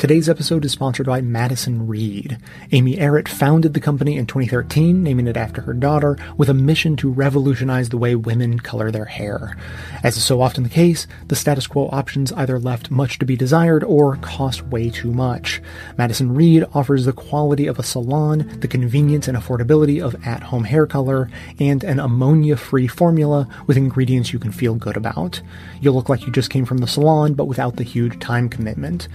Today's 0.09 0.27
episode 0.27 0.65
is 0.65 0.71
sponsored 0.71 1.05
by 1.05 1.21
Madison 1.21 1.85
Reed. 1.85 2.39
Amy 2.71 2.95
Errett 2.95 3.27
founded 3.27 3.75
the 3.75 3.79
company 3.79 4.17
in 4.17 4.25
2013, 4.25 5.03
naming 5.03 5.27
it 5.27 5.37
after 5.37 5.61
her 5.61 5.73
daughter, 5.75 6.17
with 6.35 6.49
a 6.49 6.53
mission 6.55 6.95
to 6.95 7.11
revolutionize 7.11 7.89
the 7.89 7.97
way 7.99 8.15
women 8.15 8.57
color 8.57 8.89
their 8.89 9.05
hair. 9.05 9.55
As 10.01 10.17
is 10.17 10.23
so 10.23 10.41
often 10.41 10.63
the 10.63 10.69
case, 10.69 11.05
the 11.27 11.35
status 11.35 11.67
quo 11.67 11.89
options 11.91 12.31
either 12.31 12.57
left 12.57 12.89
much 12.89 13.19
to 13.19 13.25
be 13.27 13.35
desired 13.35 13.83
or 13.83 14.15
cost 14.15 14.63
way 14.63 14.89
too 14.89 15.13
much. 15.13 15.61
Madison 15.95 16.33
Reed 16.33 16.65
offers 16.73 17.05
the 17.05 17.13
quality 17.13 17.67
of 17.67 17.77
a 17.77 17.83
salon, 17.83 18.49
the 18.61 18.67
convenience 18.67 19.27
and 19.27 19.37
affordability 19.37 20.03
of 20.03 20.15
at-home 20.25 20.63
hair 20.63 20.87
color, 20.87 21.29
and 21.59 21.83
an 21.83 21.99
ammonia-free 21.99 22.87
formula 22.87 23.47
with 23.67 23.77
ingredients 23.77 24.33
you 24.33 24.39
can 24.39 24.51
feel 24.51 24.73
good 24.73 24.97
about. 24.97 25.39
You'll 25.81 25.93
look 25.93 26.09
like 26.09 26.25
you 26.25 26.31
just 26.31 26.49
came 26.49 26.65
from 26.65 26.79
the 26.79 26.87
salon, 26.87 27.35
but 27.35 27.45
without 27.45 27.75
the 27.75 27.83
huge 27.83 28.19
time 28.19 28.49
commitment. 28.49 29.07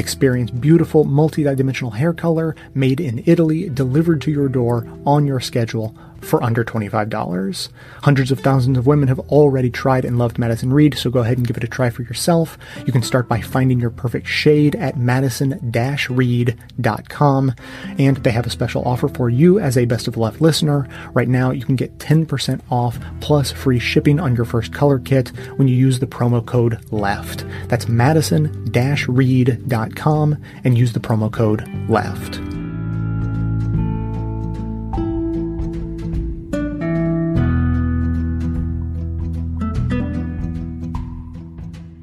Experience 0.00 0.50
beautiful 0.50 1.04
multi-dimensional 1.04 1.90
hair 1.90 2.14
color 2.14 2.56
made 2.72 3.00
in 3.00 3.22
Italy, 3.26 3.68
delivered 3.68 4.22
to 4.22 4.30
your 4.30 4.48
door 4.48 4.88
on 5.04 5.26
your 5.26 5.40
schedule 5.40 5.94
for 6.20 6.42
under 6.42 6.64
$25. 6.64 7.68
Hundreds 8.02 8.30
of 8.30 8.40
thousands 8.40 8.78
of 8.78 8.86
women 8.86 9.08
have 9.08 9.18
already 9.20 9.70
tried 9.70 10.04
and 10.04 10.18
loved 10.18 10.38
Madison 10.38 10.72
Reed, 10.72 10.96
so 10.96 11.10
go 11.10 11.20
ahead 11.20 11.38
and 11.38 11.46
give 11.46 11.56
it 11.56 11.64
a 11.64 11.68
try 11.68 11.88
for 11.90 12.02
yourself. 12.02 12.58
You 12.86 12.92
can 12.92 13.02
start 13.02 13.28
by 13.28 13.40
finding 13.40 13.80
your 13.80 13.90
perfect 13.90 14.26
shade 14.26 14.74
at 14.76 14.96
madison-reed.com. 14.96 17.54
And 17.98 18.16
they 18.18 18.30
have 18.30 18.46
a 18.46 18.50
special 18.50 18.82
offer 18.84 19.08
for 19.08 19.30
you 19.30 19.58
as 19.58 19.76
a 19.76 19.84
Best 19.84 20.08
of 20.08 20.16
Left 20.16 20.40
listener. 20.40 20.88
Right 21.12 21.28
now, 21.28 21.50
you 21.50 21.64
can 21.64 21.76
get 21.76 21.98
10% 21.98 22.60
off 22.70 22.98
plus 23.20 23.50
free 23.50 23.78
shipping 23.78 24.18
on 24.20 24.36
your 24.36 24.44
first 24.44 24.72
color 24.72 24.98
kit 24.98 25.28
when 25.56 25.68
you 25.68 25.76
use 25.76 25.98
the 25.98 26.06
promo 26.06 26.44
code 26.44 26.78
LEFT. 26.92 27.44
That's 27.68 27.88
madison-reed.com 27.88 30.36
and 30.64 30.78
use 30.78 30.92
the 30.92 31.00
promo 31.00 31.32
code 31.32 31.66
LEFT. 31.88 32.59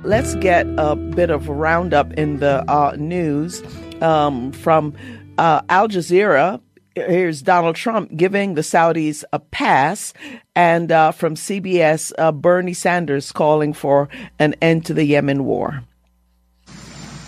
Let's 0.08 0.36
get 0.36 0.66
a 0.78 0.96
bit 0.96 1.30
of 1.30 1.50
a 1.50 1.54
roundup 1.54 2.14
in 2.14 2.40
the 2.40 2.64
uh, 2.72 2.96
news 2.98 3.62
um, 4.02 4.54
from 4.54 4.94
uh, 5.38 5.62
Al 5.68 5.90
Jazeera. 5.90 6.62
Here's 6.96 7.42
Donald 7.42 7.76
Trump 7.76 8.16
giving 8.16 8.56
the 8.56 8.62
Saudis 8.62 9.24
a 9.34 9.40
pass, 9.40 10.14
and 10.56 10.92
uh, 10.92 11.12
from 11.12 11.36
CBS, 11.36 12.14
uh, 12.18 12.32
Bernie 12.32 12.74
Sanders 12.74 13.32
calling 13.34 13.74
for 13.74 14.08
an 14.40 14.56
end 14.62 14.86
to 14.86 14.94
the 14.94 15.04
Yemen 15.04 15.44
war. 15.44 15.84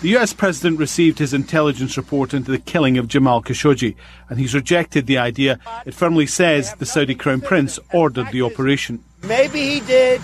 The 0.00 0.16
US 0.16 0.32
president 0.32 0.78
received 0.78 1.18
his 1.18 1.34
intelligence 1.34 1.98
report 1.98 2.32
into 2.32 2.50
the 2.50 2.58
killing 2.58 2.96
of 2.96 3.08
Jamal 3.08 3.42
Khashoggi, 3.42 3.94
and 4.30 4.40
he's 4.40 4.54
rejected 4.54 5.06
the 5.06 5.18
idea. 5.18 5.60
It 5.84 5.92
firmly 5.92 6.26
says 6.26 6.74
the 6.76 6.86
Saudi 6.86 7.14
crown 7.14 7.42
prince 7.42 7.78
ordered 7.92 8.32
the 8.32 8.40
operation. 8.40 9.04
Maybe 9.22 9.60
he 9.60 9.80
did, 9.80 10.22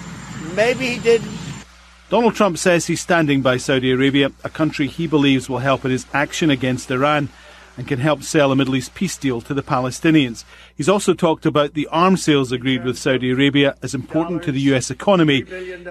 maybe 0.55 0.87
he 0.87 0.99
didn't. 0.99 1.46
Donald 2.09 2.37
Trump 2.37 2.57
says 2.57 2.87
he's 2.87 3.01
standing 3.01 3.43
by 3.43 3.57
Saudi 3.57 3.91
Arabia, 3.91 4.31
a 4.45 4.49
country 4.49 4.87
he 4.87 5.09
believes 5.09 5.49
will 5.49 5.59
help 5.59 5.85
in 5.85 5.91
his 5.91 6.07
action 6.15 6.51
against 6.51 6.91
Iran 6.91 7.29
and 7.77 7.89
can 7.89 7.99
help 7.99 8.23
sell 8.23 8.53
a 8.53 8.57
Middle 8.57 8.77
East 8.77 8.95
peace 8.95 9.19
deal 9.19 9.41
to 9.41 9.53
the 9.53 9.63
Palestinians. 9.63 10.45
He's 10.77 10.89
also 10.89 11.15
talked 11.15 11.45
about 11.45 11.75
the 11.75 11.89
arms 11.89 12.23
sales 12.23 12.53
agreed 12.53 12.85
with 12.85 12.97
Saudi 12.97 13.33
Arabia 13.33 13.77
as 13.83 13.93
important 13.93 14.45
to 14.45 14.53
the 14.53 14.61
US 14.73 14.89
economy, 14.89 15.45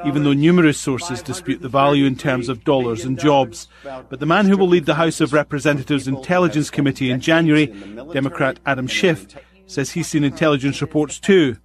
even 0.05 0.23
though 0.23 0.33
numerous 0.33 0.79
sources 0.79 1.21
dispute 1.21 1.61
the 1.61 1.67
value 1.69 2.05
in 2.05 2.15
terms 2.15 2.47
of 2.47 2.63
dollars 2.63 3.03
and 3.03 3.19
jobs. 3.19 3.67
But 3.83 4.21
the 4.21 4.25
man 4.25 4.47
who 4.47 4.57
will 4.57 4.69
lead 4.69 4.85
the 4.85 4.95
House 4.95 5.19
of 5.19 5.33
Representatives 5.33 6.07
Intelligence 6.07 6.69
Committee 6.69 7.11
in 7.11 7.19
January, 7.19 7.67
Democrat 8.13 8.57
Adam 8.65 8.87
Schiff, 8.87 9.35
says 9.67 9.91
he's 9.91 10.07
seen 10.07 10.23
intelligence 10.23 10.81
reports 10.81 11.19
too. 11.19 11.57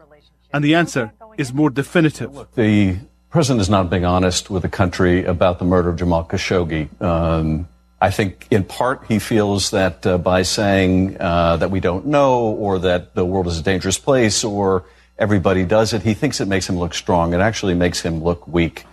And 0.53 0.65
the 0.65 0.75
answer 0.75 1.13
is 1.39 1.55
more 1.55 1.71
definitive. 1.71 2.49
The 2.57 2.99
president 3.31 3.61
is 3.61 3.71
not 3.71 3.89
being 3.89 4.05
honest 4.05 4.51
with 4.51 4.63
the 4.63 4.69
country 4.69 5.25
about 5.25 5.59
the 5.59 5.65
murder 5.65 5.89
of 5.89 5.97
Jamal 5.97 6.25
Khashoggi. 6.25 7.01
Um, 7.01 7.69
I 8.01 8.11
think 8.11 8.47
in 8.51 8.65
part 8.65 9.05
he 9.07 9.19
feels 9.19 9.71
that 9.71 10.07
uh, 10.07 10.19
by 10.19 10.43
saying 10.43 11.17
uh, 11.21 11.57
that 11.59 11.71
we 11.71 11.81
don't 11.81 12.07
know 12.07 12.41
or 12.41 12.79
that 12.81 13.15
the 13.15 13.25
world 13.25 13.47
is 13.47 13.59
a 13.59 13.63
dangerous 13.63 13.99
place 13.99 14.43
or 14.43 14.85
everybody 15.19 15.65
does 15.65 15.93
it, 15.93 16.03
he 16.03 16.15
thinks 16.15 16.41
it 16.41 16.49
makes 16.49 16.69
him 16.69 16.79
look 16.79 16.95
strong. 16.95 17.33
It 17.33 17.41
actually 17.41 17.75
makes 17.75 18.01
him 18.01 18.23
look 18.23 18.49
weak. 18.49 18.85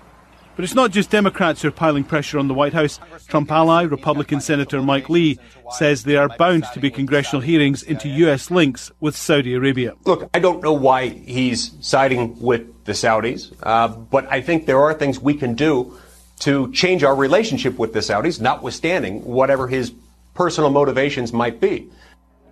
But 0.57 0.63
it's 0.63 0.73
not 0.73 0.89
just 0.89 1.11
Democrats 1.11 1.61
who 1.61 1.67
are 1.67 1.71
piling 1.71 2.03
pressure 2.03 2.39
on 2.39 2.47
the 2.47 2.53
White 2.55 2.73
House. 2.73 2.99
Trump 3.27 3.51
ally, 3.51 3.83
Republican 3.83 4.41
Senator 4.41 4.81
Mike 4.81 5.07
Lee, 5.07 5.37
says 5.73 6.03
there 6.03 6.19
are 6.19 6.35
bound 6.35 6.65
to 6.73 6.79
be 6.79 6.89
congressional 6.89 7.41
hearings 7.41 7.83
into 7.83 8.09
U.S. 8.25 8.49
links 8.49 8.91
with 8.99 9.15
Saudi 9.15 9.53
Arabia. 9.53 9.93
Look, 10.05 10.27
I 10.33 10.39
don't 10.39 10.63
know 10.63 10.73
why 10.73 11.09
he's 11.09 11.73
siding 11.79 12.39
with 12.41 12.85
the 12.85 12.93
Saudis, 12.93 13.53
uh, 13.61 13.87
but 13.87 14.25
I 14.31 14.41
think 14.41 14.65
there 14.65 14.79
are 14.79 14.95
things 14.95 15.19
we 15.19 15.35
can 15.35 15.53
do 15.53 15.95
to 16.39 16.71
change 16.71 17.03
our 17.03 17.15
relationship 17.15 17.77
with 17.77 17.93
the 17.93 17.99
Saudis, 17.99 18.41
notwithstanding 18.41 19.23
whatever 19.25 19.67
his 19.67 19.93
personal 20.33 20.71
motivations 20.71 21.33
might 21.33 21.61
be. 21.61 21.87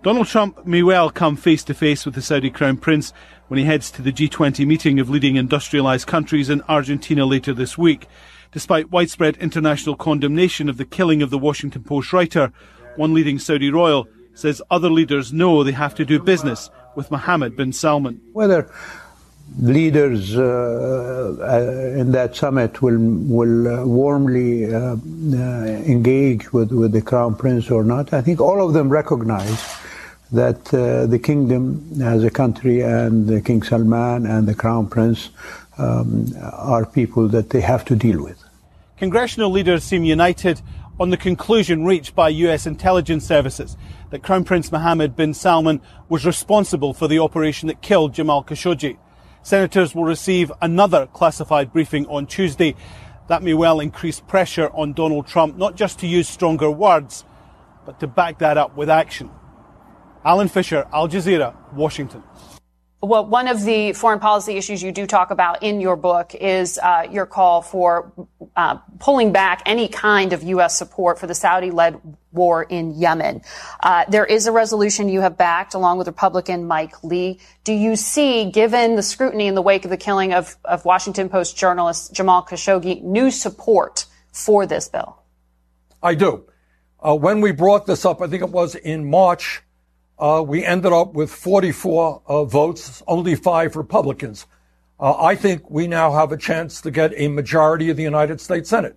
Donald 0.02 0.26
Trump 0.28 0.64
may 0.66 0.82
well 0.82 1.10
come 1.10 1.36
face 1.36 1.64
to 1.64 1.74
face 1.74 2.04
with 2.04 2.14
the 2.14 2.22
Saudi 2.22 2.50
Crown 2.50 2.76
Prince 2.76 3.12
when 3.48 3.58
he 3.58 3.64
heads 3.64 3.90
to 3.90 4.02
the 4.02 4.12
G20 4.12 4.66
meeting 4.66 5.00
of 5.00 5.10
leading 5.10 5.34
industrialised 5.34 6.06
countries 6.06 6.48
in 6.48 6.62
Argentina 6.68 7.26
later 7.26 7.52
this 7.52 7.76
week. 7.76 8.06
Despite 8.52 8.90
widespread 8.90 9.36
international 9.38 9.96
condemnation 9.96 10.68
of 10.68 10.76
the 10.76 10.84
killing 10.84 11.22
of 11.22 11.30
the 11.30 11.38
Washington 11.38 11.82
Post 11.82 12.12
writer, 12.12 12.52
one 12.96 13.14
leading 13.14 13.38
Saudi 13.38 13.70
royal 13.70 14.06
says 14.34 14.62
other 14.70 14.90
leaders 14.90 15.32
know 15.32 15.64
they 15.64 15.72
have 15.72 15.94
to 15.96 16.04
do 16.04 16.20
business 16.20 16.70
with 16.94 17.10
Mohammed 17.10 17.56
bin 17.56 17.72
Salman. 17.72 18.20
Whether 18.32 18.70
leaders 19.60 20.36
uh, 20.36 21.36
uh, 21.40 21.98
in 21.98 22.12
that 22.12 22.34
summit 22.34 22.82
will 22.82 22.98
will 22.98 23.68
uh, 23.68 23.84
warmly 23.84 24.72
uh, 24.72 24.96
uh, 24.96 24.96
engage 25.86 26.52
with, 26.52 26.72
with 26.72 26.92
the 26.92 27.02
crown 27.02 27.34
prince 27.34 27.70
or 27.70 27.84
not, 27.84 28.12
I 28.12 28.20
think 28.20 28.40
all 28.40 28.66
of 28.66 28.74
them 28.74 28.88
recognize 28.88 29.85
that 30.32 30.74
uh, 30.74 31.06
the 31.06 31.18
kingdom 31.18 32.02
as 32.02 32.24
a 32.24 32.30
country 32.30 32.80
and 32.80 33.44
King 33.44 33.62
Salman 33.62 34.26
and 34.26 34.48
the 34.48 34.54
crown 34.54 34.88
prince 34.88 35.30
um, 35.78 36.32
are 36.52 36.84
people 36.84 37.28
that 37.28 37.50
they 37.50 37.60
have 37.60 37.84
to 37.86 37.96
deal 37.96 38.22
with. 38.22 38.42
Congressional 38.98 39.50
leaders 39.50 39.84
seem 39.84 40.04
united 40.04 40.60
on 40.98 41.10
the 41.10 41.16
conclusion 41.16 41.84
reached 41.84 42.14
by 42.14 42.30
US 42.30 42.66
intelligence 42.66 43.26
services 43.26 43.76
that 44.10 44.22
Crown 44.22 44.44
Prince 44.44 44.72
Mohammed 44.72 45.14
bin 45.14 45.34
Salman 45.34 45.80
was 46.08 46.24
responsible 46.24 46.94
for 46.94 47.06
the 47.06 47.18
operation 47.18 47.68
that 47.68 47.82
killed 47.82 48.14
Jamal 48.14 48.42
Khashoggi. 48.42 48.96
Senators 49.42 49.94
will 49.94 50.04
receive 50.04 50.50
another 50.62 51.06
classified 51.06 51.72
briefing 51.72 52.06
on 52.06 52.26
Tuesday. 52.26 52.74
That 53.28 53.42
may 53.42 53.54
well 53.54 53.80
increase 53.80 54.20
pressure 54.20 54.70
on 54.72 54.92
Donald 54.92 55.26
Trump, 55.26 55.56
not 55.56 55.76
just 55.76 55.98
to 56.00 56.06
use 56.06 56.28
stronger 56.28 56.70
words, 56.70 57.24
but 57.84 58.00
to 58.00 58.06
back 58.06 58.38
that 58.38 58.56
up 58.56 58.76
with 58.76 58.88
action. 58.88 59.30
Alan 60.26 60.48
Fisher, 60.48 60.88
Al 60.92 61.08
Jazeera, 61.08 61.54
Washington. 61.72 62.20
Well, 63.00 63.26
one 63.26 63.46
of 63.46 63.62
the 63.62 63.92
foreign 63.92 64.18
policy 64.18 64.56
issues 64.56 64.82
you 64.82 64.90
do 64.90 65.06
talk 65.06 65.30
about 65.30 65.62
in 65.62 65.80
your 65.80 65.94
book 65.94 66.34
is 66.34 66.78
uh, 66.78 67.06
your 67.08 67.26
call 67.26 67.62
for 67.62 68.12
uh, 68.56 68.78
pulling 68.98 69.30
back 69.30 69.62
any 69.66 69.86
kind 69.86 70.32
of 70.32 70.42
U.S. 70.42 70.76
support 70.76 71.20
for 71.20 71.28
the 71.28 71.34
Saudi-led 71.34 72.00
war 72.32 72.64
in 72.64 72.98
Yemen. 72.98 73.42
Uh, 73.80 74.04
there 74.08 74.24
is 74.24 74.48
a 74.48 74.52
resolution 74.52 75.08
you 75.08 75.20
have 75.20 75.36
backed 75.36 75.74
along 75.74 75.98
with 75.98 76.08
Republican 76.08 76.66
Mike 76.66 77.04
Lee. 77.04 77.38
Do 77.62 77.72
you 77.72 77.94
see, 77.94 78.50
given 78.50 78.96
the 78.96 79.04
scrutiny 79.04 79.46
in 79.46 79.54
the 79.54 79.62
wake 79.62 79.84
of 79.84 79.90
the 79.92 79.96
killing 79.96 80.32
of, 80.32 80.56
of 80.64 80.84
Washington 80.84 81.28
Post 81.28 81.56
journalist 81.56 82.12
Jamal 82.12 82.44
Khashoggi, 82.44 83.00
new 83.00 83.30
support 83.30 84.06
for 84.32 84.66
this 84.66 84.88
bill? 84.88 85.22
I 86.02 86.16
do. 86.16 86.46
Uh, 86.98 87.14
when 87.14 87.40
we 87.40 87.52
brought 87.52 87.86
this 87.86 88.04
up, 88.04 88.20
I 88.20 88.26
think 88.26 88.42
it 88.42 88.50
was 88.50 88.74
in 88.74 89.08
March 89.08 89.62
uh, 90.18 90.42
we 90.46 90.64
ended 90.64 90.92
up 90.92 91.14
with 91.14 91.30
44 91.30 92.22
uh, 92.26 92.44
votes, 92.44 93.02
only 93.06 93.34
five 93.34 93.76
Republicans. 93.76 94.46
Uh, 94.98 95.14
I 95.18 95.34
think 95.34 95.68
we 95.70 95.86
now 95.86 96.12
have 96.12 96.32
a 96.32 96.38
chance 96.38 96.80
to 96.80 96.90
get 96.90 97.12
a 97.16 97.28
majority 97.28 97.90
of 97.90 97.96
the 97.96 98.02
United 98.02 98.40
States 98.40 98.70
Senate. 98.70 98.96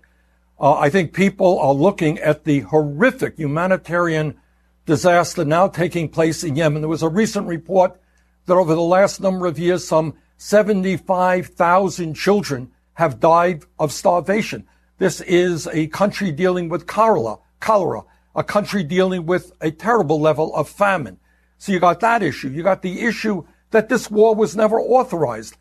Uh, 0.60 0.78
I 0.78 0.90
think 0.90 1.14
people 1.14 1.60
are 1.60 1.74
looking 1.74 2.20
at 2.20 2.46
the 2.46 2.62
horrific 2.62 3.38
humanitarian 3.38 4.40
disaster 4.86 5.44
now 5.44 5.68
taking 5.68 6.10
place 6.10 6.44
in 6.44 6.56
Yemen. 6.56 6.82
There 6.82 6.90
was 6.90 7.04
a 7.04 7.10
recent 7.10 7.48
report 7.48 8.00
that 8.46 8.56
over 8.56 8.74
the 8.74 8.82
last 8.82 9.22
number 9.22 9.46
of 9.46 9.60
years, 9.60 9.86
some 9.86 10.16
75,000 10.38 12.14
children 12.14 12.72
have 12.94 13.20
died 13.20 13.64
of 13.78 13.92
starvation. 13.92 14.66
This 14.98 15.22
is 15.22 15.68
a 15.68 15.88
country 15.88 16.32
dealing 16.32 16.70
with 16.70 16.88
cholera, 16.88 17.38
cholera 17.60 18.04
a 18.40 18.44
country 18.44 18.84
dealing 18.84 19.26
with 19.26 19.52
a 19.60 19.70
terrible 19.70 20.20
level 20.20 20.56
of 20.56 20.70
famine. 20.70 21.20
So 21.58 21.74
you 21.74 21.80
got 21.82 22.00
that 22.00 22.24
issue. 22.24 22.48
You 22.48 22.64
got 22.64 22.82
the 22.82 23.02
issue 23.02 23.46
that 23.72 23.90
this 23.90 24.10
war 24.10 24.34
was 24.34 24.56
never 24.56 24.80
authorized 24.80 25.58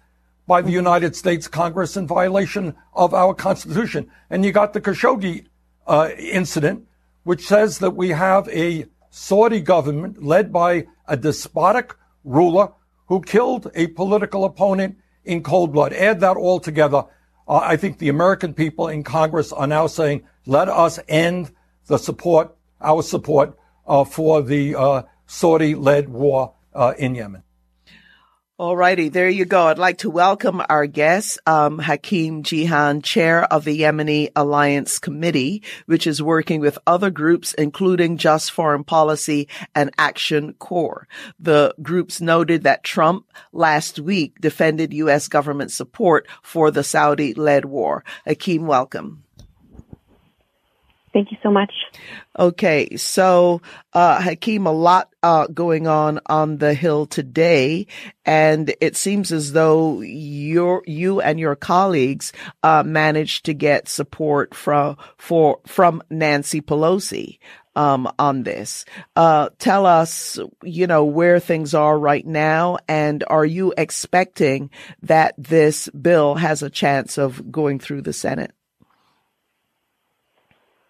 by 0.47 0.62
the 0.62 0.70
United 0.70 1.16
States 1.16 1.49
Congress 1.49 1.97
in 1.97 2.07
violation 2.07 2.76
of 2.95 3.12
our 3.12 3.35
Constitution. 3.35 4.09
And 4.31 4.45
you 4.45 4.53
got 4.53 4.74
the 4.74 4.81
Khashoggi 4.81 5.47
uh, 5.89 6.11
incident, 6.16 6.87
which 7.24 7.49
says 7.49 7.81
that 7.81 7.97
we 7.97 8.11
have 8.11 8.49
a 8.51 8.87
Saudi 9.11 9.61
government 9.61 10.22
led 10.22 10.53
by 10.53 10.87
a 11.09 11.16
despotic 11.16 11.97
ruler 12.22 12.70
who 13.07 13.20
killed 13.20 13.72
a 13.74 13.89
political 13.89 14.45
opponent 14.45 14.97
in 15.24 15.43
cold 15.43 15.72
blood. 15.72 15.93
Add 15.93 16.20
that 16.20 16.37
all 16.37 16.61
together. 16.61 17.03
Uh, 17.49 17.57
I 17.57 17.76
think 17.76 17.99
the 17.99 18.09
American 18.09 18.55
people 18.55 18.87
in 18.87 19.03
Congress 19.03 19.53
are 19.53 19.66
now 19.66 19.89
saying, 19.89 20.22
let 20.47 20.68
us 20.68 21.01
end 21.09 21.51
the 21.89 21.99
support 21.99 22.55
our 22.81 23.03
support 23.03 23.59
uh, 23.87 24.05
for 24.05 24.43
the 24.43 24.74
uh, 24.74 25.03
Saudi-led 25.26 26.09
war 26.09 26.55
uh, 26.74 26.95
in 26.99 27.14
Yemen. 27.14 27.43
All 28.61 28.76
righty, 28.76 29.09
there 29.09 29.29
you 29.29 29.45
go. 29.45 29.68
I'd 29.68 29.79
like 29.79 29.99
to 29.99 30.11
welcome 30.11 30.61
our 30.68 30.87
guest, 30.87 31.39
um, 31.47 31.79
Hakim 31.79 32.43
Jehan, 32.43 33.03
chair 33.03 33.45
of 33.45 33.64
the 33.64 33.83
Yemeni 33.83 34.31
Alliance 34.35 34.99
Committee, 34.99 35.62
which 35.87 36.09
is 36.09 36.20
working 36.20 36.59
with 36.59 36.76
other 36.85 37.09
groups, 37.09 37.55
including 37.55 38.16
Just 38.16 38.51
Foreign 38.51 38.83
Policy 38.83 39.47
and 39.76 39.93
Action 39.97 40.55
Corps. 40.55 41.07
The 41.39 41.72
groups 41.83 42.20
noted 42.20 42.64
that 42.64 42.83
Trump 42.83 43.31
last 43.53 44.01
week 44.01 44.41
defended 44.41 44.93
U.S. 44.93 45.29
government 45.29 45.70
support 45.70 46.26
for 46.43 46.72
the 46.72 46.83
Saudi-led 46.83 47.64
war. 47.64 48.03
Hakim, 48.24 48.66
welcome. 48.66 49.22
Thank 51.19 51.33
you 51.33 51.39
so 51.43 51.51
much. 51.51 51.73
Okay, 52.39 52.97
so 52.97 53.61
uh, 53.93 54.23
Hakim, 54.23 54.69
a 54.69 54.73
lot 54.73 55.12
uh, 55.25 55.49
going 55.49 55.89
on 55.89 56.21
on 56.27 56.59
the 56.59 56.75
Hill 56.75 57.07
today, 57.07 57.89
and 58.25 58.73
it 58.81 58.95
seems 58.95 59.33
as 59.33 59.53
though 59.53 60.01
your 60.01 60.85
you 60.87 61.21
and 61.21 61.41
your 61.41 61.57
colleagues 61.57 62.33
uh, 62.62 62.85
managed 62.87 63.47
to 63.47 63.53
get 63.53 63.89
support 63.89 64.55
from 64.55 64.97
for 65.16 65.59
from 65.66 66.05
Nancy 66.09 66.61
Pelosi. 66.61 67.41
Um, 67.75 68.11
on 68.19 68.43
this, 68.43 68.85
uh, 69.14 69.51
tell 69.59 69.87
us, 69.87 70.39
you 70.64 70.89
know, 70.89 71.05
where 71.05 71.39
things 71.39 71.75
are 71.75 71.97
right 71.97 72.27
now, 72.27 72.79
and 72.89 73.23
are 73.29 73.45
you 73.45 73.73
expecting 73.77 74.71
that 75.03 75.35
this 75.39 75.89
bill 75.91 76.35
has 76.35 76.64
a 76.64 76.71
chance 76.71 77.19
of 77.19 77.53
going 77.53 77.79
through 77.79 78.03
the 78.03 78.12
Senate? 78.12 78.53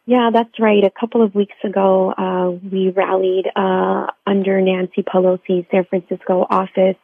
Yeah, 0.08 0.30
that's 0.32 0.58
right. 0.58 0.82
A 0.84 0.90
couple 0.98 1.20
of 1.20 1.34
weeks 1.34 1.56
ago, 1.62 2.14
uh, 2.16 2.52
we 2.72 2.88
rallied 2.88 3.44
uh, 3.54 4.06
under 4.26 4.58
Nancy 4.58 5.02
Pelosi's 5.02 5.66
San 5.70 5.84
Francisco 5.84 6.46
office, 6.48 6.96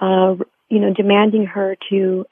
uh, 0.00 0.34
you 0.68 0.80
know, 0.80 0.92
demanding 0.92 1.46
her 1.46 1.76
to 1.90 2.26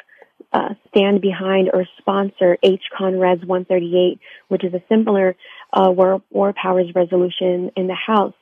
uh, 0.53 0.71
stand 0.89 1.21
behind 1.21 1.71
or 1.73 1.87
sponsor 1.99 2.59
HCON 2.61 3.21
Res 3.21 3.39
138, 3.47 4.19
which 4.49 4.65
is 4.65 4.75
a 4.75 4.83
similar 4.89 5.37
uh, 5.73 5.93
war, 5.93 6.21
war 6.33 6.53
powers 6.61 6.91
resolution 6.93 7.71
in 7.77 7.87
the 7.87 7.95
House. 7.95 8.35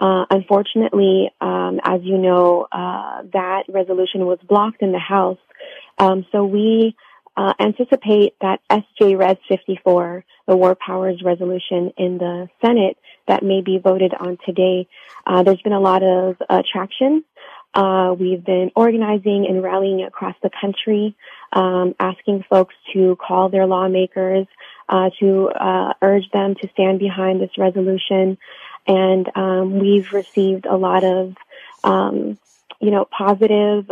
Uh, 0.00 0.24
unfortunately, 0.30 1.30
um, 1.42 1.78
as 1.84 2.00
you 2.04 2.16
know, 2.16 2.68
that 2.72 3.64
resolution 3.68 4.24
was 4.24 4.38
blocked 4.48 4.80
in 4.80 4.92
the 4.92 4.98
House. 4.98 5.36
Um, 5.98 6.24
so 6.32 6.42
we 6.42 6.96
uh, 7.36 7.54
anticipate 7.58 8.34
that 8.40 8.60
SJ 8.70 9.18
Res 9.18 9.38
54, 9.48 10.24
the 10.46 10.56
War 10.56 10.74
Powers 10.74 11.22
Resolution 11.24 11.92
in 11.96 12.18
the 12.18 12.48
Senate 12.64 12.98
that 13.26 13.42
may 13.42 13.62
be 13.62 13.78
voted 13.78 14.12
on 14.18 14.38
today, 14.44 14.88
uh, 15.26 15.42
there's 15.42 15.62
been 15.62 15.72
a 15.72 15.80
lot 15.80 16.02
of 16.02 16.36
uh, 16.48 16.62
traction. 16.70 17.24
Uh, 17.74 18.14
we've 18.18 18.44
been 18.44 18.70
organizing 18.76 19.46
and 19.48 19.62
rallying 19.62 20.02
across 20.02 20.34
the 20.42 20.50
country, 20.60 21.16
um, 21.54 21.94
asking 21.98 22.44
folks 22.50 22.74
to 22.92 23.16
call 23.16 23.48
their 23.48 23.66
lawmakers, 23.66 24.46
uh, 24.90 25.08
to 25.18 25.48
uh, 25.48 25.94
urge 26.02 26.28
them 26.32 26.54
to 26.60 26.68
stand 26.74 26.98
behind 26.98 27.40
this 27.40 27.56
resolution, 27.56 28.36
and 28.86 29.30
um, 29.34 29.78
we've 29.78 30.12
received 30.12 30.66
a 30.66 30.76
lot 30.76 31.02
of, 31.02 31.34
um, 31.82 32.38
you 32.78 32.90
know, 32.90 33.06
positive 33.06 33.90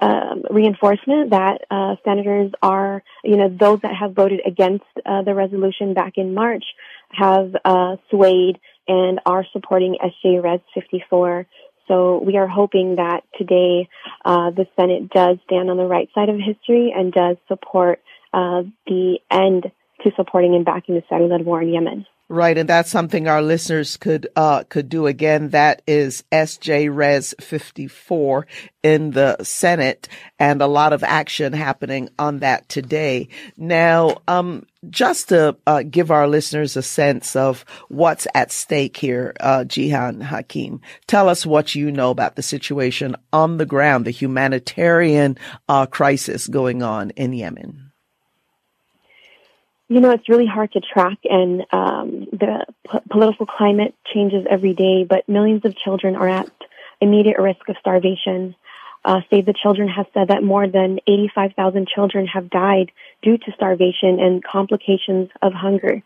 um, 0.00 0.44
reinforcement 0.50 1.30
that 1.30 1.62
uh, 1.70 1.96
senators 2.04 2.52
are, 2.62 3.02
you 3.24 3.36
know, 3.36 3.48
those 3.48 3.80
that 3.82 3.94
have 3.94 4.12
voted 4.12 4.40
against 4.46 4.84
uh, 5.04 5.22
the 5.22 5.34
resolution 5.34 5.94
back 5.94 6.14
in 6.16 6.34
March 6.34 6.64
have 7.10 7.54
uh, 7.64 7.96
swayed 8.10 8.58
and 8.86 9.20
are 9.26 9.44
supporting 9.52 9.96
SJ 10.02 10.42
Res 10.42 10.60
54. 10.74 11.46
So 11.88 12.22
we 12.24 12.36
are 12.36 12.46
hoping 12.46 12.96
that 12.96 13.22
today 13.36 13.88
uh, 14.24 14.50
the 14.50 14.66
Senate 14.76 15.10
does 15.10 15.38
stand 15.44 15.70
on 15.70 15.76
the 15.76 15.86
right 15.86 16.08
side 16.14 16.28
of 16.28 16.36
history 16.36 16.92
and 16.94 17.12
does 17.12 17.36
support 17.48 18.00
uh, 18.32 18.62
the 18.86 19.18
end 19.30 19.72
to 20.02 20.10
supporting 20.16 20.54
and 20.54 20.64
backing 20.64 20.94
the 20.94 21.02
Saudi-led 21.08 21.44
war 21.44 21.62
in 21.62 21.68
Yemen. 21.70 22.06
Right, 22.30 22.58
and 22.58 22.68
that's 22.68 22.90
something 22.90 23.26
our 23.26 23.40
listeners 23.40 23.96
could 23.96 24.28
uh, 24.36 24.64
could 24.64 24.90
do 24.90 25.06
again. 25.06 25.48
That 25.48 25.80
is 25.86 26.24
SJ 26.30 26.94
Res 26.94 27.34
54 27.40 28.46
in 28.82 29.12
the 29.12 29.42
Senate, 29.42 30.08
and 30.38 30.60
a 30.60 30.66
lot 30.66 30.92
of 30.92 31.02
action 31.02 31.54
happening 31.54 32.10
on 32.18 32.40
that 32.40 32.68
today. 32.68 33.28
Now, 33.56 34.18
um, 34.28 34.66
just 34.90 35.30
to 35.30 35.56
uh, 35.66 35.84
give 35.84 36.10
our 36.10 36.28
listeners 36.28 36.76
a 36.76 36.82
sense 36.82 37.34
of 37.34 37.64
what's 37.88 38.26
at 38.34 38.52
stake 38.52 38.98
here, 38.98 39.32
uh, 39.40 39.64
Jehan 39.64 40.20
Hakim, 40.20 40.82
tell 41.06 41.30
us 41.30 41.46
what 41.46 41.74
you 41.74 41.90
know 41.90 42.10
about 42.10 42.36
the 42.36 42.42
situation 42.42 43.16
on 43.32 43.56
the 43.56 43.64
ground, 43.64 44.04
the 44.04 44.10
humanitarian 44.10 45.38
uh, 45.66 45.86
crisis 45.86 46.46
going 46.46 46.82
on 46.82 47.08
in 47.12 47.32
Yemen. 47.32 47.87
You 49.90 50.00
know, 50.00 50.10
it's 50.10 50.28
really 50.28 50.46
hard 50.46 50.72
to 50.72 50.80
track, 50.80 51.16
and 51.24 51.62
um, 51.72 52.26
the 52.30 52.66
p- 52.90 52.98
political 53.10 53.46
climate 53.46 53.94
changes 54.12 54.46
every 54.48 54.74
day, 54.74 55.04
but 55.08 55.26
millions 55.28 55.64
of 55.64 55.74
children 55.76 56.14
are 56.14 56.28
at 56.28 56.50
immediate 57.00 57.38
risk 57.38 57.66
of 57.68 57.76
starvation. 57.80 58.54
Uh, 59.02 59.20
Save 59.30 59.46
the 59.46 59.54
Children 59.54 59.88
has 59.88 60.04
said 60.12 60.28
that 60.28 60.42
more 60.42 60.68
than 60.68 60.98
85,000 61.06 61.88
children 61.88 62.26
have 62.26 62.50
died 62.50 62.92
due 63.22 63.38
to 63.38 63.52
starvation 63.52 64.20
and 64.20 64.44
complications 64.44 65.30
of 65.40 65.54
hunger. 65.54 66.02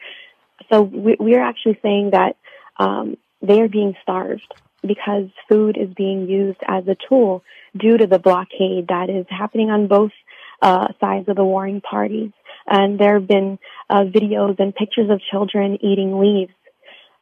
So 0.71 0.83
we, 0.83 1.17
we 1.19 1.35
are 1.35 1.43
actually 1.43 1.79
saying 1.83 2.11
that 2.11 2.37
um, 2.79 3.17
they 3.41 3.61
are 3.61 3.69
being 3.69 3.95
starved 4.03 4.47
because 4.87 5.29
food 5.49 5.77
is 5.77 5.93
being 5.95 6.29
used 6.29 6.61
as 6.69 6.87
a 6.87 6.97
tool 7.09 7.43
due 7.77 7.97
to 7.97 8.07
the 8.07 8.19
blockade 8.19 8.89
that 8.89 9.11
is 9.11 9.27
happening 9.29 9.71
on 9.71 9.89
both 9.89 10.13
uh, 10.61 10.89
sides 11.01 11.29
of 11.29 11.37
the 11.37 11.45
warring 11.45 11.81
parties. 11.81 12.31
And 12.67 12.99
there 12.99 13.15
have 13.15 13.27
been 13.27 13.59
uh, 13.91 14.05
videos 14.05 14.59
and 14.59 14.75
pictures 14.75 15.11
of 15.11 15.21
children 15.31 15.79
eating 15.81 16.19
leaves. 16.19 16.53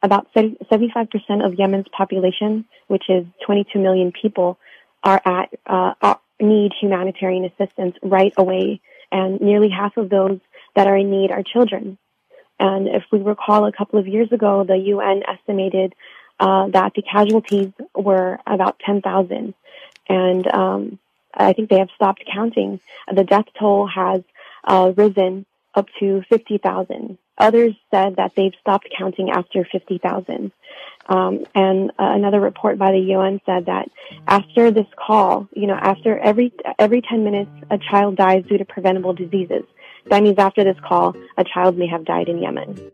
About 0.03 0.27
75% 0.33 1.45
of 1.45 1.53
Yemen's 1.59 1.87
population, 1.95 2.65
which 2.87 3.03
is 3.09 3.25
22 3.45 3.77
million 3.79 4.11
people, 4.11 4.57
are 5.03 5.21
at 5.25 5.49
uh, 5.65 6.15
need 6.39 6.71
humanitarian 6.79 7.45
assistance 7.45 7.95
right 8.01 8.33
away, 8.37 8.81
and 9.11 9.39
nearly 9.41 9.69
half 9.69 9.97
of 9.97 10.09
those 10.09 10.39
that 10.75 10.87
are 10.87 10.97
in 10.97 11.11
need 11.11 11.31
are 11.31 11.43
children. 11.43 11.97
And 12.59 12.87
if 12.87 13.03
we 13.11 13.19
recall, 13.19 13.65
a 13.65 13.71
couple 13.71 13.99
of 13.99 14.07
years 14.07 14.31
ago, 14.31 14.63
the 14.63 14.77
UN 14.77 15.23
estimated 15.27 15.93
uh, 16.39 16.67
that 16.69 16.93
the 16.95 17.01
casualties 17.01 17.71
were 17.95 18.39
about 18.47 18.79
10,000, 18.85 19.53
and 20.09 20.47
um, 20.47 20.99
I 21.33 21.53
think 21.53 21.69
they 21.69 21.79
have 21.79 21.89
stopped 21.95 22.23
counting. 22.31 22.79
The 23.13 23.23
death 23.23 23.45
toll 23.59 23.87
has 23.87 24.21
uh, 24.63 24.91
risen 24.95 25.45
up 25.73 25.87
to 25.99 26.21
50,000. 26.29 27.17
Others 27.37 27.73
said 27.89 28.17
that 28.17 28.33
they've 28.35 28.53
stopped 28.59 28.87
counting 28.97 29.31
after 29.31 29.67
50,000. 29.71 30.51
Um, 31.07 31.45
and 31.55 31.89
uh, 31.91 31.93
another 31.97 32.39
report 32.39 32.77
by 32.77 32.91
the 32.91 32.99
UN 32.99 33.41
said 33.45 33.65
that 33.65 33.89
after 34.27 34.71
this 34.71 34.85
call, 34.95 35.47
you 35.53 35.67
know, 35.67 35.73
after 35.73 36.17
every 36.19 36.53
every 36.77 37.01
10 37.01 37.23
minutes, 37.23 37.51
a 37.71 37.77
child 37.77 38.15
dies 38.17 38.43
due 38.47 38.57
to 38.59 38.65
preventable 38.65 39.13
diseases. 39.13 39.63
That 40.05 40.23
means 40.23 40.37
after 40.37 40.63
this 40.63 40.77
call, 40.87 41.15
a 41.37 41.43
child 41.43 41.77
may 41.77 41.87
have 41.87 42.05
died 42.05 42.29
in 42.29 42.39
Yemen. 42.39 42.91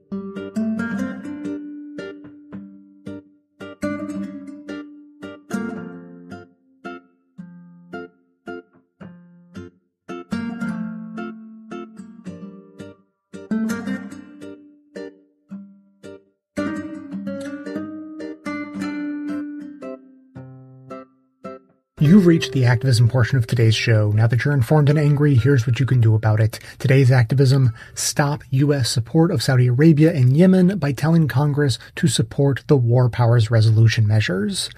Reached 22.38 22.52
the 22.52 22.66
activism 22.66 23.10
portion 23.10 23.36
of 23.36 23.48
today's 23.48 23.74
show. 23.74 24.12
Now 24.12 24.28
that 24.28 24.46
you're 24.46 24.54
informed 24.54 24.90
and 24.90 25.00
angry, 25.00 25.34
here's 25.34 25.66
what 25.66 25.80
you 25.80 25.88
can 25.88 26.00
do 26.00 26.14
about 26.14 26.40
it. 26.40 26.60
Today's 26.78 27.10
activism, 27.10 27.74
stop 27.96 28.44
U.S. 28.52 28.92
support 28.92 29.32
of 29.32 29.42
Saudi 29.42 29.66
Arabia 29.66 30.14
and 30.14 30.38
Yemen 30.38 30.78
by 30.78 30.92
telling 30.92 31.28
Congress 31.28 31.80
to 31.96 32.08
support 32.08 32.64
the 32.68 32.78
War 32.78 33.10
Powers 33.10 33.50
Resolution 33.50 34.06
measures. 34.06 34.70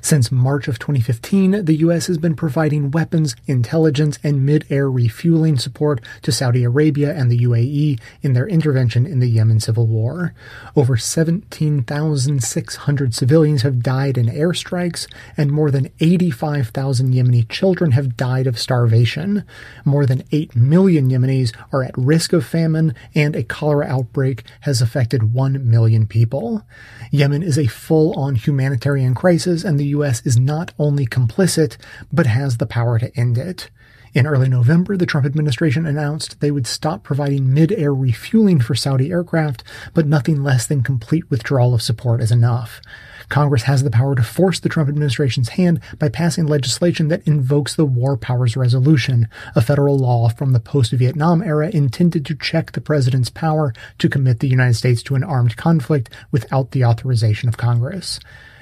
Since 0.00 0.30
March 0.30 0.68
of 0.68 0.78
2015, 0.78 1.64
the 1.64 1.74
U.S. 1.78 2.06
has 2.06 2.18
been 2.18 2.36
providing 2.36 2.92
weapons, 2.92 3.34
intelligence, 3.46 4.16
and 4.22 4.46
mid-air 4.46 4.88
refueling 4.88 5.58
support 5.58 6.00
to 6.22 6.30
Saudi 6.30 6.62
Arabia 6.62 7.12
and 7.12 7.28
the 7.30 7.40
UAE 7.40 7.98
in 8.22 8.32
their 8.32 8.46
intervention 8.46 9.06
in 9.06 9.18
the 9.18 9.28
Yemen 9.28 9.58
civil 9.58 9.88
war. 9.88 10.34
Over 10.76 10.96
17,600 10.96 13.14
civilians 13.14 13.62
have 13.62 13.82
died 13.82 14.16
in 14.16 14.26
airstrikes, 14.26 15.08
and 15.36 15.50
more 15.50 15.72
than 15.72 15.90
85,000 15.98 17.07
Yemeni 17.12 17.48
children 17.48 17.92
have 17.92 18.16
died 18.16 18.46
of 18.46 18.58
starvation. 18.58 19.44
More 19.84 20.06
than 20.06 20.24
8 20.32 20.54
million 20.56 21.10
Yemenis 21.10 21.54
are 21.72 21.82
at 21.82 21.96
risk 21.96 22.32
of 22.32 22.44
famine, 22.44 22.94
and 23.14 23.34
a 23.34 23.42
cholera 23.42 23.86
outbreak 23.86 24.44
has 24.62 24.80
affected 24.82 25.32
1 25.32 25.68
million 25.68 26.06
people. 26.06 26.66
Yemen 27.10 27.42
is 27.42 27.58
a 27.58 27.66
full-on 27.66 28.34
humanitarian 28.34 29.14
crisis, 29.14 29.64
and 29.64 29.78
the 29.78 29.86
U.S. 29.86 30.24
is 30.24 30.38
not 30.38 30.72
only 30.78 31.06
complicit, 31.06 31.76
but 32.12 32.26
has 32.26 32.56
the 32.56 32.66
power 32.66 32.98
to 32.98 33.16
end 33.18 33.38
it. 33.38 33.70
In 34.14 34.26
early 34.26 34.48
November, 34.48 34.96
the 34.96 35.06
Trump 35.06 35.26
administration 35.26 35.84
announced 35.86 36.40
they 36.40 36.50
would 36.50 36.66
stop 36.66 37.02
providing 37.02 37.52
mid-air 37.52 37.94
refueling 37.94 38.60
for 38.60 38.74
Saudi 38.74 39.10
aircraft, 39.10 39.62
but 39.92 40.06
nothing 40.06 40.42
less 40.42 40.66
than 40.66 40.82
complete 40.82 41.30
withdrawal 41.30 41.74
of 41.74 41.82
support 41.82 42.22
is 42.22 42.32
enough. 42.32 42.80
Congress 43.28 43.64
has 43.64 43.82
the 43.82 43.90
power 43.90 44.14
to 44.14 44.22
force 44.22 44.58
the 44.58 44.70
Trump 44.70 44.88
administration's 44.88 45.50
hand 45.50 45.80
by 45.98 46.08
passing 46.08 46.46
legislation 46.46 47.08
that 47.08 47.26
invokes 47.26 47.74
the 47.74 47.84
War 47.84 48.16
Powers 48.16 48.56
Resolution, 48.56 49.28
a 49.54 49.60
federal 49.60 49.98
law 49.98 50.30
from 50.30 50.52
the 50.52 50.60
post-Vietnam 50.60 51.42
era 51.42 51.68
intended 51.68 52.24
to 52.24 52.34
check 52.34 52.72
the 52.72 52.80
president's 52.80 53.28
power 53.28 53.74
to 53.98 54.08
commit 54.08 54.40
the 54.40 54.48
United 54.48 54.74
States 54.74 55.02
to 55.02 55.14
an 55.14 55.24
armed 55.24 55.56
conflict 55.58 56.08
without 56.30 56.70
the 56.70 56.84
authorization 56.84 57.48
of 57.48 57.58
Congress. 57.58 58.18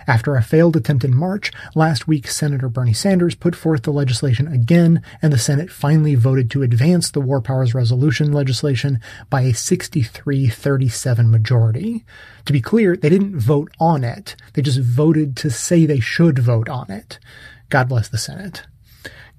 After 0.06 0.36
a 0.36 0.42
failed 0.42 0.76
attempt 0.76 1.04
in 1.04 1.16
March, 1.16 1.50
last 1.74 2.06
week 2.06 2.28
Senator 2.28 2.68
Bernie 2.68 2.92
Sanders 2.92 3.34
put 3.34 3.56
forth 3.56 3.82
the 3.82 3.92
legislation 3.92 4.46
again, 4.46 5.02
and 5.20 5.32
the 5.32 5.38
Senate 5.38 5.70
finally 5.70 6.14
voted 6.14 6.48
to 6.50 6.62
advance 6.62 7.10
the 7.10 7.20
War 7.20 7.40
Powers 7.40 7.74
Resolution 7.74 8.32
legislation 8.32 9.00
by 9.30 9.42
a 9.42 9.52
63-37 9.52 11.28
majority. 11.28 12.04
To 12.44 12.52
be 12.52 12.60
clear, 12.60 12.96
they 12.96 13.08
didn't 13.08 13.38
vote 13.38 13.72
on 13.80 14.04
it. 14.04 14.36
They 14.52 14.62
just 14.62 14.80
voted 14.80 15.36
to 15.38 15.50
say 15.50 15.86
they 15.86 16.00
should 16.00 16.38
vote 16.38 16.68
on 16.68 16.90
it. 16.90 17.18
God 17.68 17.88
bless 17.88 18.08
the 18.08 18.18
Senate 18.18 18.62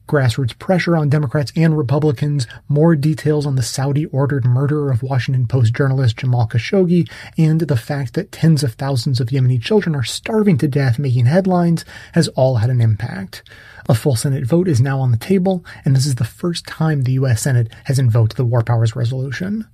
grassroots 0.07 0.57
pressure 0.57 0.95
on 0.97 1.09
Democrats 1.09 1.51
and 1.55 1.77
Republicans, 1.77 2.47
more 2.67 2.95
details 2.95 3.45
on 3.45 3.55
the 3.55 3.61
Saudi 3.61 4.05
ordered 4.07 4.45
murder 4.45 4.89
of 4.89 5.03
Washington 5.03 5.45
Post 5.47 5.73
journalist 5.73 6.17
Jamal 6.17 6.47
Khashoggi, 6.47 7.09
and 7.37 7.61
the 7.61 7.77
fact 7.77 8.13
that 8.13 8.31
tens 8.31 8.63
of 8.63 8.73
thousands 8.73 9.19
of 9.19 9.27
Yemeni 9.27 9.61
children 9.61 9.95
are 9.95 10.03
starving 10.03 10.57
to 10.57 10.67
death 10.67 10.97
making 10.97 11.25
headlines 11.25 11.85
has 12.13 12.27
all 12.29 12.55
had 12.55 12.69
an 12.69 12.81
impact. 12.81 13.43
A 13.89 13.95
full 13.95 14.15
Senate 14.15 14.45
vote 14.45 14.67
is 14.67 14.81
now 14.81 14.99
on 14.99 15.11
the 15.11 15.17
table, 15.17 15.63
and 15.85 15.95
this 15.95 16.05
is 16.05 16.15
the 16.15 16.25
first 16.25 16.65
time 16.65 17.03
the 17.03 17.13
U.S. 17.13 17.41
Senate 17.41 17.71
has 17.85 17.99
invoked 17.99 18.35
the 18.35 18.45
War 18.45 18.61
Powers 18.61 18.95
Resolution. 18.95 19.65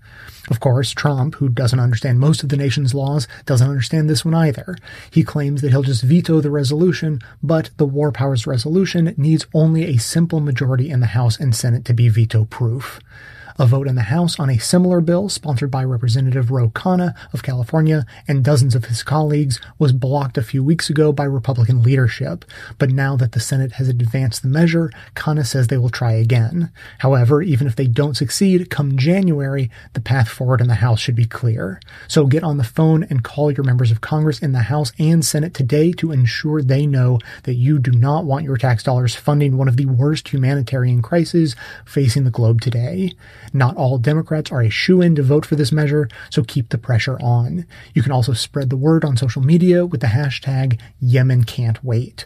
Of 0.49 0.59
course, 0.59 0.91
Trump, 0.91 1.35
who 1.35 1.47
doesn't 1.47 1.79
understand 1.79 2.19
most 2.19 2.43
of 2.43 2.49
the 2.49 2.57
nation's 2.57 2.93
laws, 2.93 3.27
doesn't 3.45 3.69
understand 3.69 4.09
this 4.09 4.25
one 4.25 4.33
either. 4.33 4.77
He 5.09 5.23
claims 5.23 5.61
that 5.61 5.71
he'll 5.71 5.83
just 5.83 6.03
veto 6.03 6.41
the 6.41 6.51
resolution, 6.51 7.21
but 7.41 7.69
the 7.77 7.85
War 7.85 8.11
Powers 8.11 8.45
Resolution 8.45 9.13
needs 9.15 9.45
only 9.53 9.85
a 9.85 9.97
simple 9.97 10.41
majority 10.41 10.89
in 10.89 10.99
the 10.99 11.07
House 11.07 11.39
and 11.39 11.55
Senate 11.55 11.85
to 11.85 11.93
be 11.93 12.09
veto 12.09 12.43
proof. 12.45 12.99
A 13.59 13.67
vote 13.67 13.87
in 13.87 13.93
the 13.93 14.01
House 14.03 14.39
on 14.39 14.49
a 14.49 14.57
similar 14.57 14.99
bill, 14.99 15.29
sponsored 15.29 15.69
by 15.69 15.83
Representative 15.83 16.49
Ro 16.49 16.69
Khanna 16.69 17.13
of 17.33 17.43
California 17.43 18.03
and 18.27 18.43
dozens 18.43 18.73
of 18.73 18.85
his 18.85 19.03
colleagues, 19.03 19.59
was 19.77 19.93
blocked 19.93 20.39
a 20.39 20.43
few 20.43 20.63
weeks 20.63 20.89
ago 20.89 21.11
by 21.11 21.23
Republican 21.25 21.83
leadership. 21.83 22.45
But 22.79 22.89
now 22.89 23.15
that 23.15 23.33
the 23.33 23.39
Senate 23.39 23.73
has 23.73 23.87
advanced 23.87 24.41
the 24.41 24.47
measure, 24.47 24.91
Khanna 25.15 25.45
says 25.45 25.67
they 25.67 25.77
will 25.77 25.89
try 25.89 26.13
again. 26.13 26.71
However, 26.99 27.43
even 27.43 27.67
if 27.67 27.75
they 27.75 27.85
don't 27.85 28.17
succeed, 28.17 28.71
come 28.71 28.97
January, 28.97 29.69
the 29.93 30.01
path 30.01 30.29
forward 30.29 30.59
in 30.59 30.67
the 30.67 30.75
House 30.75 30.99
should 30.99 31.15
be 31.15 31.25
clear. 31.25 31.79
So 32.07 32.25
get 32.25 32.43
on 32.43 32.57
the 32.57 32.63
phone 32.63 33.03
and 33.03 33.23
call 33.23 33.51
your 33.51 33.63
members 33.63 33.91
of 33.91 34.01
Congress 34.01 34.39
in 34.39 34.53
the 34.53 34.63
House 34.63 34.91
and 34.97 35.23
Senate 35.23 35.53
today 35.53 35.91
to 35.93 36.11
ensure 36.11 36.63
they 36.63 36.87
know 36.87 37.19
that 37.43 37.53
you 37.53 37.77
do 37.77 37.91
not 37.91 38.25
want 38.25 38.45
your 38.45 38.57
tax 38.57 38.81
dollars 38.81 39.15
funding 39.15 39.57
one 39.57 39.67
of 39.67 39.77
the 39.77 39.85
worst 39.85 40.29
humanitarian 40.29 41.03
crises 41.03 41.55
facing 41.85 42.23
the 42.23 42.31
globe 42.31 42.59
today. 42.59 43.13
Not 43.53 43.77
all 43.77 43.99
Democrats 43.99 44.51
are 44.51 44.61
a 44.61 44.69
shoe 44.69 45.01
in 45.01 45.15
to 45.15 45.23
vote 45.23 45.45
for 45.45 45.55
this 45.55 45.71
measure, 45.71 46.09
so 46.31 46.43
keep 46.43 46.69
the 46.69 46.77
pressure 46.79 47.19
on. 47.21 47.67
You 47.93 48.01
can 48.01 48.11
also 48.11 48.33
spread 48.33 48.71
the 48.71 48.77
word 48.77 49.05
on 49.05 49.15
social 49.15 49.43
media 49.43 49.85
with 49.85 50.01
the 50.01 50.07
hashtag 50.07 50.79
Yemen 50.99 51.43
Can't 51.43 51.83
Wait. 51.83 52.25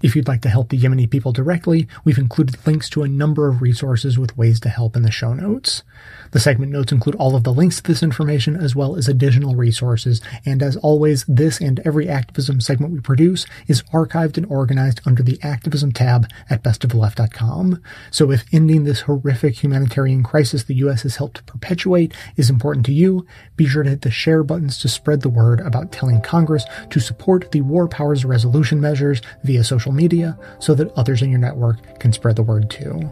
If 0.00 0.14
you'd 0.14 0.28
like 0.28 0.42
to 0.42 0.48
help 0.48 0.68
the 0.68 0.78
Yemeni 0.78 1.10
people 1.10 1.32
directly, 1.32 1.88
we've 2.04 2.18
included 2.18 2.64
links 2.66 2.88
to 2.90 3.02
a 3.02 3.08
number 3.08 3.48
of 3.48 3.62
resources 3.62 4.18
with 4.18 4.36
ways 4.36 4.60
to 4.60 4.68
help 4.68 4.94
in 4.94 5.02
the 5.02 5.10
show 5.10 5.34
notes. 5.34 5.82
The 6.30 6.40
segment 6.40 6.72
notes 6.72 6.92
include 6.92 7.14
all 7.16 7.34
of 7.34 7.44
the 7.44 7.52
links 7.52 7.76
to 7.76 7.82
this 7.82 8.02
information 8.02 8.56
as 8.56 8.76
well 8.76 8.96
as 8.96 9.08
additional 9.08 9.56
resources, 9.56 10.20
and 10.44 10.62
as 10.62 10.76
always, 10.76 11.24
this 11.26 11.60
and 11.60 11.80
every 11.80 12.08
activism 12.08 12.60
segment 12.60 12.92
we 12.92 13.00
produce 13.00 13.46
is 13.66 13.82
archived 13.94 14.36
and 14.36 14.46
organized 14.46 15.00
under 15.06 15.22
the 15.22 15.38
activism 15.42 15.92
tab 15.92 16.28
at 16.50 16.62
bestoftheleft.com. 16.62 17.82
So 18.10 18.30
if 18.30 18.44
ending 18.52 18.84
this 18.84 19.02
horrific 19.02 19.62
humanitarian 19.62 20.22
crisis 20.22 20.64
the 20.64 20.74
U.S. 20.76 21.02
has 21.02 21.16
helped 21.16 21.46
perpetuate 21.46 22.12
is 22.36 22.50
important 22.50 22.84
to 22.86 22.92
you, 22.92 23.26
be 23.56 23.66
sure 23.66 23.82
to 23.82 23.90
hit 23.90 24.02
the 24.02 24.10
share 24.10 24.42
buttons 24.42 24.78
to 24.78 24.88
spread 24.88 25.22
the 25.22 25.28
word 25.28 25.60
about 25.60 25.92
telling 25.92 26.20
Congress 26.20 26.64
to 26.90 27.00
support 27.00 27.50
the 27.52 27.62
War 27.62 27.88
Powers 27.88 28.24
Resolution 28.24 28.80
measures 28.80 29.22
via 29.44 29.64
social 29.64 29.92
media 29.92 30.38
so 30.58 30.74
that 30.74 30.92
others 30.92 31.22
in 31.22 31.30
your 31.30 31.40
network 31.40 32.00
can 32.00 32.12
spread 32.12 32.36
the 32.36 32.42
word 32.42 32.70
too. 32.70 33.10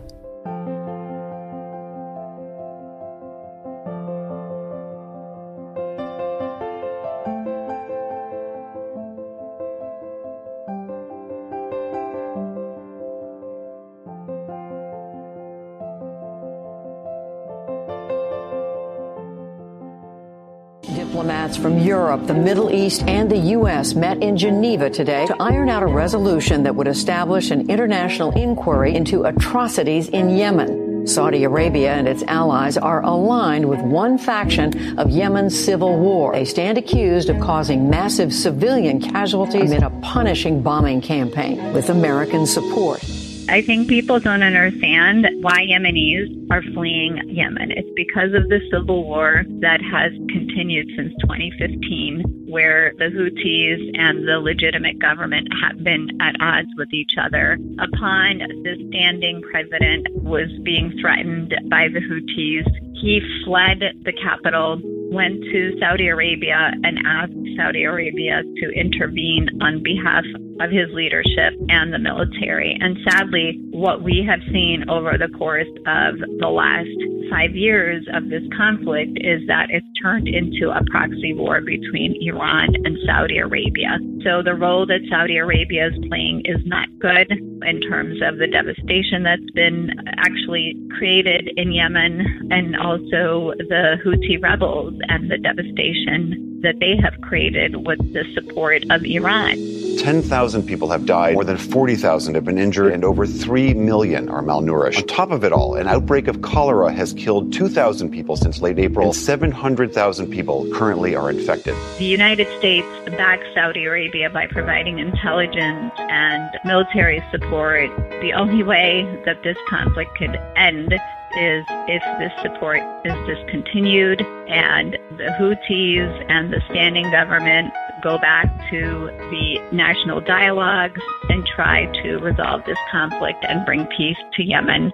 Diplomats 21.26 21.56
from 21.56 21.80
Europe, 21.80 22.28
the 22.28 22.34
Middle 22.34 22.70
East, 22.70 23.02
and 23.08 23.28
the 23.28 23.50
U.S. 23.58 23.94
met 23.94 24.22
in 24.22 24.36
Geneva 24.36 24.88
today 24.88 25.26
to 25.26 25.34
iron 25.42 25.68
out 25.68 25.82
a 25.82 25.86
resolution 25.86 26.62
that 26.62 26.76
would 26.76 26.86
establish 26.86 27.50
an 27.50 27.68
international 27.68 28.30
inquiry 28.38 28.94
into 28.94 29.24
atrocities 29.24 30.08
in 30.08 30.30
Yemen. 30.30 31.04
Saudi 31.04 31.42
Arabia 31.42 31.94
and 31.94 32.06
its 32.06 32.22
allies 32.24 32.76
are 32.76 33.02
aligned 33.02 33.68
with 33.68 33.80
one 33.80 34.18
faction 34.18 34.98
of 35.00 35.10
Yemen's 35.10 35.58
civil 35.58 35.98
war. 35.98 36.32
They 36.32 36.44
stand 36.44 36.78
accused 36.78 37.28
of 37.28 37.40
causing 37.40 37.90
massive 37.90 38.32
civilian 38.32 39.00
casualties 39.00 39.72
amid 39.72 39.82
a 39.82 39.90
punishing 40.02 40.62
bombing 40.62 41.00
campaign 41.00 41.72
with 41.72 41.90
American 41.90 42.46
support. 42.46 43.02
I 43.48 43.62
think 43.62 43.88
people 43.88 44.18
don't 44.18 44.42
understand 44.42 45.28
why 45.40 45.62
Yemenis 45.62 46.50
are 46.50 46.62
fleeing 46.74 47.22
Yemen. 47.28 47.70
It's 47.70 47.88
because 47.94 48.34
of 48.34 48.48
the 48.48 48.60
civil 48.72 49.04
war 49.04 49.44
that 49.60 49.80
has 49.80 50.12
continued 50.28 50.88
since 50.96 51.14
2015, 51.22 52.46
where 52.48 52.92
the 52.98 53.04
Houthis 53.04 53.98
and 53.98 54.26
the 54.26 54.40
legitimate 54.40 54.98
government 54.98 55.48
have 55.62 55.82
been 55.84 56.10
at 56.20 56.34
odds 56.40 56.70
with 56.76 56.92
each 56.92 57.12
other. 57.22 57.56
Upon 57.78 58.38
the 58.38 58.86
standing 58.88 59.40
president 59.42 60.08
was 60.22 60.50
being 60.64 60.98
threatened 61.00 61.54
by 61.70 61.86
the 61.86 62.00
Houthis, 62.00 62.66
he 63.00 63.20
fled 63.44 63.78
the 64.02 64.12
capital 64.12 64.80
went 65.12 65.40
to 65.44 65.78
Saudi 65.78 66.08
Arabia 66.08 66.72
and 66.82 66.98
asked 67.06 67.56
Saudi 67.56 67.84
Arabia 67.84 68.42
to 68.42 68.70
intervene 68.70 69.48
on 69.62 69.82
behalf 69.82 70.24
of 70.60 70.70
his 70.70 70.88
leadership 70.92 71.54
and 71.68 71.92
the 71.92 71.98
military. 71.98 72.76
And 72.80 72.96
sadly, 73.08 73.60
what 73.70 74.02
we 74.02 74.24
have 74.26 74.40
seen 74.52 74.88
over 74.88 75.18
the 75.18 75.28
course 75.36 75.68
of 75.86 76.18
the 76.38 76.48
last 76.48 76.88
five 77.30 77.54
years 77.54 78.06
of 78.14 78.28
this 78.28 78.42
conflict 78.56 79.18
is 79.20 79.46
that 79.48 79.66
it's 79.70 79.86
turned 80.00 80.28
into 80.28 80.70
a 80.70 80.82
proxy 80.90 81.34
war 81.34 81.60
between 81.60 82.16
Iran 82.20 82.74
and 82.84 82.96
Saudi 83.06 83.38
Arabia. 83.38 83.98
So 84.22 84.42
the 84.42 84.54
role 84.54 84.86
that 84.86 85.00
Saudi 85.10 85.36
Arabia 85.36 85.88
is 85.88 85.94
playing 86.08 86.42
is 86.44 86.60
not 86.64 86.88
good 86.98 87.30
in 87.30 87.80
terms 87.82 88.20
of 88.22 88.38
the 88.38 88.46
devastation 88.46 89.22
that's 89.22 89.50
been 89.54 89.90
actually 90.18 90.76
created 90.96 91.50
in 91.56 91.72
Yemen 91.72 92.48
and 92.50 92.76
also 92.76 93.52
the 93.58 93.96
Houthi 94.04 94.42
rebels 94.42 94.94
and 95.08 95.30
the 95.30 95.38
devastation 95.38 96.60
that 96.62 96.78
they 96.80 96.96
have 96.96 97.20
created 97.22 97.86
with 97.86 97.98
the 98.12 98.24
support 98.34 98.82
of 98.90 99.04
Iran. 99.04 99.56
10,000 99.98 100.22
people 100.66 100.88
have 100.90 101.06
died, 101.06 101.34
more 101.34 101.44
than 101.44 101.56
40,000 101.56 102.34
have 102.34 102.44
been 102.44 102.58
injured, 102.58 102.92
and 102.92 103.04
over 103.04 103.26
3 103.26 103.74
million 103.74 104.28
are 104.28 104.42
malnourished. 104.42 104.98
On 104.98 105.06
top 105.06 105.30
of 105.30 105.44
it 105.44 105.52
all, 105.52 105.74
an 105.74 105.88
outbreak 105.88 106.28
of 106.28 106.42
cholera 106.42 106.92
has 106.92 107.12
killed 107.12 107.52
2,000 107.52 108.10
people 108.10 108.36
since 108.36 108.60
late 108.60 108.78
April, 108.78 109.12
700,000 109.12 110.30
people 110.30 110.66
currently 110.72 111.16
are 111.16 111.30
infected. 111.30 111.74
The 111.98 112.04
United 112.04 112.46
States 112.58 112.86
backs 113.16 113.46
Saudi 113.54 113.84
Arabia 113.84 114.30
by 114.30 114.46
providing 114.46 114.98
intelligence 114.98 115.92
and 115.98 116.48
military 116.64 117.22
support. 117.30 117.90
The 118.20 118.32
only 118.32 118.62
way 118.62 119.02
that 119.24 119.42
this 119.42 119.56
conflict 119.68 120.16
could 120.16 120.36
end 120.56 120.92
is 121.38 121.64
if 121.88 122.02
this 122.18 122.32
support 122.42 122.80
is 123.04 123.12
discontinued 123.26 124.22
and 124.48 124.96
the 125.18 125.24
Houthis 125.38 126.24
and 126.30 126.52
the 126.52 126.62
standing 126.70 127.10
government 127.10 127.72
go 128.06 128.18
back 128.18 128.46
to 128.70 129.10
the 129.34 129.58
national 129.72 130.20
dialogues 130.20 131.00
and 131.28 131.44
try 131.44 131.86
to 132.02 132.18
resolve 132.18 132.62
this 132.64 132.78
conflict 132.88 133.44
and 133.48 133.66
bring 133.66 133.84
peace 133.98 134.16
to 134.34 134.44
Yemen. 134.44 134.92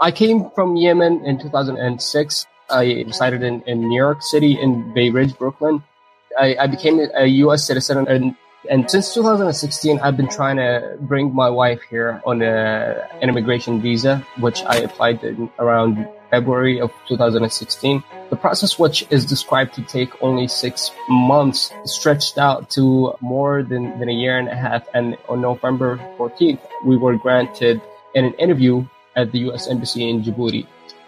I 0.00 0.10
came 0.10 0.50
from 0.50 0.74
Yemen 0.74 1.24
in 1.24 1.38
2006. 1.38 2.46
I 2.68 3.04
resided 3.06 3.44
in, 3.44 3.62
in 3.68 3.88
New 3.88 3.96
York 3.96 4.20
City 4.20 4.58
in 4.60 4.92
Bay 4.92 5.10
Ridge, 5.10 5.38
Brooklyn. 5.38 5.84
I, 6.36 6.56
I 6.58 6.66
became 6.66 6.98
a 7.14 7.26
U.S. 7.46 7.64
citizen 7.64 8.08
and 8.08 8.34
and 8.70 8.90
since 8.90 9.12
2016, 9.12 10.00
I've 10.00 10.16
been 10.16 10.28
trying 10.28 10.56
to 10.56 10.96
bring 10.98 11.34
my 11.34 11.50
wife 11.50 11.82
here 11.90 12.22
on 12.24 12.40
a, 12.40 13.06
an 13.20 13.28
immigration 13.28 13.82
visa, 13.82 14.26
which 14.38 14.62
I 14.64 14.76
applied 14.76 15.20
around 15.58 16.08
February 16.30 16.80
of 16.80 16.90
2016. 17.06 18.02
The 18.34 18.40
process, 18.40 18.80
which 18.80 19.06
is 19.10 19.24
described 19.24 19.74
to 19.74 19.82
take 19.82 20.10
only 20.20 20.48
six 20.48 20.90
months, 21.08 21.70
stretched 21.84 22.36
out 22.36 22.68
to 22.70 23.14
more 23.20 23.62
than, 23.62 23.96
than 24.00 24.08
a 24.08 24.12
year 24.12 24.36
and 24.36 24.48
a 24.48 24.56
half. 24.56 24.88
And 24.92 25.16
on 25.28 25.40
November 25.40 25.98
14th, 26.18 26.58
we 26.84 26.96
were 26.96 27.14
granted 27.16 27.80
an 28.16 28.34
interview 28.34 28.84
at 29.14 29.30
the 29.30 29.38
U.S. 29.46 29.68
Embassy 29.68 30.10
in 30.10 30.24
Djibouti. 30.24 30.66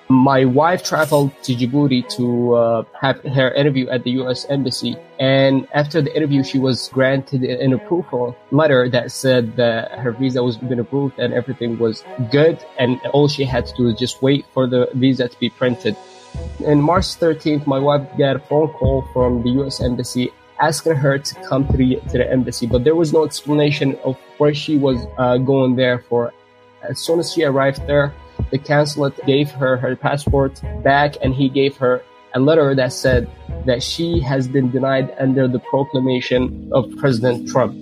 My 0.09 0.45
wife 0.45 0.85
traveled 0.85 1.33
to 1.43 1.57
Djibouti 1.57 2.09
to 2.11 2.55
uh, 2.55 2.85
have 3.01 3.19
her 3.25 3.53
interview 3.55 3.89
at 3.89 4.05
the 4.05 4.13
U.S. 4.23 4.47
Embassy. 4.49 4.95
And 5.19 5.67
after 5.75 6.01
the 6.01 6.15
interview, 6.17 6.45
she 6.45 6.61
was 6.61 6.89
granted 6.91 7.43
an 7.43 7.73
approval 7.73 8.37
letter 8.53 8.89
that 8.91 9.11
said 9.11 9.57
that 9.57 9.99
her 9.99 10.13
visa 10.13 10.45
was 10.45 10.59
been 10.59 10.79
approved 10.79 11.19
and 11.19 11.35
everything 11.35 11.77
was 11.77 12.05
good. 12.31 12.65
And 12.79 13.01
all 13.13 13.27
she 13.27 13.43
had 13.43 13.67
to 13.67 13.75
do 13.77 13.83
was 13.87 13.99
just 13.99 14.23
wait 14.23 14.47
for 14.55 14.69
the 14.69 14.89
visa 14.95 15.27
to 15.27 15.39
be 15.41 15.51
printed. 15.51 15.97
On 16.67 16.81
March 16.81 17.05
13th, 17.05 17.67
my 17.67 17.79
wife 17.79 18.07
got 18.19 18.37
a 18.37 18.39
phone 18.41 18.69
call 18.69 19.07
from 19.13 19.43
the 19.43 19.51
U.S. 19.51 19.81
Embassy 19.81 20.33
asking 20.61 20.95
her 20.95 21.19
to 21.19 21.35
come 21.47 21.67
to 21.69 21.77
the, 21.77 21.97
to 22.11 22.19
the 22.19 22.31
embassy, 22.31 22.67
but 22.67 22.85
there 22.85 22.95
was 22.95 23.13
no 23.13 23.25
explanation 23.25 23.97
of 24.05 24.17
where 24.39 24.55
she 24.55 24.79
was 24.79 25.07
uh, 25.19 25.37
going 25.39 25.77
there 25.77 25.99
for. 26.09 26.33
As 26.83 26.99
soon 26.99 27.19
as 27.19 27.33
she 27.33 27.45
arrived 27.45 27.87
there, 27.87 28.15
the 28.51 28.59
consulate 28.59 29.19
gave 29.27 29.51
her 29.51 29.77
her 29.77 29.97
passport 29.97 30.61
back 30.83 31.17
and 31.23 31.35
he 31.35 31.49
gave 31.49 31.77
her 31.77 32.03
a 32.35 32.41
letter 32.41 32.75
that 32.75 32.93
said 32.93 33.29
that 33.65 33.83
she 33.83 34.21
has 34.21 34.47
been 34.47 34.71
denied 34.71 35.15
under 35.19 35.49
the 35.49 35.59
proclamation 35.59 36.71
of 36.73 36.85
President 36.99 37.49
Trump. 37.49 37.75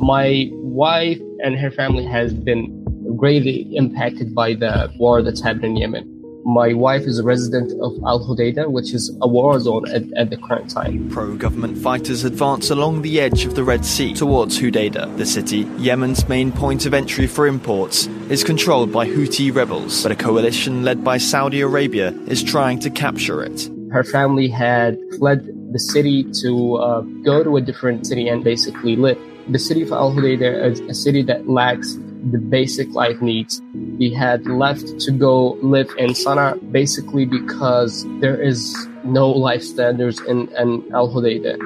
My 0.00 0.48
wife 0.52 1.20
and 1.42 1.58
her 1.58 1.70
family 1.70 2.04
has 2.06 2.32
been 2.32 3.16
greatly 3.16 3.76
impacted 3.76 4.34
by 4.34 4.54
the 4.54 4.92
war 4.98 5.22
that's 5.22 5.42
happening 5.42 5.76
in 5.76 5.94
Yemen. 5.94 6.13
My 6.46 6.74
wife 6.74 7.04
is 7.04 7.18
a 7.18 7.24
resident 7.24 7.72
of 7.80 7.96
Al 8.04 8.20
Hudaydah, 8.20 8.70
which 8.70 8.92
is 8.92 9.16
a 9.22 9.26
war 9.26 9.58
zone 9.58 9.88
at, 9.88 10.02
at 10.14 10.28
the 10.28 10.36
current 10.36 10.68
time. 10.68 11.08
Pro 11.08 11.34
government 11.36 11.78
fighters 11.78 12.22
advance 12.22 12.68
along 12.68 13.00
the 13.00 13.18
edge 13.18 13.46
of 13.46 13.54
the 13.54 13.64
Red 13.64 13.82
Sea 13.82 14.12
towards 14.12 14.58
Hudaydah. 14.58 15.16
The 15.16 15.24
city, 15.24 15.66
Yemen's 15.78 16.28
main 16.28 16.52
point 16.52 16.84
of 16.84 16.92
entry 16.92 17.26
for 17.26 17.46
imports, 17.46 18.08
is 18.28 18.44
controlled 18.44 18.92
by 18.92 19.06
Houthi 19.06 19.54
rebels, 19.54 20.02
but 20.02 20.12
a 20.12 20.16
coalition 20.16 20.82
led 20.82 21.02
by 21.02 21.16
Saudi 21.16 21.62
Arabia 21.62 22.10
is 22.26 22.42
trying 22.42 22.78
to 22.80 22.90
capture 22.90 23.42
it. 23.42 23.70
Her 23.90 24.04
family 24.04 24.48
had 24.48 24.98
fled 25.16 25.46
the 25.72 25.78
city 25.78 26.24
to 26.42 26.76
uh, 26.76 27.00
go 27.24 27.42
to 27.42 27.56
a 27.56 27.62
different 27.62 28.06
city 28.06 28.28
and 28.28 28.44
basically 28.44 28.96
live. 28.96 29.18
The 29.48 29.58
city 29.58 29.80
of 29.80 29.92
Al 29.92 30.12
Hudaydah 30.12 30.72
is 30.72 30.80
a 30.80 30.94
city 30.94 31.22
that 31.22 31.48
lacks 31.48 31.96
the 32.30 32.38
basic 32.38 32.90
life 32.90 33.20
needs. 33.20 33.60
He 33.98 34.12
had 34.12 34.46
left 34.46 34.98
to 35.00 35.10
go 35.10 35.58
live 35.62 35.90
in 35.98 36.10
Sana'a 36.10 36.72
basically 36.72 37.24
because 37.24 38.06
there 38.20 38.40
is 38.40 38.88
no 39.04 39.30
life 39.30 39.62
standards 39.62 40.20
in, 40.22 40.48
in 40.56 40.84
Al 40.94 41.08
Hudaydah. 41.08 41.58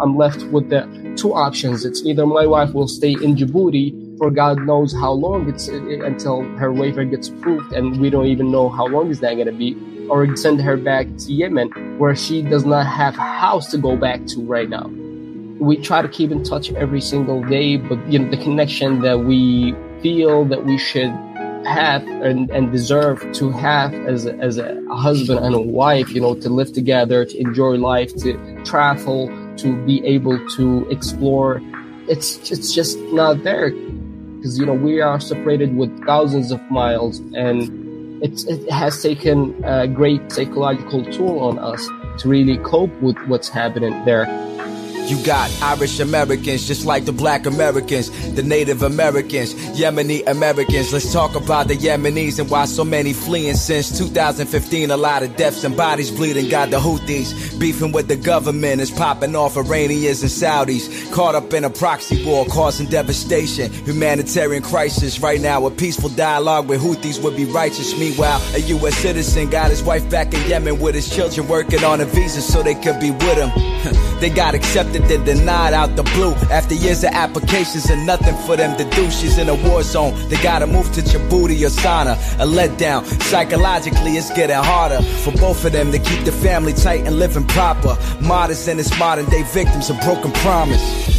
I'm 0.00 0.16
left 0.16 0.42
with 0.44 0.70
the 0.70 0.88
two 1.16 1.34
options. 1.34 1.84
It's 1.84 2.02
either 2.04 2.26
my 2.26 2.46
wife 2.46 2.72
will 2.72 2.88
stay 2.88 3.12
in 3.12 3.36
Djibouti 3.36 4.02
for 4.18 4.30
God 4.30 4.60
knows 4.62 4.92
how 4.92 5.10
long 5.10 5.48
it's 5.48 5.66
until 5.66 6.42
her 6.56 6.72
waiver 6.72 7.04
gets 7.04 7.28
approved, 7.28 7.72
and 7.72 8.00
we 8.00 8.08
don't 8.08 8.26
even 8.26 8.52
know 8.52 8.68
how 8.68 8.86
long 8.86 9.10
is 9.10 9.18
that 9.18 9.34
going 9.34 9.46
to 9.46 9.52
be, 9.52 9.76
or 10.08 10.36
send 10.36 10.60
her 10.60 10.76
back 10.76 11.08
to 11.18 11.32
Yemen 11.32 11.98
where 11.98 12.14
she 12.14 12.40
does 12.40 12.64
not 12.64 12.86
have 12.86 13.16
a 13.16 13.20
house 13.20 13.70
to 13.72 13.78
go 13.78 13.96
back 13.96 14.24
to 14.26 14.40
right 14.40 14.68
now. 14.68 14.88
We 15.62 15.76
try 15.76 16.02
to 16.02 16.08
keep 16.08 16.32
in 16.32 16.42
touch 16.42 16.72
every 16.72 17.00
single 17.00 17.40
day, 17.44 17.76
but 17.76 17.98
you 18.10 18.18
know, 18.18 18.28
the 18.28 18.36
connection 18.36 19.00
that 19.02 19.20
we 19.20 19.74
feel 20.02 20.44
that 20.46 20.64
we 20.64 20.76
should 20.76 21.12
have 21.64 22.02
and, 22.02 22.50
and 22.50 22.72
deserve 22.72 23.24
to 23.32 23.50
have 23.52 23.94
as 23.94 24.26
a, 24.26 24.34
as 24.38 24.58
a 24.58 24.82
husband 24.90 25.38
and 25.38 25.54
a 25.54 25.60
wife, 25.60 26.10
you 26.10 26.20
know, 26.20 26.34
to 26.34 26.48
live 26.48 26.72
together, 26.72 27.24
to 27.24 27.38
enjoy 27.38 27.76
life, 27.76 28.14
to 28.16 28.64
travel, 28.64 29.28
to 29.56 29.76
be 29.86 30.04
able 30.04 30.36
to 30.56 30.84
explore. 30.90 31.62
It's, 32.08 32.50
it's 32.50 32.74
just 32.74 32.98
not 33.12 33.44
there 33.44 33.70
because, 33.70 34.58
you 34.58 34.66
know, 34.66 34.74
we 34.74 35.00
are 35.00 35.20
separated 35.20 35.76
with 35.76 36.04
thousands 36.04 36.50
of 36.50 36.60
miles 36.72 37.20
and 37.36 38.20
it's, 38.24 38.44
it 38.46 38.68
has 38.68 39.00
taken 39.00 39.62
a 39.64 39.86
great 39.86 40.32
psychological 40.32 41.04
toll 41.12 41.38
on 41.38 41.60
us 41.60 41.86
to 42.18 42.28
really 42.28 42.58
cope 42.58 42.92
with 43.00 43.16
what's 43.28 43.48
happening 43.48 44.04
there. 44.04 44.26
You 45.06 45.22
got 45.24 45.50
Irish 45.60 45.98
Americans, 46.00 46.66
just 46.66 46.86
like 46.86 47.04
the 47.04 47.12
black 47.12 47.44
Americans, 47.44 48.08
the 48.34 48.42
Native 48.42 48.82
Americans, 48.82 49.52
Yemeni 49.76 50.26
Americans. 50.28 50.92
Let's 50.92 51.12
talk 51.12 51.34
about 51.34 51.68
the 51.68 51.76
Yemenis 51.76 52.38
and 52.38 52.48
why 52.48 52.66
so 52.66 52.84
many 52.84 53.12
fleeing 53.12 53.56
since 53.56 53.98
2015. 53.98 54.90
A 54.90 54.96
lot 54.96 55.22
of 55.22 55.36
deaths 55.36 55.64
and 55.64 55.76
bodies 55.76 56.10
bleeding. 56.10 56.48
Got 56.48 56.70
the 56.70 56.78
Houthis 56.78 57.58
beefing 57.58 57.92
with 57.92 58.08
the 58.08 58.16
government. 58.16 58.80
Is 58.80 58.90
popping 58.90 59.34
off 59.34 59.56
Iranians 59.56 60.22
and 60.22 60.30
Saudis. 60.30 61.12
Caught 61.12 61.34
up 61.34 61.52
in 61.52 61.64
a 61.64 61.70
proxy 61.70 62.24
war 62.24 62.46
causing 62.46 62.86
devastation. 62.86 63.72
Humanitarian 63.72 64.62
crisis. 64.62 65.20
Right 65.20 65.40
now, 65.40 65.66
a 65.66 65.70
peaceful 65.70 66.10
dialogue 66.10 66.68
with 66.68 66.80
Houthis 66.80 67.22
would 67.22 67.36
be 67.36 67.44
righteous. 67.44 67.98
Meanwhile, 67.98 68.40
a 68.54 68.60
U.S. 68.60 68.96
citizen 68.96 69.50
got 69.50 69.70
his 69.70 69.82
wife 69.82 70.08
back 70.10 70.32
in 70.32 70.48
Yemen 70.48 70.80
with 70.80 70.94
his 70.94 71.12
children 71.12 71.48
working 71.48 71.82
on 71.84 72.00
a 72.00 72.04
visa 72.04 72.40
so 72.40 72.62
they 72.62 72.74
could 72.74 73.00
be 73.00 73.10
with 73.10 73.36
him. 73.36 74.08
they 74.22 74.30
got 74.30 74.54
accepted 74.54 75.02
then 75.02 75.24
denied 75.24 75.74
out 75.74 75.96
the 75.96 76.04
blue. 76.14 76.32
After 76.48 76.74
years 76.74 77.02
of 77.02 77.10
applications 77.10 77.90
and 77.90 78.06
nothing 78.06 78.36
for 78.46 78.56
them 78.56 78.78
to 78.78 78.84
do, 78.96 79.10
she's 79.10 79.36
in 79.36 79.48
a 79.48 79.54
war 79.68 79.82
zone. 79.82 80.14
They 80.28 80.40
gotta 80.40 80.66
move 80.68 80.92
to 80.92 81.00
Djibouti 81.02 81.66
or 81.66 81.70
Sana. 81.70 82.12
A 82.38 82.46
letdown. 82.46 83.04
Psychologically, 83.22 84.12
it's 84.12 84.30
getting 84.30 84.56
harder 84.56 85.02
for 85.02 85.32
both 85.32 85.64
of 85.64 85.72
them 85.72 85.90
to 85.90 85.98
keep 85.98 86.24
the 86.24 86.30
family 86.30 86.72
tight 86.72 87.04
and 87.04 87.18
living 87.18 87.46
proper. 87.48 87.98
Modest 88.20 88.68
and 88.68 88.78
its 88.78 88.96
modern 88.96 89.26
day 89.26 89.42
victims 89.42 89.90
of 89.90 90.00
broken 90.02 90.30
promise. 90.34 91.10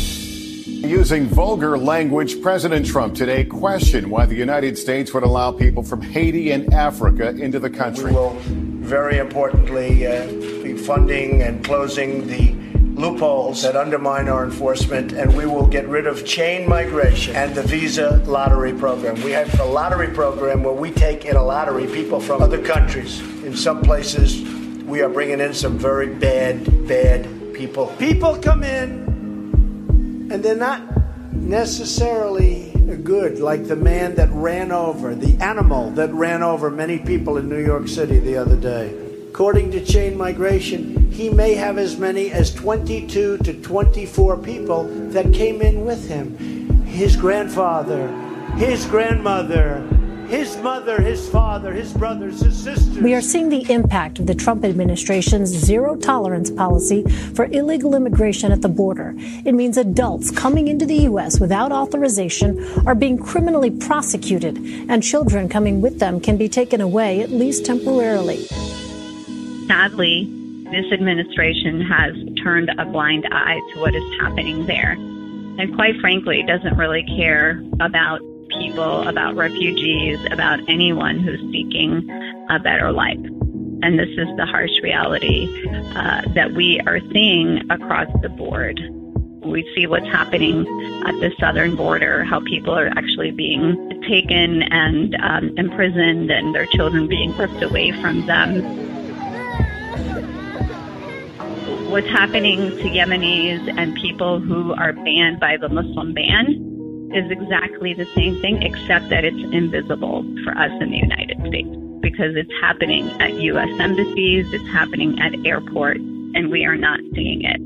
Using 0.68 1.26
vulgar 1.26 1.78
language, 1.78 2.42
President 2.42 2.86
Trump 2.86 3.16
today 3.16 3.44
questioned 3.44 4.10
why 4.10 4.26
the 4.26 4.36
United 4.36 4.78
States 4.78 5.14
would 5.14 5.24
allow 5.24 5.52
people 5.52 5.84
from 5.84 6.02
Haiti 6.02 6.52
and 6.52 6.74
Africa 6.74 7.30
into 7.30 7.60
the 7.60 7.70
country. 7.70 8.12
We 8.12 8.18
will, 8.18 8.38
very 8.40 9.18
importantly, 9.18 10.08
uh, 10.08 10.26
be 10.64 10.78
funding 10.78 11.42
and 11.42 11.64
closing 11.66 12.28
the 12.28 12.63
loopholes 12.96 13.64
that 13.64 13.76
undermine 13.76 14.30
our 14.30 14.46
enforcement, 14.46 15.14
and 15.14 15.36
we 15.36 15.46
will 15.46 15.68
get 15.68 15.88
rid 15.88 16.08
of 16.08 16.26
chain 16.26 16.68
migration 16.70 17.36
and 17.36 17.56
the 17.56 17.64
visa 17.64 18.22
lottery 18.26 18.74
program. 18.74 19.22
We 19.24 19.32
have 19.32 19.60
a 19.60 19.66
lottery 19.66 20.10
program 20.10 20.64
where 20.64 20.74
we 20.74 20.92
take 20.92 21.26
in 21.26 21.36
a 21.36 21.44
lottery 21.44 21.88
people 21.88 22.20
from 22.20 22.42
other 22.42 22.62
countries. 22.64 23.20
In 23.44 23.56
some 23.56 23.82
places, 23.82 24.42
we 24.84 25.02
are 25.02 25.10
bringing 25.10 25.40
in 25.40 25.54
some 25.54 25.78
very 25.78 26.14
bad, 26.14 26.88
bad 26.88 27.54
people. 27.54 27.88
People 27.98 28.38
come 28.38 28.64
in, 28.64 30.30
and 30.32 30.44
they're 30.44 30.56
not 30.56 30.82
necessarily 31.34 32.70
good, 33.04 33.40
like 33.40 33.68
the 33.68 33.76
man 33.76 34.16
that 34.16 34.30
ran 34.32 34.72
over, 34.72 35.16
the 35.16 35.36
animal 35.44 35.90
that 35.92 36.14
ran 36.14 36.44
over 36.44 36.70
many 36.70 37.00
people 37.00 37.38
in 37.38 37.50
New 37.50 37.64
York 37.64 37.88
City 37.88 38.20
the 38.20 38.38
other 38.38 38.56
day. 38.56 39.03
According 39.34 39.72
to 39.72 39.84
chain 39.84 40.16
migration, 40.16 41.10
he 41.12 41.28
may 41.28 41.56
have 41.56 41.80
as 41.80 41.98
many 41.98 42.30
as 42.30 42.54
22 42.54 43.40
to 43.40 43.62
24 43.64 44.38
people 44.38 44.84
that 45.10 45.34
came 45.34 45.60
in 45.64 45.86
with 45.86 46.08
him. 46.08 46.38
His 46.86 47.16
grandfather, 47.16 48.10
his 48.58 48.86
grandmother, 48.86 49.80
his 50.28 50.56
mother, 50.58 51.02
his 51.02 51.28
father, 51.30 51.74
his 51.74 51.92
brothers, 51.94 52.42
his 52.42 52.56
sisters. 52.56 53.00
We 53.00 53.16
are 53.16 53.22
seeing 53.22 53.50
the 53.50 53.68
impact 53.72 54.20
of 54.20 54.28
the 54.28 54.36
Trump 54.36 54.64
administration's 54.64 55.50
zero 55.50 55.96
tolerance 55.96 56.52
policy 56.52 57.04
for 57.34 57.46
illegal 57.46 57.96
immigration 57.96 58.52
at 58.52 58.62
the 58.62 58.70
border. 58.70 59.16
It 59.18 59.54
means 59.54 59.78
adults 59.78 60.30
coming 60.30 60.68
into 60.68 60.86
the 60.86 61.10
U.S. 61.10 61.40
without 61.40 61.72
authorization 61.72 62.64
are 62.86 62.94
being 62.94 63.18
criminally 63.18 63.72
prosecuted, 63.72 64.60
and 64.88 65.02
children 65.02 65.50
coming 65.50 65.82
with 65.82 65.98
them 65.98 66.20
can 66.20 66.38
be 66.38 66.48
taken 66.48 66.82
away, 66.82 67.22
at 67.22 67.32
least 67.32 67.66
temporarily. 67.66 68.48
Sadly, 69.68 70.26
this 70.72 70.92
administration 70.92 71.82
has 71.82 72.16
turned 72.44 72.70
a 72.78 72.86
blind 72.86 73.28
eye 73.32 73.62
to 73.74 73.80
what 73.80 73.96
is 73.96 74.04
happening 74.20 74.66
there. 74.66 74.92
And 74.92 75.76
quite 75.76 76.00
frankly, 76.02 76.44
doesn't 76.44 76.78
really 76.78 77.04
care 77.04 77.64
about 77.80 78.20
people, 78.60 79.08
about 79.08 79.36
refugees, 79.36 80.20
about 80.32 80.60
anyone 80.68 81.20
who's 81.20 81.40
seeking 81.52 82.10
a 82.50 82.60
better 82.60 82.92
life. 82.92 83.20
And 83.84 84.00
this 84.00 84.10
is 84.10 84.28
the 84.38 84.46
harsh 84.46 84.72
reality 84.82 85.48
uh, 85.96 86.24
that 86.34 86.54
we 86.54 86.80
are 86.88 87.00
seeing 87.12 87.60
across 87.70 88.08
the 88.22 88.30
board. 88.30 88.80
We 89.46 89.70
see 89.76 89.86
what's 89.88 90.08
happening 90.08 90.62
at 91.06 91.20
the 91.20 91.32
southern 91.40 91.76
border, 91.76 92.24
how 92.24 92.40
people 92.40 92.74
are 92.74 92.88
actually 92.88 93.32
being 93.32 94.02
taken 94.08 94.64
and 94.64 95.16
um, 95.22 95.54
imprisoned 95.58 96.32
and 96.32 96.56
their 96.56 96.66
children 96.66 97.08
being 97.08 97.36
ripped 97.38 97.62
away 97.62 97.92
from 97.92 98.26
them 98.26 99.03
what's 101.94 102.10
happening 102.10 102.72
to 102.72 102.84
Yemenis 102.86 103.72
and 103.78 103.94
people 103.98 104.40
who 104.40 104.74
are 104.74 104.94
banned 104.94 105.40
by 105.40 105.58
the 105.58 105.70
Muslim 105.70 106.12
ban 106.12 107.12
is 107.14 107.30
exactly 107.30 107.94
the 107.94 108.08
same 108.16 108.42
thing, 108.42 108.64
except 108.64 109.10
that 109.10 109.24
it's 109.24 109.54
invisible 109.54 110.26
for 110.44 110.58
us 110.58 110.72
in 110.82 110.90
the 110.90 110.98
United 110.98 111.38
States 111.48 111.70
because 112.02 112.36
it's 112.36 112.52
happening 112.62 113.10
at 113.22 113.34
U.S. 113.34 113.70
embassies, 113.80 114.52
it's 114.52 114.68
happening 114.70 115.20
at 115.22 115.34
airports, 115.46 116.00
and 116.00 116.50
we 116.50 116.66
are 116.66 116.76
not 116.76 117.00
seeing 117.14 117.44
it. 117.44 117.62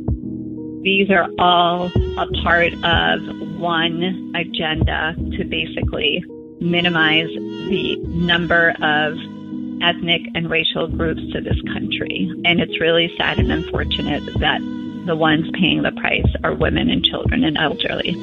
These 0.84 1.10
are 1.10 1.30
all 1.40 1.86
a 2.18 2.28
part 2.44 2.74
of 2.84 3.22
one 3.58 4.34
agenda 4.36 5.16
to 5.38 5.46
basically 5.46 6.22
minimize 6.60 7.30
the 7.30 7.96
number 8.08 8.76
of 8.82 9.18
ethnic 9.82 10.22
and 10.36 10.50
racial 10.50 10.88
groups 10.88 11.22
to 11.34 11.42
this 11.42 11.60
country. 11.74 12.32
And 12.46 12.60
it's 12.60 12.80
really 12.80 13.12
sad 13.18 13.40
and 13.40 13.52
unfortunate 13.52 14.24
that 14.40 14.60
the 15.06 15.16
ones 15.16 15.50
paying 15.54 15.84
the 15.84 15.92
price 15.92 16.28
are 16.44 16.54
women 16.54 16.90
and 16.90 17.04
children 17.04 17.44
and 17.44 17.58
elderly. 17.58 18.14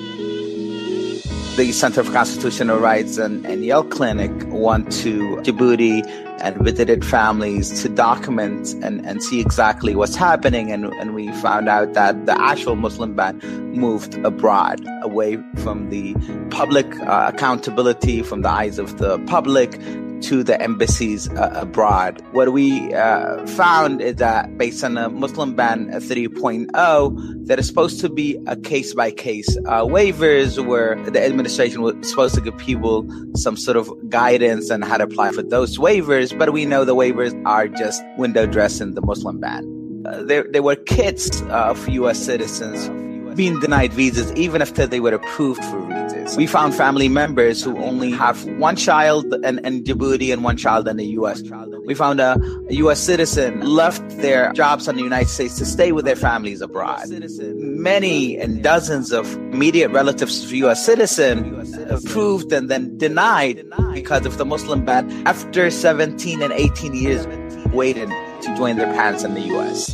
The 1.56 1.70
Center 1.72 2.02
for 2.02 2.12
Constitutional 2.12 2.78
Rights 2.78 3.16
and, 3.16 3.46
and 3.46 3.64
Yale 3.64 3.84
Clinic 3.84 4.32
went 4.48 4.90
to 4.92 5.36
Djibouti 5.36 6.04
and 6.40 6.56
visited 6.56 7.04
families 7.04 7.82
to 7.82 7.88
document 7.88 8.74
and, 8.82 9.06
and 9.06 9.22
see 9.22 9.40
exactly 9.40 9.94
what's 9.94 10.16
happening. 10.16 10.72
And, 10.72 10.86
and 10.94 11.14
we 11.14 11.32
found 11.34 11.68
out 11.68 11.94
that 11.94 12.26
the 12.26 12.38
actual 12.40 12.74
Muslim 12.74 13.14
ban 13.14 13.38
moved 13.72 14.16
abroad, 14.24 14.84
away 15.02 15.38
from 15.58 15.90
the 15.90 16.14
public 16.50 16.86
uh, 17.00 17.30
accountability, 17.32 18.22
from 18.22 18.42
the 18.42 18.50
eyes 18.50 18.78
of 18.78 18.98
the 18.98 19.18
public, 19.20 19.80
to 20.22 20.42
the 20.42 20.60
embassies 20.60 21.28
uh, 21.30 21.50
abroad. 21.54 22.22
What 22.32 22.52
we 22.52 22.92
uh, 22.94 23.46
found 23.48 24.00
is 24.00 24.16
that 24.16 24.56
based 24.56 24.82
on 24.84 24.94
the 24.94 25.08
Muslim 25.08 25.54
ban 25.54 25.88
3.0, 25.88 27.46
that 27.46 27.58
is 27.58 27.66
supposed 27.66 28.00
to 28.00 28.08
be 28.08 28.38
a 28.46 28.56
case 28.56 28.94
by 28.94 29.10
case 29.10 29.56
waivers 29.58 30.64
where 30.64 30.96
the 31.10 31.24
administration 31.24 31.82
was 31.82 31.94
supposed 32.08 32.34
to 32.34 32.40
give 32.40 32.56
people 32.58 33.06
some 33.34 33.56
sort 33.56 33.76
of 33.76 33.92
guidance 34.08 34.70
on 34.70 34.82
how 34.82 34.96
to 34.96 35.04
apply 35.04 35.32
for 35.32 35.42
those 35.42 35.78
waivers. 35.78 36.36
But 36.36 36.52
we 36.52 36.64
know 36.64 36.84
the 36.84 36.96
waivers 36.96 37.40
are 37.46 37.68
just 37.68 38.02
window 38.16 38.46
dressing 38.46 38.94
the 38.94 39.02
Muslim 39.02 39.40
ban. 39.40 39.70
Uh, 40.06 40.22
there, 40.22 40.46
there 40.50 40.62
were 40.62 40.76
kids 40.76 41.42
of 41.48 41.88
U.S. 41.88 42.18
citizens 42.18 42.88
being 43.34 43.58
denied 43.60 43.92
visas 43.92 44.32
even 44.32 44.62
after 44.62 44.86
they 44.86 45.00
were 45.00 45.14
approved 45.14 45.64
for 45.64 45.80
visas. 45.80 46.36
We 46.36 46.46
found 46.46 46.74
family 46.74 47.08
members 47.08 47.62
who 47.62 47.76
only 47.78 48.10
have 48.12 48.44
one 48.58 48.76
child 48.76 49.32
in, 49.44 49.64
in 49.64 49.84
Djibouti 49.84 50.32
and 50.32 50.42
one 50.44 50.56
child 50.56 50.88
in 50.88 50.96
the 50.96 51.06
U.S. 51.18 51.42
We 51.84 51.94
found 51.94 52.20
a, 52.20 52.36
a 52.68 52.74
U.S. 52.74 53.00
citizen 53.00 53.60
left 53.60 54.08
their 54.18 54.52
jobs 54.52 54.88
in 54.88 54.96
the 54.96 55.02
United 55.02 55.28
States 55.28 55.58
to 55.58 55.66
stay 55.66 55.92
with 55.92 56.04
their 56.04 56.16
families 56.16 56.60
abroad. 56.60 57.08
Many 57.08 58.38
and 58.38 58.62
dozens 58.62 59.12
of 59.12 59.32
immediate 59.34 59.90
relatives 59.90 60.44
of 60.44 60.52
U.S. 60.52 60.84
citizens 60.84 61.76
approved 61.90 62.52
and 62.52 62.70
then 62.70 62.96
denied 62.96 63.64
because 63.92 64.24
of 64.26 64.38
the 64.38 64.44
Muslim 64.44 64.84
ban 64.84 65.10
after 65.26 65.70
17 65.70 66.42
and 66.42 66.52
18 66.52 66.94
years 66.94 67.26
waited 67.72 68.08
to 68.42 68.54
join 68.56 68.76
their 68.76 68.92
parents 68.94 69.24
in 69.24 69.34
the 69.34 69.40
U.S. 69.42 69.88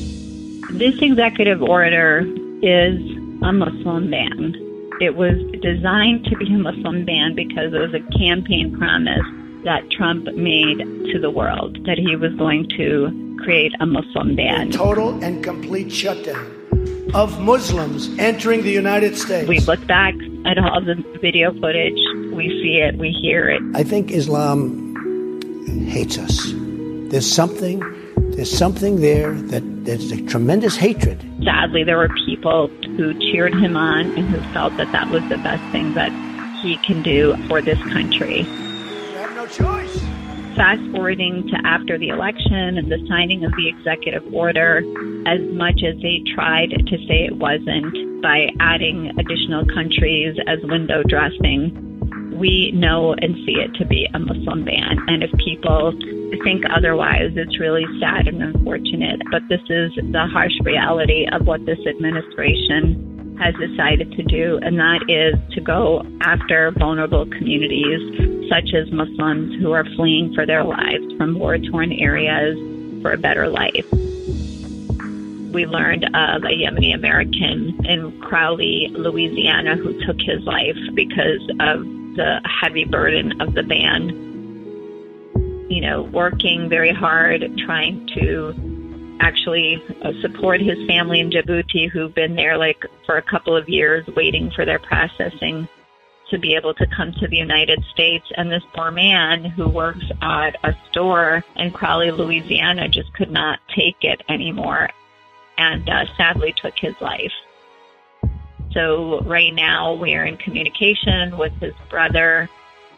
This 0.70 1.00
executive 1.02 1.62
order 1.62 2.20
is 2.62 3.19
a 3.42 3.52
Muslim 3.52 4.10
ban. 4.10 4.54
It 5.00 5.16
was 5.16 5.34
designed 5.62 6.26
to 6.26 6.36
be 6.36 6.46
a 6.52 6.58
Muslim 6.58 7.04
ban 7.04 7.34
because 7.34 7.72
it 7.72 7.78
was 7.78 7.94
a 7.94 8.18
campaign 8.18 8.76
promise 8.76 9.26
that 9.64 9.90
Trump 9.90 10.26
made 10.34 10.78
to 11.12 11.18
the 11.18 11.30
world 11.30 11.78
that 11.86 11.98
he 11.98 12.16
was 12.16 12.32
going 12.34 12.68
to 12.76 13.38
create 13.42 13.72
a 13.80 13.86
Muslim 13.86 14.36
ban. 14.36 14.70
Total 14.70 15.22
and 15.24 15.42
complete 15.42 15.90
shutdown 15.90 16.56
of 17.14 17.40
Muslims 17.40 18.08
entering 18.18 18.62
the 18.62 18.70
United 18.70 19.16
States. 19.16 19.48
We 19.48 19.60
look 19.60 19.84
back 19.86 20.14
at 20.44 20.58
all 20.58 20.80
the 20.80 20.94
video 21.20 21.52
footage, 21.52 21.98
we 22.32 22.48
see 22.62 22.78
it, 22.78 22.96
we 22.98 23.10
hear 23.10 23.48
it. 23.48 23.62
I 23.74 23.82
think 23.82 24.10
Islam 24.10 25.86
hates 25.88 26.18
us. 26.18 26.52
There's 27.10 27.30
something 27.30 27.80
there's 28.40 28.56
something 28.56 29.02
there 29.02 29.34
that 29.34 29.60
there's 29.84 30.10
a 30.12 30.22
tremendous 30.24 30.74
hatred. 30.74 31.20
Sadly, 31.44 31.84
there 31.84 31.98
were 31.98 32.08
people 32.24 32.68
who 32.96 33.12
cheered 33.30 33.52
him 33.52 33.76
on 33.76 34.16
and 34.16 34.30
who 34.30 34.40
felt 34.54 34.74
that 34.78 34.90
that 34.92 35.10
was 35.10 35.20
the 35.28 35.36
best 35.36 35.60
thing 35.72 35.92
that 35.92 36.08
he 36.62 36.78
can 36.86 37.02
do 37.02 37.36
for 37.48 37.60
this 37.60 37.76
country. 37.92 38.40
You 38.40 39.18
have 39.18 39.36
no 39.36 39.46
choice. 39.46 39.92
Fast 40.56 40.80
forwarding 40.90 41.48
to 41.48 41.68
after 41.68 41.98
the 41.98 42.08
election 42.08 42.78
and 42.78 42.90
the 42.90 43.04
signing 43.10 43.44
of 43.44 43.52
the 43.52 43.68
executive 43.68 44.24
order, 44.32 44.78
as 45.26 45.40
much 45.52 45.84
as 45.84 46.00
they 46.00 46.24
tried 46.34 46.70
to 46.70 46.96
say 47.04 47.28
it 47.28 47.36
wasn't 47.36 48.22
by 48.22 48.48
adding 48.58 49.12
additional 49.20 49.66
countries 49.66 50.34
as 50.46 50.58
window 50.62 51.02
dressing, 51.06 51.89
we 52.40 52.72
know 52.72 53.12
and 53.12 53.34
see 53.44 53.60
it 53.60 53.74
to 53.74 53.84
be 53.84 54.08
a 54.14 54.18
Muslim 54.18 54.64
ban. 54.64 54.98
And 55.06 55.22
if 55.22 55.30
people 55.44 55.92
think 56.42 56.64
otherwise, 56.74 57.32
it's 57.36 57.60
really 57.60 57.84
sad 58.00 58.26
and 58.26 58.42
unfortunate. 58.42 59.20
But 59.30 59.42
this 59.48 59.60
is 59.68 59.92
the 60.10 60.26
harsh 60.32 60.58
reality 60.64 61.26
of 61.30 61.46
what 61.46 61.64
this 61.66 61.78
administration 61.86 63.36
has 63.38 63.54
decided 63.56 64.10
to 64.12 64.22
do, 64.22 64.58
and 64.62 64.78
that 64.78 65.00
is 65.08 65.34
to 65.54 65.60
go 65.60 66.02
after 66.22 66.70
vulnerable 66.72 67.26
communities 67.26 68.48
such 68.50 68.74
as 68.74 68.90
Muslims 68.90 69.54
who 69.60 69.72
are 69.72 69.84
fleeing 69.96 70.34
for 70.34 70.44
their 70.44 70.64
lives 70.64 71.04
from 71.16 71.38
war 71.38 71.58
torn 71.58 71.92
areas 71.92 72.56
for 73.02 73.12
a 73.12 73.18
better 73.18 73.48
life. 73.48 73.86
We 75.52 75.66
learned 75.66 76.04
of 76.04 76.44
a 76.44 76.52
Yemeni 76.52 76.94
American 76.94 77.84
in 77.84 78.18
Crowley, 78.20 78.88
Louisiana, 78.92 79.76
who 79.76 79.98
took 80.06 80.20
his 80.20 80.44
life 80.44 80.76
because 80.94 81.40
of 81.60 81.84
the 82.16 82.40
heavy 82.60 82.84
burden 82.84 83.40
of 83.40 83.54
the 83.54 83.62
ban. 83.62 84.08
You 85.68 85.80
know, 85.82 86.02
working 86.02 86.68
very 86.68 86.92
hard, 86.92 87.44
trying 87.64 88.08
to 88.14 88.54
actually 89.20 89.82
uh, 90.02 90.12
support 90.20 90.60
his 90.60 90.78
family 90.86 91.20
in 91.20 91.30
Djibouti 91.30 91.90
who've 91.90 92.14
been 92.14 92.34
there 92.34 92.56
like 92.56 92.84
for 93.06 93.18
a 93.18 93.22
couple 93.22 93.56
of 93.56 93.68
years 93.68 94.06
waiting 94.16 94.50
for 94.50 94.64
their 94.64 94.78
processing 94.78 95.68
to 96.30 96.38
be 96.38 96.54
able 96.54 96.72
to 96.74 96.86
come 96.96 97.12
to 97.12 97.28
the 97.28 97.36
United 97.36 97.84
States. 97.92 98.24
And 98.36 98.50
this 98.50 98.62
poor 98.74 98.90
man 98.90 99.44
who 99.44 99.68
works 99.68 100.04
at 100.22 100.56
a 100.64 100.74
store 100.90 101.44
in 101.56 101.70
Crowley, 101.70 102.10
Louisiana 102.10 102.88
just 102.88 103.12
could 103.14 103.30
not 103.30 103.58
take 103.74 103.96
it 104.02 104.22
anymore 104.28 104.88
and 105.58 105.88
uh, 105.88 106.04
sadly 106.16 106.54
took 106.56 106.74
his 106.78 106.94
life. 107.00 107.32
So 108.72 109.20
right 109.22 109.52
now 109.52 109.94
we're 109.94 110.24
in 110.24 110.36
communication 110.36 111.36
with 111.36 111.52
his 111.54 111.74
brother. 111.88 112.48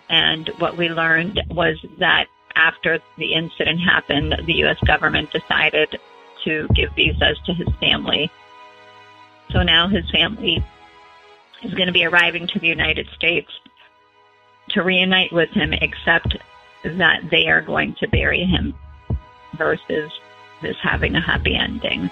And 0.09 0.49
what 0.59 0.77
we 0.77 0.89
learned 0.89 1.41
was 1.51 1.79
that 1.99 2.27
after 2.55 2.99
the 3.17 3.33
incident 3.33 3.81
happened, 3.81 4.35
the 4.47 4.53
U.S. 4.55 4.79
government 4.87 5.31
decided 5.33 5.99
to 6.45 6.69
give 6.75 6.95
visas 6.95 7.39
to 7.47 7.55
his 7.55 7.69
family. 7.81 8.31
So 9.53 9.63
now 9.63 9.89
his 9.89 10.09
family 10.11 10.65
is 11.63 11.73
going 11.75 11.87
to 11.87 11.93
be 11.93 12.05
arriving 12.05 12.47
to 12.49 12.59
the 12.59 12.67
United 12.67 13.09
States 13.15 13.51
to 14.71 14.83
reunite 14.83 15.33
with 15.33 15.51
him, 15.51 15.73
except 15.73 16.37
that 16.85 17.31
they 17.31 17.49
are 17.49 17.61
going 17.61 17.95
to 18.01 18.09
bury 18.09 18.45
him 18.45 18.75
versus 19.57 20.11
this 20.61 20.77
having 20.83 21.15
a 21.15 21.21
happy 21.21 21.55
ending. 21.55 22.11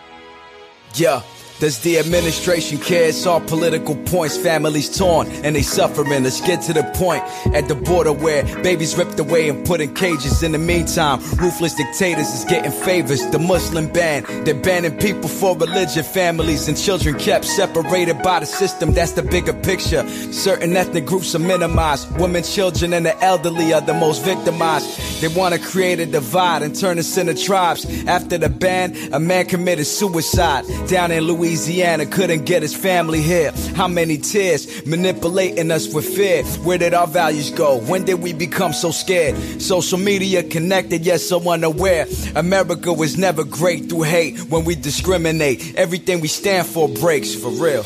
Yeah. 0.94 1.22
Does 1.60 1.80
the 1.80 1.98
administration 1.98 2.78
care? 2.78 3.10
It's 3.10 3.26
all 3.26 3.42
political 3.42 3.94
points. 3.94 4.34
Families 4.38 4.96
torn 4.96 5.28
and 5.44 5.54
they 5.54 5.60
suffering. 5.60 6.08
Let's 6.22 6.40
get 6.40 6.62
to 6.62 6.72
the 6.72 6.84
point 6.94 7.22
at 7.54 7.68
the 7.68 7.74
border 7.74 8.14
where 8.14 8.44
babies 8.62 8.96
ripped 8.96 9.20
away 9.20 9.50
and 9.50 9.66
put 9.66 9.82
in 9.82 9.92
cages. 9.92 10.42
In 10.42 10.52
the 10.52 10.58
meantime, 10.58 11.20
ruthless 11.36 11.74
dictators 11.74 12.28
is 12.32 12.46
getting 12.46 12.72
favors. 12.72 13.26
The 13.26 13.38
Muslim 13.38 13.92
ban, 13.92 14.24
they're 14.44 14.54
banning 14.54 14.96
people 14.96 15.28
for 15.28 15.54
religion. 15.54 16.02
Families 16.02 16.66
and 16.66 16.78
children 16.78 17.18
kept 17.18 17.44
separated 17.44 18.22
by 18.22 18.40
the 18.40 18.46
system. 18.46 18.94
That's 18.94 19.12
the 19.12 19.22
bigger 19.22 19.52
picture. 19.52 20.08
Certain 20.32 20.74
ethnic 20.74 21.04
groups 21.04 21.34
are 21.34 21.40
minimized. 21.40 22.10
Women, 22.18 22.42
children, 22.42 22.94
and 22.94 23.04
the 23.04 23.22
elderly 23.22 23.74
are 23.74 23.82
the 23.82 23.92
most 23.92 24.24
victimized. 24.24 25.20
They 25.20 25.28
want 25.28 25.54
to 25.54 25.60
create 25.60 26.00
a 26.00 26.06
divide 26.06 26.62
and 26.62 26.74
turn 26.74 26.98
us 26.98 27.18
into 27.18 27.34
tribes. 27.34 27.84
After 28.06 28.38
the 28.38 28.48
ban, 28.48 28.96
a 29.12 29.20
man 29.20 29.44
committed 29.44 29.86
suicide 29.86 30.64
down 30.88 31.10
in 31.10 31.24
Louisiana. 31.24 31.49
Louisiana 31.50 32.06
couldn't 32.06 32.44
get 32.44 32.62
his 32.62 32.76
family 32.76 33.20
here. 33.20 33.50
How 33.74 33.88
many 33.88 34.18
tears 34.18 34.86
manipulating 34.86 35.72
us 35.72 35.92
with 35.92 36.04
fear? 36.04 36.44
Where 36.62 36.78
did 36.78 36.94
our 36.94 37.08
values 37.08 37.50
go? 37.50 37.80
When 37.80 38.04
did 38.04 38.22
we 38.22 38.32
become 38.32 38.72
so 38.72 38.92
scared? 38.92 39.36
Social 39.60 39.98
media 39.98 40.44
connected, 40.44 41.04
yet 41.04 41.18
so 41.18 41.50
unaware. 41.50 42.06
America 42.36 42.92
was 42.92 43.18
never 43.18 43.42
great 43.42 43.88
through 43.88 44.02
hate. 44.02 44.38
When 44.42 44.64
we 44.64 44.76
discriminate, 44.76 45.74
everything 45.74 46.20
we 46.20 46.28
stand 46.28 46.68
for 46.68 46.88
breaks 46.88 47.34
for 47.34 47.50
real. 47.50 47.84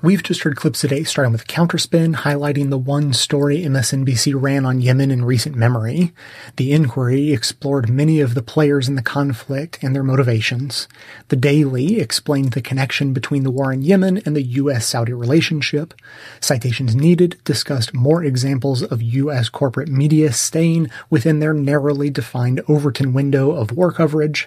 We've 0.00 0.22
just 0.22 0.42
heard 0.42 0.54
clips 0.54 0.80
today 0.80 1.02
starting 1.02 1.32
with 1.32 1.48
Counterspin, 1.48 2.14
highlighting 2.18 2.70
the 2.70 2.78
one 2.78 3.12
story 3.12 3.64
MSNBC 3.64 4.32
ran 4.40 4.64
on 4.64 4.80
Yemen 4.80 5.10
in 5.10 5.24
recent 5.24 5.56
memory. 5.56 6.12
The 6.54 6.70
inquiry 6.70 7.32
explored 7.32 7.90
many 7.90 8.20
of 8.20 8.34
the 8.34 8.42
players 8.42 8.88
in 8.88 8.94
the 8.94 9.02
conflict 9.02 9.80
and 9.82 9.96
their 9.96 10.04
motivations. 10.04 10.86
The 11.30 11.36
Daily 11.36 11.98
explained 11.98 12.52
the 12.52 12.62
connection 12.62 13.12
between 13.12 13.42
the 13.42 13.50
war 13.50 13.72
in 13.72 13.82
Yemen 13.82 14.18
and 14.18 14.36
the 14.36 14.44
U.S.-Saudi 14.44 15.18
relationship. 15.18 15.94
Citations 16.38 16.94
Needed 16.94 17.36
discussed 17.42 17.92
more 17.92 18.22
examples 18.22 18.84
of 18.84 19.02
U.S. 19.02 19.48
corporate 19.48 19.88
media 19.88 20.32
staying 20.32 20.92
within 21.10 21.40
their 21.40 21.52
narrowly 21.52 22.08
defined 22.08 22.60
Overton 22.68 23.12
window 23.12 23.50
of 23.50 23.72
war 23.72 23.90
coverage. 23.90 24.46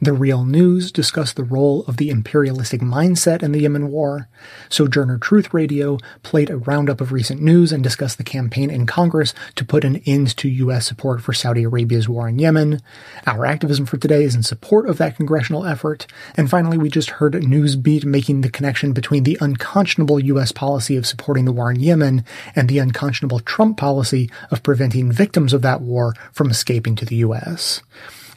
The 0.00 0.12
Real 0.12 0.44
News 0.44 0.90
discussed 0.90 1.36
the 1.36 1.44
role 1.44 1.84
of 1.86 1.96
the 1.96 2.10
imperialistic 2.10 2.80
mindset 2.80 3.42
in 3.42 3.52
the 3.52 3.60
Yemen 3.60 3.90
war. 3.90 4.28
Sojourner 4.68 5.18
Truth 5.18 5.54
Radio 5.54 5.98
played 6.22 6.50
a 6.50 6.56
roundup 6.56 7.00
of 7.00 7.12
recent 7.12 7.40
news 7.40 7.72
and 7.72 7.82
discussed 7.82 8.18
the 8.18 8.24
campaign 8.24 8.70
in 8.70 8.86
Congress 8.86 9.32
to 9.54 9.64
put 9.64 9.84
an 9.84 10.02
end 10.04 10.36
to 10.38 10.48
U.S. 10.48 10.86
support 10.86 11.22
for 11.22 11.32
Saudi 11.32 11.62
Arabia's 11.62 12.08
war 12.08 12.28
in 12.28 12.38
Yemen. 12.38 12.82
Our 13.26 13.46
activism 13.46 13.86
for 13.86 13.96
today 13.96 14.24
is 14.24 14.34
in 14.34 14.42
support 14.42 14.88
of 14.88 14.98
that 14.98 15.16
congressional 15.16 15.64
effort. 15.64 16.06
And 16.36 16.50
finally, 16.50 16.78
we 16.78 16.88
just 16.88 17.10
heard 17.10 17.34
Newsbeat 17.34 18.04
making 18.04 18.40
the 18.40 18.50
connection 18.50 18.92
between 18.92 19.22
the 19.22 19.38
unconscionable 19.40 20.18
U.S. 20.20 20.52
policy 20.52 20.96
of 20.96 21.06
supporting 21.06 21.44
the 21.44 21.52
war 21.52 21.70
in 21.70 21.80
Yemen 21.80 22.24
and 22.56 22.68
the 22.68 22.78
unconscionable 22.78 23.40
Trump 23.40 23.76
policy 23.76 24.30
of 24.50 24.62
preventing 24.62 25.12
victims 25.12 25.52
of 25.52 25.62
that 25.62 25.80
war 25.80 26.14
from 26.32 26.50
escaping 26.50 26.96
to 26.96 27.04
the 27.04 27.16
U.S. 27.16 27.82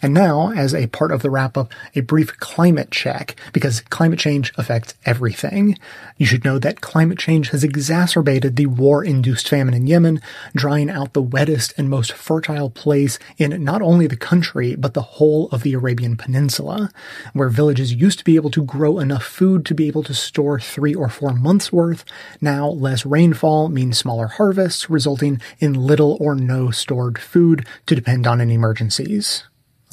And 0.06 0.14
now, 0.14 0.52
as 0.52 0.76
a 0.76 0.86
part 0.86 1.12
of 1.12 1.24
the 1.24 1.32
wrap 1.32 1.58
up, 1.58 1.74
a 1.96 2.02
brief 2.02 2.38
climate 2.38 2.92
check, 2.92 3.36
because 3.54 3.82
climate 3.82 4.20
change 4.20 4.54
affects 4.56 4.94
everything. 5.04 5.80
You 6.18 6.28
should 6.28 6.46
know 6.46 6.60
that 6.60 6.80
climate 6.80 7.18
change 7.18 7.50
has 7.50 7.64
exacerbated 7.64 8.56
the 8.56 8.68
war-induced 8.68 9.50
famine 9.50 9.74
in 9.74 9.88
Yemen, 9.88 10.22
drying 10.56 10.92
out 10.92 11.14
the 11.14 11.24
wettest 11.24 11.74
and 11.76 11.90
most 11.90 12.12
fertile 12.12 12.70
place 12.70 13.18
in 13.40 13.64
not 13.64 13.82
only 13.82 14.06
the 14.06 14.16
country, 14.16 14.76
but 14.76 14.94
the 14.94 15.02
whole 15.02 15.50
of 15.50 15.64
the 15.64 15.74
Arabian 15.74 16.18
Peninsula, 16.18 16.92
where 17.34 17.50
villages 17.50 17.92
used 17.92 18.20
to 18.20 18.26
be 18.26 18.36
able 18.36 18.52
to 18.52 18.64
grow 18.64 19.00
enough 19.00 19.24
food 19.24 19.66
to 19.66 19.74
be 19.74 19.88
able 19.88 20.04
to 20.04 20.14
store 20.14 20.60
three 20.60 20.94
or 20.94 21.10
four 21.10 21.34
months 21.34 21.74
worth. 21.74 22.06
Now, 22.40 22.68
less 22.68 23.08
rainfall 23.08 23.70
means 23.70 23.98
smaller 23.98 24.28
harvests, 24.28 24.88
resulting 24.88 25.42
in 25.58 25.74
little 25.74 26.16
or 26.20 26.36
no 26.36 26.70
stored 26.70 27.18
food 27.18 27.66
to 27.88 27.96
depend 27.96 28.28
on 28.28 28.40
in 28.40 28.52
emergencies 28.52 29.46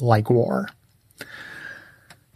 like 0.03 0.29
war. 0.29 0.67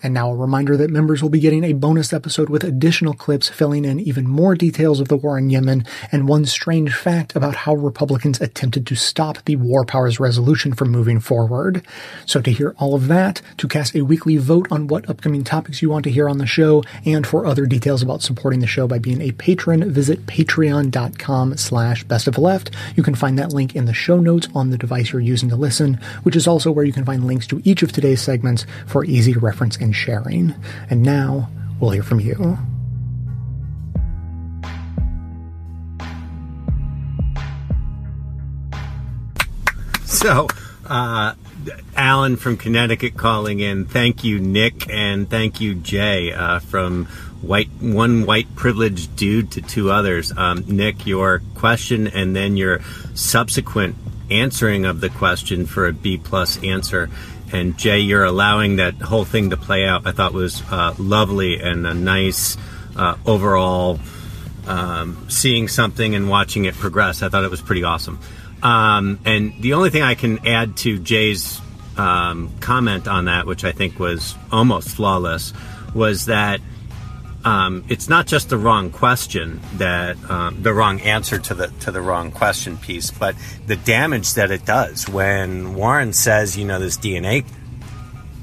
And 0.03 0.13
now 0.13 0.29
a 0.29 0.35
reminder 0.35 0.77
that 0.77 0.91
members 0.91 1.23
will 1.23 1.31
be 1.31 1.39
getting 1.39 1.63
a 1.63 1.73
bonus 1.73 2.13
episode 2.13 2.49
with 2.49 2.63
additional 2.63 3.15
clips 3.15 3.49
filling 3.49 3.83
in 3.83 3.99
even 3.99 4.27
more 4.27 4.53
details 4.53 4.99
of 4.99 5.07
the 5.07 5.17
war 5.17 5.39
in 5.39 5.49
Yemen 5.49 5.85
and 6.11 6.27
one 6.27 6.45
strange 6.45 6.93
fact 6.93 7.35
about 7.35 7.55
how 7.55 7.73
Republicans 7.73 8.39
attempted 8.39 8.85
to 8.85 8.95
stop 8.95 9.43
the 9.45 9.55
War 9.55 9.85
Powers 9.85 10.19
resolution 10.19 10.73
from 10.73 10.91
moving 10.91 11.19
forward. 11.19 11.83
So 12.27 12.41
to 12.41 12.51
hear 12.51 12.75
all 12.77 12.93
of 12.93 13.07
that, 13.07 13.41
to 13.57 13.67
cast 13.67 13.95
a 13.95 14.03
weekly 14.03 14.37
vote 14.37 14.67
on 14.69 14.85
what 14.85 15.09
upcoming 15.09 15.43
topics 15.43 15.81
you 15.81 15.89
want 15.89 16.03
to 16.03 16.11
hear 16.11 16.29
on 16.29 16.37
the 16.37 16.45
show, 16.45 16.83
and 17.03 17.25
for 17.25 17.47
other 17.47 17.65
details 17.65 18.03
about 18.03 18.21
supporting 18.21 18.59
the 18.59 18.67
show 18.67 18.87
by 18.87 18.99
being 18.99 19.19
a 19.19 19.31
patron, 19.31 19.91
visit 19.91 20.27
patreon.com 20.27 21.57
slash 21.57 22.03
best 22.03 22.27
of 22.27 22.37
left. 22.37 22.69
You 22.95 23.01
can 23.01 23.15
find 23.15 23.39
that 23.39 23.51
link 23.51 23.75
in 23.75 23.85
the 23.85 23.95
show 23.95 24.19
notes 24.19 24.47
on 24.53 24.69
the 24.69 24.77
device 24.77 25.11
you're 25.11 25.21
using 25.21 25.49
to 25.49 25.55
listen, 25.55 25.95
which 26.21 26.35
is 26.35 26.45
also 26.45 26.69
where 26.69 26.85
you 26.85 26.93
can 26.93 27.03
find 27.03 27.25
links 27.25 27.47
to 27.47 27.63
each 27.65 27.81
of 27.81 27.91
today's 27.91 28.21
segments 28.21 28.67
for 28.85 29.03
easy 29.03 29.33
reference 29.33 29.75
sharing. 29.91 30.53
And 30.89 31.03
now 31.03 31.49
we'll 31.79 31.91
hear 31.91 32.03
from 32.03 32.19
you. 32.19 32.57
So, 40.05 40.47
uh, 40.85 41.33
Alan 41.95 42.37
from 42.37 42.57
Connecticut 42.57 43.17
calling 43.17 43.59
in. 43.59 43.85
Thank 43.85 44.23
you, 44.23 44.39
Nick, 44.39 44.89
and 44.89 45.29
thank 45.29 45.59
you, 45.61 45.75
Jay, 45.75 46.31
uh, 46.31 46.59
from 46.59 47.05
white 47.41 47.69
one 47.79 48.25
white 48.25 48.55
privileged 48.55 49.15
dude 49.15 49.51
to 49.51 49.61
two 49.61 49.91
others. 49.91 50.33
Um, 50.35 50.63
Nick, 50.67 51.05
your 51.05 51.41
question 51.55 52.07
and 52.07 52.35
then 52.35 52.57
your 52.57 52.81
subsequent 53.13 53.95
answering 54.29 54.85
of 54.85 55.01
the 55.01 55.09
question 55.09 55.65
for 55.65 55.87
a 55.87 55.93
B 55.93 56.17
plus 56.17 56.61
answer 56.63 57.09
and 57.51 57.77
Jay, 57.77 57.99
you're 57.99 58.25
allowing 58.25 58.77
that 58.77 58.95
whole 58.95 59.25
thing 59.25 59.51
to 59.51 59.57
play 59.57 59.85
out. 59.85 60.05
I 60.05 60.11
thought 60.11 60.33
was 60.33 60.61
uh, 60.71 60.95
lovely 60.97 61.61
and 61.61 61.87
a 61.87 61.93
nice 61.93 62.57
uh, 62.95 63.15
overall 63.25 63.99
um, 64.65 65.25
seeing 65.29 65.67
something 65.67 66.13
and 66.15 66.29
watching 66.29 66.65
it 66.65 66.75
progress. 66.75 67.23
I 67.23 67.29
thought 67.29 67.43
it 67.43 67.51
was 67.51 67.61
pretty 67.61 67.83
awesome. 67.83 68.19
Um, 68.61 69.19
and 69.25 69.53
the 69.61 69.73
only 69.73 69.89
thing 69.89 70.01
I 70.01 70.15
can 70.15 70.45
add 70.45 70.77
to 70.77 70.99
Jay's 70.99 71.61
um, 71.95 72.51
comment 72.59 73.07
on 73.07 73.25
that, 73.25 73.45
which 73.45 73.63
I 73.63 73.71
think 73.71 73.99
was 73.99 74.35
almost 74.51 74.89
flawless, 74.89 75.53
was 75.93 76.25
that 76.25 76.59
um, 77.47 77.85
it's 77.87 78.09
not 78.09 78.27
just 78.27 78.49
the 78.49 78.57
wrong 78.57 78.91
question 78.91 79.61
that 79.75 80.17
um, 80.29 80.61
the 80.61 80.73
wrong 80.73 80.99
answer 80.99 81.39
to 81.39 81.53
the 81.53 81.67
to 81.79 81.91
the 81.91 82.01
wrong 82.01 82.29
question 82.29 82.75
piece, 82.75 83.09
but 83.09 83.37
the 83.67 83.77
damage 83.77 84.33
that 84.33 84.51
it 84.51 84.65
does 84.65 85.07
when 85.07 85.73
Warren 85.73 86.11
says, 86.11 86.57
you 86.57 86.65
know, 86.65 86.77
this 86.77 86.97
DNA 86.97 87.45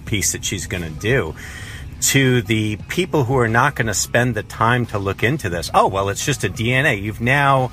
piece 0.07 0.32
that 0.32 0.42
she's 0.42 0.66
going 0.66 0.84
to 0.84 1.00
do 1.00 1.34
to 2.00 2.40
the 2.42 2.76
people 2.88 3.24
who 3.24 3.36
are 3.36 3.48
not 3.48 3.74
going 3.74 3.88
to 3.88 3.94
spend 3.94 4.34
the 4.34 4.42
time 4.42 4.86
to 4.86 4.98
look 4.98 5.22
into 5.22 5.50
this. 5.50 5.70
Oh 5.74 5.86
well, 5.86 6.09
it's 6.09 6.24
just 6.24 6.42
a 6.42 6.48
DNA. 6.48 7.02
You've 7.02 7.20
now 7.20 7.72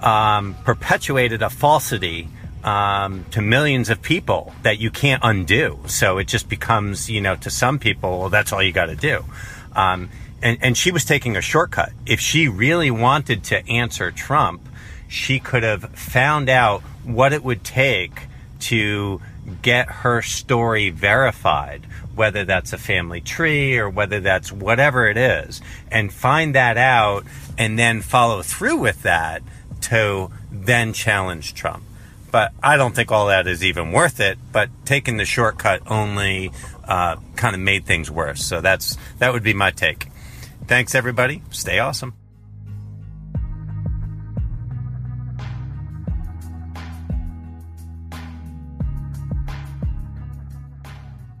um, 0.00 0.56
perpetuated 0.64 1.42
a 1.42 1.50
falsity. 1.50 2.28
Um, 2.62 3.24
to 3.30 3.40
millions 3.40 3.88
of 3.88 4.02
people 4.02 4.52
that 4.64 4.78
you 4.78 4.90
can't 4.90 5.22
undo. 5.24 5.78
So 5.86 6.18
it 6.18 6.28
just 6.28 6.46
becomes, 6.46 7.08
you 7.08 7.22
know, 7.22 7.34
to 7.36 7.48
some 7.48 7.78
people, 7.78 8.18
well, 8.18 8.28
that's 8.28 8.52
all 8.52 8.62
you 8.62 8.70
got 8.70 8.86
to 8.86 8.96
do. 8.96 9.24
Um, 9.74 10.10
and, 10.42 10.58
and 10.60 10.76
she 10.76 10.90
was 10.90 11.04
taking 11.04 11.36
a 11.36 11.40
shortcut. 11.40 11.92
If 12.06 12.20
she 12.20 12.48
really 12.48 12.90
wanted 12.90 13.44
to 13.44 13.68
answer 13.68 14.10
Trump, 14.10 14.62
she 15.08 15.38
could 15.38 15.62
have 15.62 15.90
found 15.90 16.48
out 16.48 16.82
what 17.04 17.32
it 17.32 17.42
would 17.42 17.64
take 17.64 18.22
to 18.60 19.20
get 19.62 19.88
her 19.88 20.22
story 20.22 20.90
verified, 20.90 21.86
whether 22.14 22.44
that's 22.44 22.72
a 22.72 22.78
family 22.78 23.20
tree 23.20 23.78
or 23.78 23.88
whether 23.88 24.20
that's 24.20 24.52
whatever 24.52 25.08
it 25.08 25.16
is, 25.16 25.60
and 25.90 26.12
find 26.12 26.54
that 26.54 26.76
out 26.76 27.24
and 27.58 27.78
then 27.78 28.00
follow 28.00 28.42
through 28.42 28.76
with 28.76 29.02
that 29.02 29.42
to 29.80 30.30
then 30.52 30.92
challenge 30.92 31.54
Trump. 31.54 31.82
But 32.30 32.52
I 32.62 32.76
don't 32.76 32.94
think 32.94 33.10
all 33.10 33.26
that 33.26 33.46
is 33.46 33.64
even 33.64 33.92
worth 33.92 34.20
it. 34.20 34.38
But 34.52 34.70
taking 34.84 35.16
the 35.16 35.24
shortcut 35.24 35.82
only 35.90 36.52
uh, 36.84 37.16
kind 37.36 37.54
of 37.54 37.60
made 37.60 37.86
things 37.86 38.10
worse. 38.10 38.44
So 38.44 38.60
that's 38.60 38.96
that 39.18 39.32
would 39.32 39.42
be 39.42 39.54
my 39.54 39.70
take. 39.70 40.09
Thanks, 40.70 40.94
everybody. 40.94 41.42
Stay 41.50 41.80
awesome. 41.80 42.14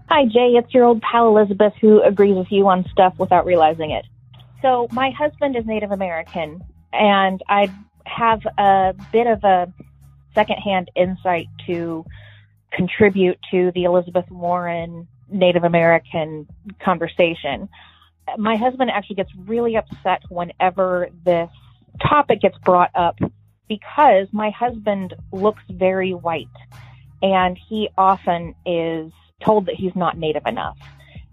Hi, 0.08 0.24
Jay. 0.24 0.56
It's 0.56 0.74
your 0.74 0.82
old 0.82 1.00
pal 1.00 1.28
Elizabeth 1.28 1.74
who 1.80 2.02
agrees 2.02 2.34
with 2.34 2.50
you 2.50 2.66
on 2.66 2.84
stuff 2.90 3.16
without 3.20 3.46
realizing 3.46 3.92
it. 3.92 4.04
So, 4.62 4.88
my 4.90 5.10
husband 5.10 5.54
is 5.54 5.64
Native 5.64 5.92
American, 5.92 6.64
and 6.92 7.40
I 7.48 7.72
have 8.06 8.40
a 8.58 8.96
bit 9.12 9.28
of 9.28 9.44
a 9.44 9.72
secondhand 10.34 10.90
insight 10.96 11.46
to 11.68 12.04
contribute 12.72 13.38
to 13.52 13.70
the 13.76 13.84
Elizabeth 13.84 14.28
Warren 14.28 15.06
Native 15.30 15.62
American 15.62 16.48
conversation 16.84 17.68
my 18.38 18.56
husband 18.56 18.90
actually 18.90 19.16
gets 19.16 19.30
really 19.46 19.76
upset 19.76 20.22
whenever 20.28 21.08
this 21.24 21.50
topic 22.02 22.40
gets 22.40 22.56
brought 22.58 22.90
up 22.94 23.18
because 23.68 24.26
my 24.32 24.50
husband 24.50 25.14
looks 25.32 25.62
very 25.70 26.12
white 26.12 26.48
and 27.22 27.58
he 27.68 27.88
often 27.96 28.54
is 28.66 29.12
told 29.44 29.66
that 29.66 29.74
he's 29.74 29.94
not 29.94 30.18
native 30.18 30.42
enough. 30.46 30.76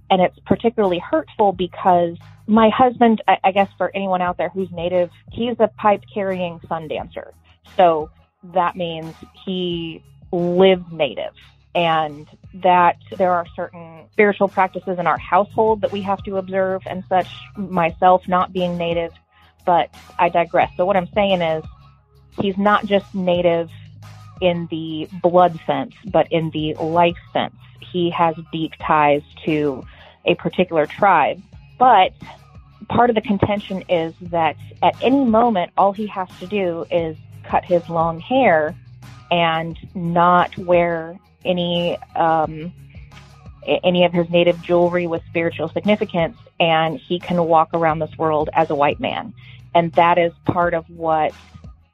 And 0.09 0.21
it's 0.21 0.37
particularly 0.45 0.99
hurtful 0.99 1.51
because 1.51 2.15
my 2.45 2.69
husband, 2.69 3.21
I, 3.27 3.37
I 3.43 3.51
guess 3.51 3.69
for 3.77 3.91
anyone 3.95 4.21
out 4.21 4.37
there 4.37 4.49
who's 4.49 4.71
native, 4.71 5.09
he's 5.31 5.55
a 5.59 5.67
pipe 5.67 6.03
carrying 6.13 6.61
sun 6.69 6.87
dancer. 6.87 7.33
So 7.75 8.09
that 8.53 8.75
means 8.75 9.13
he 9.45 10.03
lives 10.31 10.85
native 10.91 11.33
and 11.77 12.27
that 12.55 12.97
there 13.17 13.31
are 13.31 13.45
certain 13.55 14.05
spiritual 14.11 14.47
practices 14.47 14.97
in 14.97 15.05
our 15.05 15.19
household 15.19 15.81
that 15.81 15.91
we 15.91 16.01
have 16.01 16.21
to 16.23 16.37
observe 16.37 16.81
and 16.87 17.03
such, 17.07 17.29
myself 17.55 18.27
not 18.27 18.51
being 18.51 18.77
native, 18.79 19.13
but 19.63 19.93
I 20.17 20.29
digress. 20.29 20.71
So 20.75 20.85
what 20.87 20.97
I'm 20.97 21.07
saying 21.13 21.43
is 21.43 21.63
he's 22.41 22.57
not 22.57 22.87
just 22.87 23.13
native 23.13 23.69
in 24.41 24.67
the 24.71 25.07
blood 25.21 25.59
sense, 25.67 25.93
but 26.07 26.31
in 26.31 26.49
the 26.49 26.73
life 26.73 27.17
sense. 27.31 27.55
He 27.79 28.09
has 28.09 28.35
deep 28.51 28.73
ties 28.81 29.21
to 29.45 29.85
a 30.25 30.33
particular 30.33 30.87
tribe. 30.87 31.39
But 31.77 32.13
part 32.89 33.11
of 33.11 33.15
the 33.15 33.21
contention 33.21 33.83
is 33.87 34.15
that 34.23 34.55
at 34.81 34.95
any 35.03 35.23
moment, 35.23 35.73
all 35.77 35.93
he 35.93 36.07
has 36.07 36.27
to 36.39 36.47
do 36.47 36.87
is 36.89 37.15
cut 37.43 37.63
his 37.63 37.87
long 37.87 38.19
hair 38.19 38.75
and 39.29 39.77
not 39.93 40.57
wear 40.57 41.19
any 41.47 41.97
um, 42.15 42.73
any 43.83 44.05
of 44.05 44.13
his 44.13 44.29
native 44.29 44.61
jewelry 44.61 45.07
with 45.07 45.21
spiritual 45.27 45.69
significance, 45.69 46.37
and 46.59 46.97
he 46.97 47.19
can 47.19 47.43
walk 47.45 47.69
around 47.73 47.99
this 47.99 48.17
world 48.17 48.49
as 48.53 48.69
a 48.69 48.75
white 48.75 48.99
man. 48.99 49.33
And 49.75 49.91
that 49.93 50.17
is 50.17 50.31
part 50.45 50.73
of 50.73 50.89
what 50.89 51.33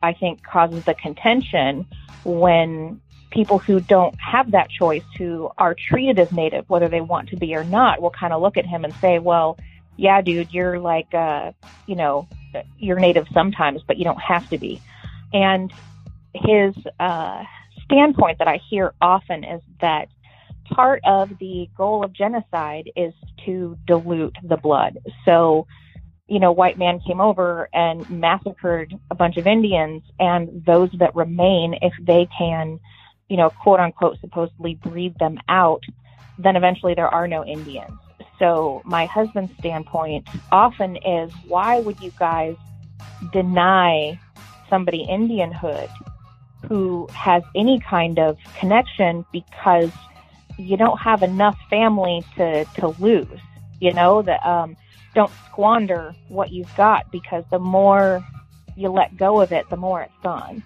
I 0.02 0.14
think 0.14 0.44
causes 0.44 0.84
the 0.86 0.94
contention 0.94 1.86
when 2.24 3.02
people 3.32 3.58
who 3.58 3.80
don't 3.80 4.16
have 4.20 4.52
that 4.52 4.70
choice, 4.70 5.04
who 5.18 5.50
are 5.58 5.74
treated 5.74 6.20
as 6.20 6.32
native, 6.32 6.70
whether 6.70 6.88
they 6.88 7.02
want 7.02 7.30
to 7.30 7.36
be 7.36 7.56
or 7.56 7.64
not, 7.64 8.02
will 8.02 8.12
kind 8.12 8.32
of 8.32 8.42
look 8.42 8.58
at 8.58 8.66
him 8.66 8.86
and 8.86 8.94
say, 8.96 9.18
well, 9.18 9.58
yeah, 9.98 10.22
dude, 10.22 10.54
you're 10.54 10.80
like, 10.80 11.14
uh, 11.14 11.52
you 11.88 11.96
know, 11.96 12.28
you're 12.78 13.00
native 13.00 13.28
sometimes, 13.34 13.82
but 13.82 13.98
you 13.98 14.04
don't 14.04 14.22
have 14.22 14.48
to 14.50 14.58
be. 14.58 14.82
And 15.34 15.74
his, 16.34 16.76
uh, 17.00 17.44
standpoint 17.84 18.40
that 18.40 18.48
I 18.48 18.60
hear 18.70 18.94
often 19.02 19.44
is 19.44 19.62
that 19.82 20.08
part 20.66 21.02
of 21.06 21.30
the 21.40 21.70
goal 21.76 22.04
of 22.04 22.14
genocide 22.14 22.90
is 22.96 23.14
to 23.46 23.78
dilute 23.86 24.36
the 24.44 24.58
blood. 24.58 24.98
So, 25.26 25.68
you 26.28 26.40
know, 26.40 26.52
white 26.52 26.78
man 26.78 27.00
came 27.06 27.20
over 27.20 27.70
and 27.74 28.10
massacred 28.10 28.98
a 29.12 29.16
bunch 29.16 29.38
of 29.38 29.46
Indians, 29.46 30.04
and 30.20 30.64
those 30.66 30.90
that 31.00 31.16
remain, 31.16 31.76
if 31.82 31.94
they 32.02 32.28
can, 32.38 32.80
you 33.30 33.38
know, 33.38 33.50
quote 33.50 33.80
unquote, 33.80 34.20
supposedly 34.22 34.76
breed 34.76 35.18
them 35.20 35.38
out, 35.50 35.84
then 36.38 36.56
eventually 36.56 36.94
there 36.94 37.10
are 37.10 37.28
no 37.28 37.46
Indians. 37.46 38.00
So, 38.40 38.82
my 38.84 39.06
husband's 39.06 39.54
standpoint 39.60 40.28
often 40.52 40.98
is 40.98 41.32
why 41.48 41.80
would 41.80 42.00
you 42.02 42.12
guys 42.18 42.56
deny 43.32 44.20
somebody 44.70 45.06
Indianhood 45.10 45.90
who 46.68 47.08
has 47.14 47.44
any 47.56 47.80
kind 47.80 48.20
of 48.20 48.38
connection 48.58 49.26
because 49.32 49.92
you 50.58 50.78
don't 50.78 50.98
have 50.98 51.24
enough 51.24 51.58
family 51.70 52.24
to, 52.38 52.66
to 52.76 52.88
lose. 53.00 53.40
You 53.80 53.94
know, 53.94 54.22
that 54.22 54.46
um, 54.46 54.78
don't 55.14 55.32
squander 55.48 56.16
what 56.30 56.52
you've 56.52 56.74
got 56.76 57.12
because 57.12 57.44
the 57.52 57.60
more 57.60 58.26
you 58.76 58.90
let 58.90 59.18
go 59.18 59.42
of 59.42 59.52
it, 59.52 59.70
the 59.70 59.78
more 59.78 60.02
it's 60.02 60.14
gone. 60.24 60.64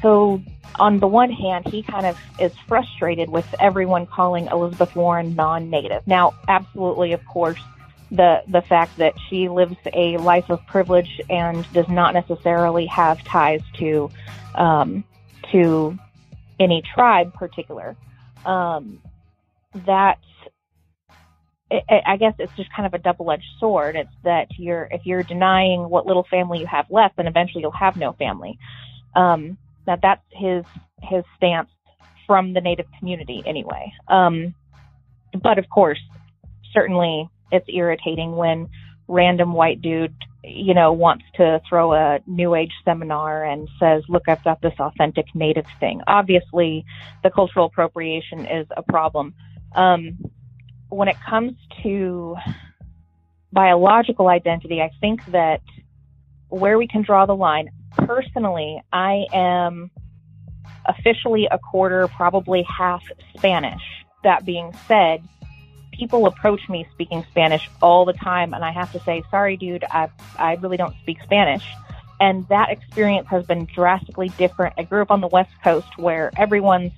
so 0.00 0.40
on 0.76 1.00
the 1.00 1.08
one 1.08 1.30
hand, 1.30 1.66
he 1.66 1.82
kind 1.82 2.06
of 2.06 2.18
is 2.38 2.52
frustrated 2.66 3.30
with 3.30 3.46
everyone 3.58 4.06
calling 4.06 4.46
Elizabeth 4.46 4.94
Warren 4.94 5.34
non-native. 5.34 6.06
Now, 6.06 6.34
absolutely, 6.46 7.12
of 7.12 7.24
course, 7.26 7.60
the 8.10 8.42
the 8.48 8.62
fact 8.62 8.96
that 8.98 9.14
she 9.28 9.48
lives 9.48 9.76
a 9.92 10.16
life 10.18 10.48
of 10.48 10.64
privilege 10.66 11.20
and 11.28 11.70
does 11.72 11.88
not 11.88 12.14
necessarily 12.14 12.86
have 12.86 13.22
ties 13.24 13.60
to 13.78 14.10
um, 14.54 15.04
to 15.52 15.98
any 16.58 16.82
tribe 16.94 17.34
particular. 17.34 17.96
Um, 18.46 19.00
that 19.86 20.18
I 21.70 22.16
guess 22.16 22.32
it's 22.38 22.52
just 22.56 22.72
kind 22.74 22.86
of 22.86 22.94
a 22.94 22.98
double-edged 22.98 23.44
sword. 23.60 23.94
It's 23.94 24.10
that 24.24 24.48
you're 24.56 24.88
if 24.90 25.02
you're 25.04 25.22
denying 25.22 25.88
what 25.90 26.06
little 26.06 26.26
family 26.30 26.60
you 26.60 26.66
have 26.66 26.86
left, 26.90 27.16
then 27.16 27.26
eventually 27.26 27.60
you'll 27.60 27.72
have 27.72 27.96
no 27.96 28.12
family. 28.12 28.58
Um, 29.14 29.58
that 29.84 30.00
that's 30.02 30.22
his 30.30 30.64
his 31.02 31.24
stance 31.36 31.68
from 32.26 32.54
the 32.54 32.60
Native 32.62 32.86
community 32.98 33.42
anyway. 33.44 33.92
Um, 34.08 34.54
but 35.42 35.58
of 35.58 35.68
course, 35.68 36.00
certainly 36.72 37.28
it's 37.50 37.66
irritating 37.68 38.36
when 38.36 38.68
random 39.08 39.52
white 39.52 39.80
dude, 39.80 40.14
you 40.44 40.74
know, 40.74 40.92
wants 40.92 41.24
to 41.34 41.60
throw 41.68 41.94
a 41.94 42.20
new 42.26 42.54
age 42.54 42.72
seminar 42.84 43.44
and 43.44 43.68
says, 43.80 44.02
look, 44.08 44.28
I've 44.28 44.44
got 44.44 44.60
this 44.60 44.74
authentic 44.78 45.26
native 45.34 45.66
thing. 45.80 46.02
Obviously, 46.06 46.84
the 47.22 47.30
cultural 47.30 47.66
appropriation 47.66 48.46
is 48.46 48.66
a 48.76 48.82
problem. 48.82 49.34
Um, 49.74 50.18
when 50.90 51.08
it 51.08 51.16
comes 51.28 51.54
to 51.82 52.36
biological 53.52 54.28
identity, 54.28 54.80
I 54.80 54.90
think 55.00 55.24
that 55.26 55.60
where 56.48 56.78
we 56.78 56.86
can 56.86 57.02
draw 57.02 57.26
the 57.26 57.36
line, 57.36 57.70
personally, 57.92 58.82
I 58.92 59.24
am 59.32 59.90
officially 60.86 61.48
a 61.50 61.58
quarter, 61.58 62.08
probably 62.08 62.62
half 62.62 63.02
Spanish. 63.36 63.82
That 64.24 64.44
being 64.44 64.72
said, 64.86 65.26
people 65.98 66.26
approach 66.26 66.68
me 66.68 66.86
speaking 66.92 67.24
Spanish 67.30 67.68
all 67.82 68.04
the 68.04 68.12
time, 68.12 68.54
and 68.54 68.64
I 68.64 68.70
have 68.70 68.92
to 68.92 69.00
say, 69.00 69.22
sorry, 69.30 69.56
dude, 69.56 69.84
I, 69.90 70.08
I 70.38 70.54
really 70.54 70.76
don't 70.76 70.94
speak 71.02 71.20
Spanish. 71.22 71.64
And 72.20 72.46
that 72.48 72.70
experience 72.70 73.28
has 73.28 73.44
been 73.44 73.66
drastically 73.66 74.28
different. 74.30 74.74
I 74.78 74.84
grew 74.84 75.02
up 75.02 75.10
on 75.10 75.20
the 75.20 75.28
West 75.28 75.52
Coast 75.62 75.98
where 75.98 76.32
everyone's 76.36 76.92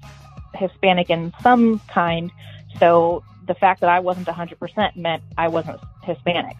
Hispanic 0.54 1.10
in 1.10 1.32
some 1.42 1.80
kind. 1.88 2.30
So 2.78 3.22
the 3.46 3.54
fact 3.54 3.80
that 3.80 3.90
I 3.90 4.00
wasn't 4.00 4.28
100% 4.28 4.96
meant 4.96 5.22
I 5.36 5.48
wasn't 5.48 5.80
Hispanic. 6.02 6.56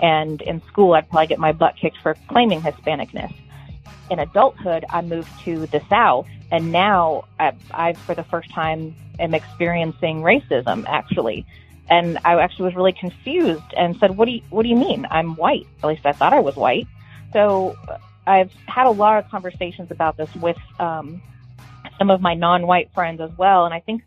And 0.00 0.42
in 0.42 0.60
school, 0.66 0.94
I'd 0.94 1.08
probably 1.08 1.28
get 1.28 1.38
my 1.38 1.52
butt 1.52 1.76
kicked 1.76 1.98
for 1.98 2.16
claiming 2.28 2.60
Hispanicness. 2.60 3.34
In 4.10 4.18
adulthood, 4.18 4.84
I 4.90 5.00
moved 5.00 5.30
to 5.44 5.66
the 5.66 5.80
South, 5.88 6.26
and 6.50 6.70
now 6.70 7.24
I, 7.38 7.52
I 7.70 7.92
for 7.94 8.14
the 8.14 8.24
first 8.24 8.50
time, 8.50 8.94
am 9.18 9.34
experiencing 9.34 10.22
racism, 10.22 10.84
actually 10.86 11.46
and 11.92 12.18
I 12.24 12.40
actually 12.42 12.64
was 12.64 12.74
really 12.74 12.92
confused 12.92 13.74
and 13.76 13.96
said, 13.98 14.16
"What 14.16 14.24
do 14.24 14.32
you 14.32 14.42
What 14.48 14.62
do 14.62 14.70
you 14.70 14.76
mean? 14.76 15.06
I'm 15.10 15.36
white? 15.36 15.66
At 15.82 15.88
least 15.88 16.06
I 16.06 16.12
thought 16.12 16.32
I 16.32 16.40
was 16.40 16.56
white." 16.56 16.88
So 17.34 17.76
I've 18.26 18.52
had 18.66 18.86
a 18.86 18.90
lot 18.90 19.18
of 19.18 19.30
conversations 19.30 19.90
about 19.90 20.16
this 20.16 20.34
with 20.36 20.56
um, 20.80 21.20
some 21.98 22.10
of 22.10 22.22
my 22.22 22.34
non-white 22.34 22.92
friends 22.94 23.20
as 23.20 23.30
well, 23.36 23.66
and 23.66 23.74
I 23.74 23.80
think 23.80 24.02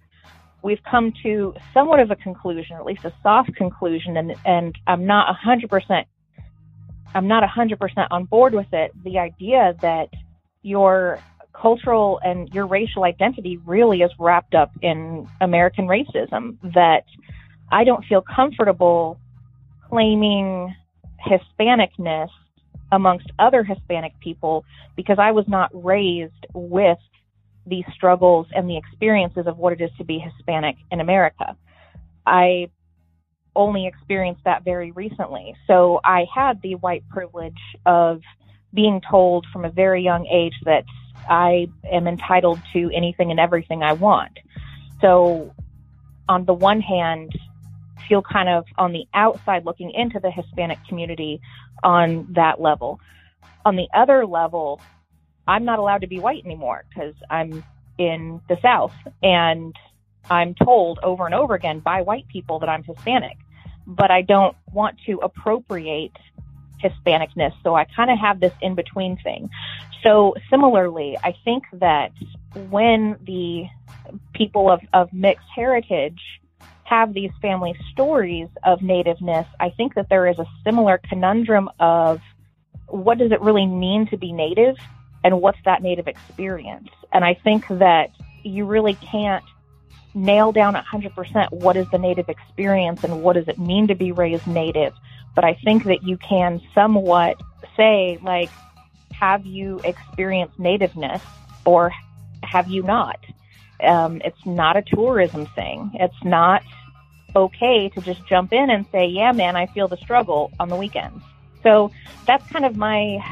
we've 0.63 0.83
come 0.83 1.13
to 1.21 1.53
somewhat 1.75 1.99
of 1.99 2.09
a 2.09 2.15
conclusion, 2.15 2.75
at 2.75 2.85
least 2.85 3.05
a 3.05 3.13
soft 3.21 3.55
conclusion, 3.55 4.17
and 4.17 4.33
and 4.45 4.75
I'm 4.87 5.05
not 5.05 5.29
a 5.29 5.33
hundred 5.33 5.69
percent. 5.69 6.07
I'm 7.13 7.27
not 7.27 7.43
a 7.43 7.47
hundred 7.47 7.79
percent 7.79 8.07
on 8.11 8.25
board 8.25 8.55
with 8.55 8.73
it. 8.73 8.91
The 9.03 9.19
idea 9.19 9.75
that 9.81 10.09
your 10.63 11.19
cultural 11.53 12.19
and 12.23 12.49
your 12.53 12.65
racial 12.65 13.03
identity 13.03 13.57
really 13.57 14.01
is 14.01 14.11
wrapped 14.17 14.55
up 14.55 14.71
in 14.81 15.27
American 15.39 15.85
racism. 15.87 16.57
That 16.73 17.05
I 17.71 17.83
don't 17.83 18.05
feel 18.05 18.21
comfortable 18.21 19.19
claiming 19.89 20.75
Hispanicness 21.25 22.29
amongst 22.91 23.31
other 23.39 23.63
Hispanic 23.63 24.19
people 24.19 24.63
because 24.95 25.17
I 25.19 25.31
was 25.31 25.45
not 25.47 25.69
raised 25.73 26.45
with 26.53 26.97
the 27.65 27.83
struggles 27.93 28.47
and 28.55 28.69
the 28.69 28.77
experiences 28.77 29.47
of 29.47 29.57
what 29.57 29.73
it 29.73 29.81
is 29.81 29.89
to 29.97 30.03
be 30.03 30.19
Hispanic 30.19 30.75
in 30.91 31.01
America. 31.01 31.57
I 32.25 32.69
only 33.55 33.87
experienced 33.87 34.43
that 34.45 34.63
very 34.63 34.91
recently. 34.91 35.55
So 35.65 35.99
I 36.03 36.25
had 36.33 36.61
the 36.61 36.75
white 36.75 37.07
privilege 37.09 37.57
of 37.85 38.21
being 38.73 39.01
told 39.09 39.45
from 39.51 39.65
a 39.65 39.69
very 39.69 40.03
young 40.03 40.27
age 40.27 40.53
that 40.65 40.83
I 41.29 41.67
am 41.91 42.07
entitled 42.07 42.59
to 42.73 42.91
anything 42.93 43.31
and 43.31 43.39
everything 43.39 43.81
I 43.81 43.93
want. 43.93 44.37
So 45.01 45.53
on 46.27 46.45
the 46.45 46.53
one 46.53 46.81
hand, 46.81 47.31
feel 48.07 48.21
kind 48.21 48.49
of 48.49 48.65
on 48.77 48.91
the 48.91 49.05
outside 49.13 49.65
looking 49.65 49.91
into 49.91 50.19
the 50.19 50.31
Hispanic 50.31 50.79
community 50.87 51.41
on 51.83 52.27
that 52.33 52.61
level. 52.61 52.99
On 53.65 53.75
the 53.75 53.87
other 53.93 54.25
level, 54.25 54.81
I'm 55.47 55.65
not 55.65 55.79
allowed 55.79 56.01
to 56.01 56.07
be 56.07 56.19
white 56.19 56.43
anymore 56.45 56.85
because 56.89 57.13
I'm 57.29 57.63
in 57.97 58.41
the 58.49 58.57
South 58.61 58.93
and 59.23 59.75
I'm 60.29 60.55
told 60.55 60.99
over 61.03 61.25
and 61.25 61.35
over 61.35 61.53
again 61.53 61.79
by 61.79 62.01
white 62.01 62.27
people 62.27 62.59
that 62.59 62.69
I'm 62.69 62.83
Hispanic, 62.83 63.37
but 63.85 64.11
I 64.11 64.21
don't 64.21 64.55
want 64.71 64.97
to 65.05 65.19
appropriate 65.19 66.15
Hispanicness. 66.83 67.53
So 67.63 67.75
I 67.75 67.85
kind 67.85 68.11
of 68.11 68.19
have 68.19 68.39
this 68.39 68.53
in 68.61 68.75
between 68.75 69.17
thing. 69.17 69.49
So 70.03 70.35
similarly, 70.49 71.17
I 71.23 71.33
think 71.43 71.63
that 71.73 72.11
when 72.69 73.17
the 73.25 73.65
people 74.33 74.69
of, 74.69 74.81
of 74.93 75.11
mixed 75.13 75.47
heritage 75.55 76.19
have 76.85 77.13
these 77.13 77.31
family 77.41 77.75
stories 77.91 78.47
of 78.63 78.81
nativeness, 78.81 79.47
I 79.59 79.71
think 79.71 79.95
that 79.95 80.07
there 80.09 80.27
is 80.27 80.39
a 80.39 80.45
similar 80.63 80.99
conundrum 81.09 81.69
of 81.79 82.21
what 82.87 83.17
does 83.17 83.31
it 83.31 83.41
really 83.41 83.65
mean 83.65 84.07
to 84.07 84.17
be 84.17 84.31
native 84.31 84.75
and 85.23 85.41
what's 85.41 85.57
that 85.65 85.81
native 85.81 86.07
experience? 86.07 86.89
And 87.11 87.25
I 87.25 87.33
think 87.43 87.67
that 87.67 88.11
you 88.43 88.65
really 88.65 88.93
can't 88.93 89.43
nail 90.13 90.51
down 90.51 90.75
100% 90.75 91.51
what 91.51 91.75
is 91.75 91.89
the 91.89 91.97
native 91.97 92.29
experience 92.29 93.03
and 93.03 93.21
what 93.21 93.33
does 93.33 93.47
it 93.47 93.57
mean 93.57 93.87
to 93.87 93.95
be 93.95 94.11
raised 94.11 94.45
native. 94.45 94.93
But 95.33 95.43
I 95.43 95.57
think 95.63 95.85
that 95.85 96.03
you 96.03 96.17
can 96.17 96.61
somewhat 96.75 97.35
say, 97.75 98.19
like, 98.21 98.51
have 99.11 99.45
you 99.45 99.81
experienced 99.83 100.59
nativeness 100.59 101.23
or 101.65 101.91
have 102.43 102.69
you 102.69 102.83
not? 102.83 103.19
Um, 103.83 104.21
it's 104.23 104.45
not 104.45 104.77
a 104.77 104.81
tourism 104.81 105.45
thing. 105.47 105.91
It's 105.95 106.23
not 106.23 106.63
okay 107.35 107.89
to 107.89 108.01
just 108.01 108.25
jump 108.27 108.53
in 108.53 108.69
and 108.69 108.85
say, 108.91 109.07
yeah, 109.07 109.31
man, 109.31 109.55
I 109.55 109.65
feel 109.67 109.87
the 109.87 109.97
struggle 109.97 110.51
on 110.59 110.69
the 110.69 110.75
weekends. 110.75 111.23
So 111.63 111.91
that's 112.25 112.45
kind 112.49 112.65
of 112.65 112.77
my 112.77 113.23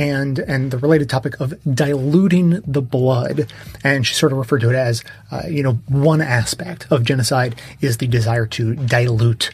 and 0.00 0.38
and 0.38 0.70
the 0.70 0.78
related 0.78 1.10
topic 1.10 1.38
of 1.40 1.52
diluting 1.74 2.62
the 2.66 2.80
blood. 2.80 3.52
And 3.84 4.06
she 4.06 4.14
sort 4.14 4.32
of 4.32 4.38
referred 4.38 4.62
to 4.62 4.70
it 4.70 4.74
as, 4.74 5.04
uh, 5.30 5.42
you 5.46 5.62
know, 5.62 5.74
one 5.88 6.22
aspect 6.22 6.86
of 6.90 7.04
genocide 7.04 7.60
is 7.82 7.98
the 7.98 8.06
desire 8.06 8.46
to 8.46 8.74
dilute 8.76 9.50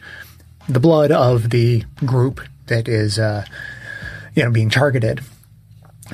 the 0.69 0.79
blood 0.79 1.11
of 1.11 1.49
the 1.49 1.83
group 2.05 2.39
that 2.67 2.87
is, 2.87 3.19
uh, 3.19 3.43
you 4.35 4.43
know, 4.43 4.51
being 4.51 4.69
targeted. 4.69 5.19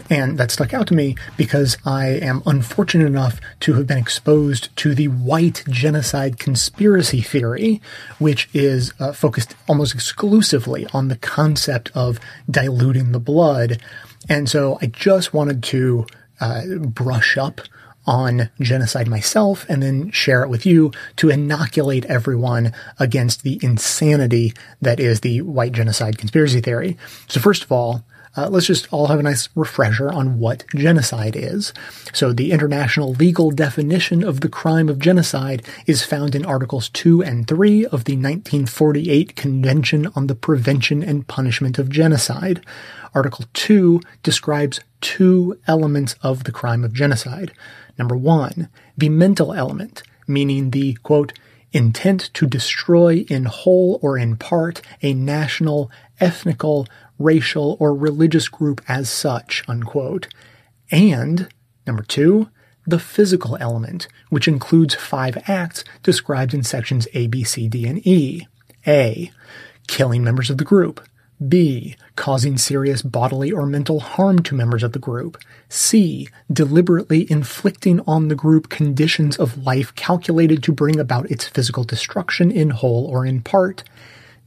And 0.09 0.39
that 0.39 0.49
stuck 0.49 0.73
out 0.73 0.87
to 0.87 0.95
me 0.95 1.15
because 1.37 1.77
I 1.85 2.07
am 2.07 2.41
unfortunate 2.47 3.05
enough 3.05 3.39
to 3.59 3.73
have 3.73 3.85
been 3.85 3.99
exposed 3.99 4.75
to 4.77 4.95
the 4.95 5.07
white 5.09 5.63
genocide 5.69 6.39
conspiracy 6.39 7.21
theory, 7.21 7.79
which 8.17 8.49
is 8.53 8.91
uh, 8.99 9.11
focused 9.11 9.53
almost 9.67 9.93
exclusively 9.93 10.87
on 10.93 11.09
the 11.09 11.17
concept 11.17 11.91
of 11.93 12.19
diluting 12.49 13.11
the 13.11 13.19
blood. 13.19 13.79
And 14.29 14.49
so 14.49 14.77
I 14.81 14.87
just 14.87 15.33
wanted 15.33 15.63
to 15.63 16.05
uh, 16.39 16.65
brush 16.77 17.37
up 17.37 17.61
on 18.05 18.49
genocide 18.59 19.07
myself 19.07 19.65
and 19.69 19.81
then 19.81 20.11
share 20.11 20.43
it 20.43 20.49
with 20.49 20.65
you 20.65 20.91
to 21.15 21.29
inoculate 21.29 22.05
everyone 22.05 22.73
against 22.99 23.43
the 23.43 23.59
insanity 23.63 24.53
that 24.81 24.99
is 24.99 25.21
the 25.21 25.41
white 25.41 25.71
genocide 25.71 26.17
conspiracy 26.17 26.59
theory. 26.59 26.97
So 27.27 27.39
first 27.39 27.63
of 27.63 27.71
all, 27.71 28.03
uh, 28.35 28.49
let's 28.49 28.65
just 28.65 28.91
all 28.91 29.07
have 29.07 29.19
a 29.19 29.23
nice 29.23 29.49
refresher 29.55 30.11
on 30.11 30.39
what 30.39 30.65
genocide 30.75 31.35
is. 31.35 31.73
So 32.13 32.33
the 32.33 32.51
international 32.51 33.13
legal 33.13 33.51
definition 33.51 34.23
of 34.23 34.41
the 34.41 34.49
crime 34.49 34.89
of 34.89 34.99
genocide 34.99 35.63
is 35.85 36.03
found 36.03 36.33
in 36.35 36.45
Articles 36.45 36.89
2 36.89 37.23
and 37.23 37.47
3 37.47 37.85
of 37.85 38.05
the 38.05 38.13
1948 38.13 39.35
Convention 39.35 40.07
on 40.15 40.27
the 40.27 40.35
Prevention 40.35 41.03
and 41.03 41.27
Punishment 41.27 41.77
of 41.77 41.89
Genocide. 41.89 42.65
Article 43.13 43.45
2 43.53 44.01
describes 44.23 44.79
two 45.01 45.59
elements 45.67 46.15
of 46.23 46.45
the 46.45 46.51
crime 46.51 46.83
of 46.83 46.93
genocide. 46.93 47.51
Number 47.99 48.15
one, 48.15 48.69
the 48.97 49.09
mental 49.09 49.53
element, 49.53 50.01
meaning 50.27 50.71
the 50.71 50.95
quote, 51.03 51.33
intent 51.73 52.29
to 52.33 52.47
destroy 52.47 53.25
in 53.29 53.45
whole 53.45 53.99
or 54.01 54.17
in 54.17 54.37
part 54.37 54.81
a 55.01 55.13
national, 55.13 55.91
ethnical, 56.19 56.87
racial, 57.19 57.77
or 57.79 57.93
religious 57.93 58.47
group 58.47 58.81
as 58.87 59.09
such, 59.09 59.63
unquote. 59.67 60.27
And, 60.91 61.49
number 61.85 62.03
two, 62.03 62.49
the 62.85 62.99
physical 62.99 63.57
element, 63.59 64.07
which 64.29 64.47
includes 64.47 64.95
five 64.95 65.37
acts 65.47 65.83
described 66.01 66.53
in 66.53 66.63
sections 66.63 67.07
A, 67.13 67.27
B, 67.27 67.43
C, 67.43 67.69
D, 67.69 67.85
and 67.87 68.05
E. 68.05 68.47
A. 68.85 69.31
Killing 69.87 70.23
members 70.23 70.49
of 70.49 70.57
the 70.57 70.65
group. 70.65 71.05
B. 71.47 71.95
Causing 72.15 72.57
serious 72.57 73.01
bodily 73.01 73.51
or 73.51 73.65
mental 73.65 73.99
harm 73.99 74.39
to 74.39 74.55
members 74.55 74.83
of 74.83 74.91
the 74.91 74.99
group. 74.99 75.37
C. 75.69 76.27
Deliberately 76.51 77.29
inflicting 77.31 78.01
on 78.01 78.27
the 78.27 78.35
group 78.35 78.69
conditions 78.69 79.37
of 79.37 79.57
life 79.65 79.95
calculated 79.95 80.61
to 80.63 80.71
bring 80.71 80.99
about 80.99 81.31
its 81.31 81.47
physical 81.47 81.83
destruction 81.83 82.51
in 82.51 82.69
whole 82.69 83.05
or 83.05 83.25
in 83.25 83.41
part. 83.41 83.83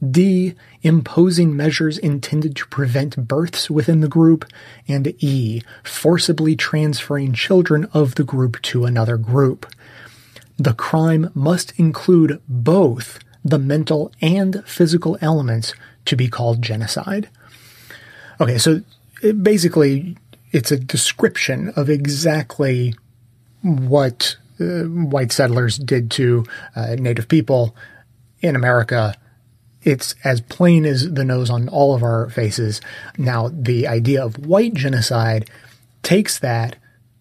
D. 0.05 0.53
Imposing 0.83 1.55
measures 1.55 1.97
intended 1.97 2.55
to 2.57 2.67
prevent 2.67 3.27
births 3.27 3.69
within 3.69 4.01
the 4.01 4.07
group. 4.07 4.45
And 4.87 5.07
E. 5.23 5.61
Forcibly 5.83 6.55
transferring 6.55 7.33
children 7.33 7.87
of 7.93 8.15
the 8.15 8.23
group 8.23 8.61
to 8.63 8.85
another 8.85 9.17
group. 9.17 9.65
The 10.57 10.73
crime 10.73 11.31
must 11.33 11.73
include 11.77 12.41
both 12.47 13.19
the 13.43 13.59
mental 13.59 14.11
and 14.21 14.63
physical 14.65 15.17
elements 15.21 15.73
to 16.05 16.15
be 16.15 16.27
called 16.27 16.61
genocide. 16.61 17.29
Okay, 18.39 18.57
so 18.57 18.81
it 19.21 19.43
basically 19.43 20.17
it's 20.51 20.71
a 20.71 20.77
description 20.77 21.69
of 21.75 21.89
exactly 21.89 22.95
what 23.61 24.37
uh, 24.59 24.83
white 24.83 25.31
settlers 25.31 25.77
did 25.77 26.09
to 26.11 26.45
uh, 26.75 26.95
native 26.95 27.27
people 27.27 27.75
in 28.41 28.55
America. 28.55 29.15
It's 29.87 30.15
as 30.25 30.41
plain 30.41 30.85
as 30.85 31.13
the 31.13 31.23
nose 31.23 31.49
on 31.49 31.69
all 31.69 31.95
of 31.95 32.03
our 32.03 32.29
faces. 32.29 32.81
Now, 33.17 33.47
the 33.47 33.87
idea 33.87 34.21
of 34.21 34.45
white 34.45 34.73
genocide 34.73 35.49
takes 36.03 36.39
that, 36.39 36.75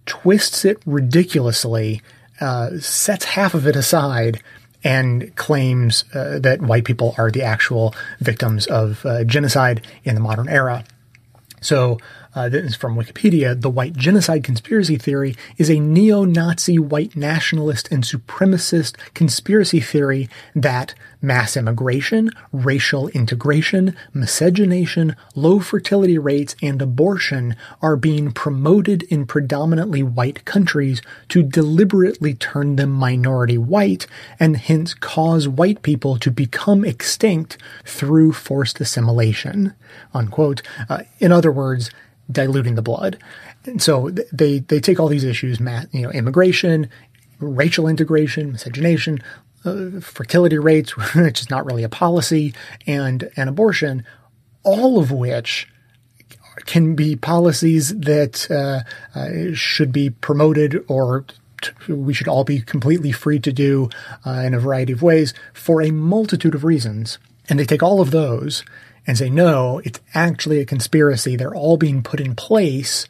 twists 0.05 0.65
it 0.65 0.83
ridiculously, 0.85 2.03
uh, 2.41 2.81
sets 2.81 3.25
half 3.25 3.55
of 3.55 3.69
it 3.69 3.77
aside, 3.77 4.43
and 4.83 5.33
claims 5.37 6.05
uh, 6.13 6.41
that 6.41 6.61
white 6.61 6.85
people 6.85 7.15
are 7.17 7.31
the 7.31 7.45
actual 7.45 7.95
victims 8.19 8.67
of 8.67 9.07
uh, 9.07 9.23
genocide 9.23 9.87
in 10.03 10.17
the 10.17 10.21
modern 10.21 10.49
era. 10.49 10.85
So, 11.61 11.99
uh, 12.37 12.51
this 12.51 12.67
is 12.67 12.77
from 12.77 12.97
Wikipedia. 12.97 13.59
The 13.59 13.71
white 13.71 13.95
genocide 13.95 14.45
conspiracy 14.45 14.97
theory 14.99 15.35
is 15.57 15.71
a 15.71 15.81
neo-Nazi 15.81 16.79
white 16.79 17.17
nationalist 17.17 17.91
and 17.91 18.05
supremacist 18.05 18.95
conspiracy 19.15 19.81
theory 19.81 20.29
that 20.55 20.95
mass 21.23 21.57
immigration, 21.57 22.31
racial 22.53 23.09
integration, 23.09 23.97
miscegenation, 24.13 25.17
low 25.35 25.61
fertility 25.61 26.19
rates, 26.19 26.55
and 26.63 26.83
abortion 26.83 27.57
are 27.81 27.97
being 27.97 28.31
promoted 28.31 29.03
in 29.05 29.25
predominantly 29.25 30.03
white 30.03 30.45
countries 30.45 31.01
to 31.31 31.43
deliberately 31.43 32.35
turn 32.35 32.77
them 32.77 32.91
minority 32.91 33.57
white 33.57 34.07
and 34.39 34.59
hence 34.59 34.93
cause 34.93 35.49
white 35.49 35.81
people 35.81 36.19
to 36.19 36.31
become 36.31 36.85
extinct 36.85 37.57
through 37.85 38.33
forced 38.33 38.79
assimilation. 38.79 39.73
Unquote. 40.13 40.61
Uh, 40.89 41.03
in 41.19 41.33
other 41.33 41.51
words, 41.51 41.91
diluting 42.31 42.75
the 42.75 42.83
blood. 42.83 43.19
And 43.65 43.81
so 43.81 44.11
they, 44.33 44.61
they 44.61 44.81
take 44.81 45.01
all 45.01 45.09
these 45.09 45.25
issues, 45.25 45.61
you 45.61 46.03
know, 46.03 46.11
immigration, 46.11 46.89
racial 47.39 47.89
integration, 47.89 48.53
miscegenation, 48.53 49.23
uh, 49.65 50.01
fertility 50.01 50.59
rates, 50.59 50.97
which 51.15 51.41
is 51.41 51.51
not 51.51 51.67
really 51.67 51.83
a 51.83 51.89
policy, 51.89 52.55
and, 52.87 53.31
and 53.37 53.49
abortion, 53.49 54.05
all 54.63 54.99
of 54.99 55.11
which 55.11 55.69
can 56.65 56.95
be 56.95 57.17
policies 57.17 57.97
that 57.99 58.51
uh, 58.51 58.81
uh, 59.19 59.55
should 59.55 59.93
be 59.93 60.11
promoted 60.11 60.83
or 60.89 61.25
we 61.89 62.15
should 62.15 62.29
all 62.29 62.45
be 62.45 62.61
completely 62.61 63.13
free 63.13 63.39
to 63.39 63.53
do 63.53 63.89
uh, 64.25 64.43
in 64.45 64.55
a 64.55 64.59
variety 64.59 64.93
of 64.93 65.03
ways 65.03 65.35
for 65.53 65.83
a 65.83 65.91
multitude 65.91 66.55
of 66.55 66.65
reasons. 66.65 67.19
And 67.49 67.59
they 67.59 67.65
take 67.65 67.83
all 67.83 68.01
of 68.01 68.11
those 68.11 68.65
and 69.07 69.17
say, 69.17 69.31
no, 69.31 69.81
it's 69.85 70.01
actually 70.15 70.61
a 70.61 70.67
conspiracy. 70.67 71.37
They're 71.37 71.55
all 71.55 71.77
being 71.77 72.03
put 72.03 72.21
in 72.21 72.35
place 72.35 73.07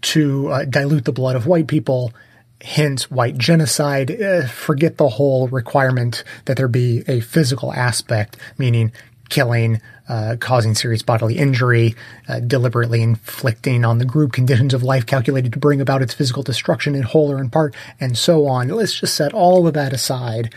to 0.00 0.48
uh, 0.48 0.64
dilute 0.64 1.04
the 1.04 1.12
blood 1.12 1.36
of 1.36 1.46
white 1.46 1.66
people, 1.66 2.12
hence 2.60 3.10
white 3.10 3.38
genocide. 3.38 4.10
Uh, 4.10 4.46
forget 4.46 4.96
the 4.96 5.08
whole 5.08 5.48
requirement 5.48 6.24
that 6.44 6.56
there 6.56 6.68
be 6.68 7.04
a 7.08 7.20
physical 7.20 7.72
aspect, 7.72 8.36
meaning 8.58 8.92
killing, 9.28 9.80
uh, 10.08 10.36
causing 10.40 10.74
serious 10.74 11.02
bodily 11.02 11.36
injury, 11.36 11.94
uh, 12.28 12.40
deliberately 12.40 13.02
inflicting 13.02 13.84
on 13.84 13.98
the 13.98 14.04
group 14.04 14.32
conditions 14.32 14.72
of 14.72 14.82
life 14.82 15.04
calculated 15.04 15.52
to 15.52 15.58
bring 15.58 15.80
about 15.80 16.02
its 16.02 16.14
physical 16.14 16.42
destruction 16.42 16.94
in 16.94 17.02
whole 17.02 17.30
or 17.30 17.38
in 17.38 17.50
part, 17.50 17.74
and 18.00 18.16
so 18.16 18.46
on. 18.46 18.68
Let's 18.68 18.98
just 18.98 19.14
set 19.14 19.34
all 19.34 19.66
of 19.66 19.74
that 19.74 19.92
aside 19.92 20.54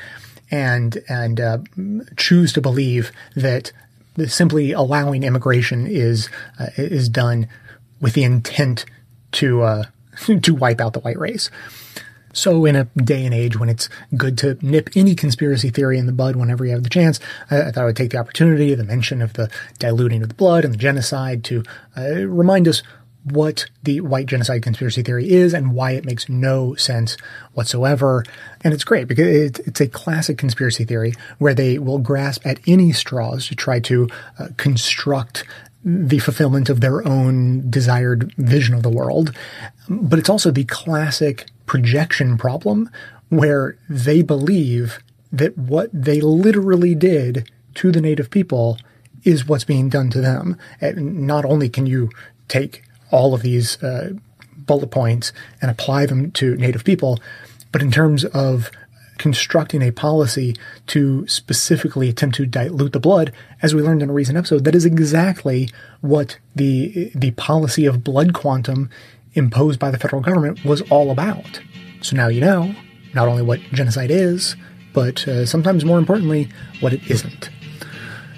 and 0.50 1.02
and 1.08 1.40
uh, 1.40 1.58
choose 2.18 2.54
to 2.54 2.62
believe 2.62 3.12
that 3.36 3.72
simply 4.28 4.72
allowing 4.72 5.24
immigration 5.24 5.88
is 5.88 6.30
uh, 6.60 6.68
is 6.78 7.10
done 7.10 7.48
with 8.00 8.14
the 8.14 8.24
intent 8.24 8.86
to 9.34 9.62
uh, 9.62 9.84
to 10.42 10.56
wipe 10.56 10.82
out 10.82 10.94
the 10.94 11.00
white 11.00 11.20
race. 11.20 11.50
So, 12.34 12.66
in 12.66 12.76
a 12.76 12.86
day 12.96 13.26
and 13.26 13.34
age 13.34 13.58
when 13.60 13.68
it's 13.68 13.90
good 14.16 14.38
to 14.40 14.58
nip 14.62 14.90
any 14.96 15.16
conspiracy 15.16 15.70
theory 15.70 15.98
in 15.98 16.06
the 16.06 16.14
bud 16.14 16.36
whenever 16.36 16.66
you 16.66 16.72
have 16.72 16.84
the 16.84 16.90
chance, 16.90 17.20
I, 17.50 17.64
I 17.64 17.72
thought 17.72 17.82
I 17.82 17.86
would 17.86 17.98
take 17.98 18.12
the 18.12 18.20
opportunity, 18.20 18.74
the 18.74 18.84
mention 18.84 19.22
of 19.22 19.34
the 19.34 19.50
diluting 19.80 20.22
of 20.22 20.30
the 20.30 20.36
blood 20.36 20.64
and 20.64 20.74
the 20.74 20.78
genocide, 20.78 21.44
to 21.46 21.64
uh, 21.98 22.26
remind 22.26 22.68
us 22.68 22.84
what 23.24 23.66
the 23.84 24.02
white 24.02 24.26
genocide 24.26 24.64
conspiracy 24.64 25.04
theory 25.04 25.30
is 25.30 25.54
and 25.54 25.74
why 25.74 25.92
it 25.92 26.06
makes 26.06 26.28
no 26.28 26.74
sense 26.76 27.18
whatsoever. 27.54 28.24
And 28.64 28.74
it's 28.74 28.84
great 28.84 29.08
because 29.08 29.28
it's 29.60 29.82
a 29.82 29.88
classic 29.88 30.38
conspiracy 30.38 30.86
theory 30.86 31.14
where 31.38 31.54
they 31.54 31.78
will 31.78 32.00
grasp 32.00 32.46
at 32.46 32.60
any 32.66 32.92
straws 32.92 33.48
to 33.48 33.56
try 33.56 33.80
to 33.82 34.10
uh, 34.40 34.48
construct 34.58 35.44
the 35.84 36.20
fulfillment 36.20 36.70
of 36.70 36.82
their 36.82 37.08
own 37.08 37.70
desired 37.70 38.34
vision 38.38 38.76
of 38.76 38.84
the 38.84 38.90
world. 38.90 39.36
But 39.90 40.20
it's 40.20 40.30
also 40.30 40.52
the 40.52 40.66
classic 40.66 41.48
projection 41.66 42.38
problem 42.38 42.90
where 43.30 43.78
they 43.90 44.22
believe 44.22 45.00
that 45.32 45.58
what 45.58 45.90
they 45.94 46.22
literally 46.22 46.94
did 46.94 47.50
to 47.76 47.92
the 47.92 48.02
native 48.02 48.30
people 48.30 48.78
is 49.24 49.48
what's 49.48 49.64
being 49.64 49.90
done 49.90 50.10
to 50.10 50.22
them. 50.22 50.58
And 50.82 51.26
not 51.26 51.46
only 51.46 51.70
can 51.70 51.86
you 51.86 52.10
take 52.48 52.84
all 53.12 53.34
of 53.34 53.42
these 53.42 53.82
uh, 53.84 54.14
bullet 54.58 54.92
points 54.92 55.32
and 55.62 55.70
apply 55.70 56.06
them 56.06 56.32
to 56.32 56.56
Native 56.56 56.84
people. 56.84 57.20
But 57.72 57.82
in 57.82 57.92
terms 57.92 58.26
of 58.26 58.72
constructing 59.18 59.84
a 59.84 59.92
policy 59.92 60.56
to 60.88 61.28
specifically 61.28 62.10
attempt 62.10 62.36
to 62.38 62.46
dilute 62.46 62.92
the 62.92 63.00
blood, 63.00 63.32
as 63.62 63.76
we 63.76 63.82
learned 63.82 64.02
in 64.02 64.10
a 64.10 64.14
recent 64.14 64.38
episode, 64.38 64.64
that 64.64 64.76
is 64.76 64.86
exactly 64.86 65.70
what 66.02 66.40
the 66.56 67.12
the 67.14 67.32
policy 67.32 67.86
of 67.86 68.04
blood 68.04 68.34
quantum 68.34 68.90
imposed 69.34 69.80
by 69.80 69.92
the 69.92 70.00
federal 70.00 70.22
government 70.22 70.66
was 70.66 70.82
all 70.90 71.12
about. 71.12 71.62
So 72.02 72.16
now 72.16 72.28
you 72.28 72.42
know 72.42 72.76
not 73.14 73.28
only 73.28 73.44
what 73.44 73.60
genocide 73.74 74.12
is, 74.12 74.56
but 74.94 75.28
uh, 75.28 75.46
sometimes 75.46 75.86
more 75.86 76.00
importantly, 76.00 76.50
what 76.80 76.94
it 76.94 77.10
isn't. 77.10 77.50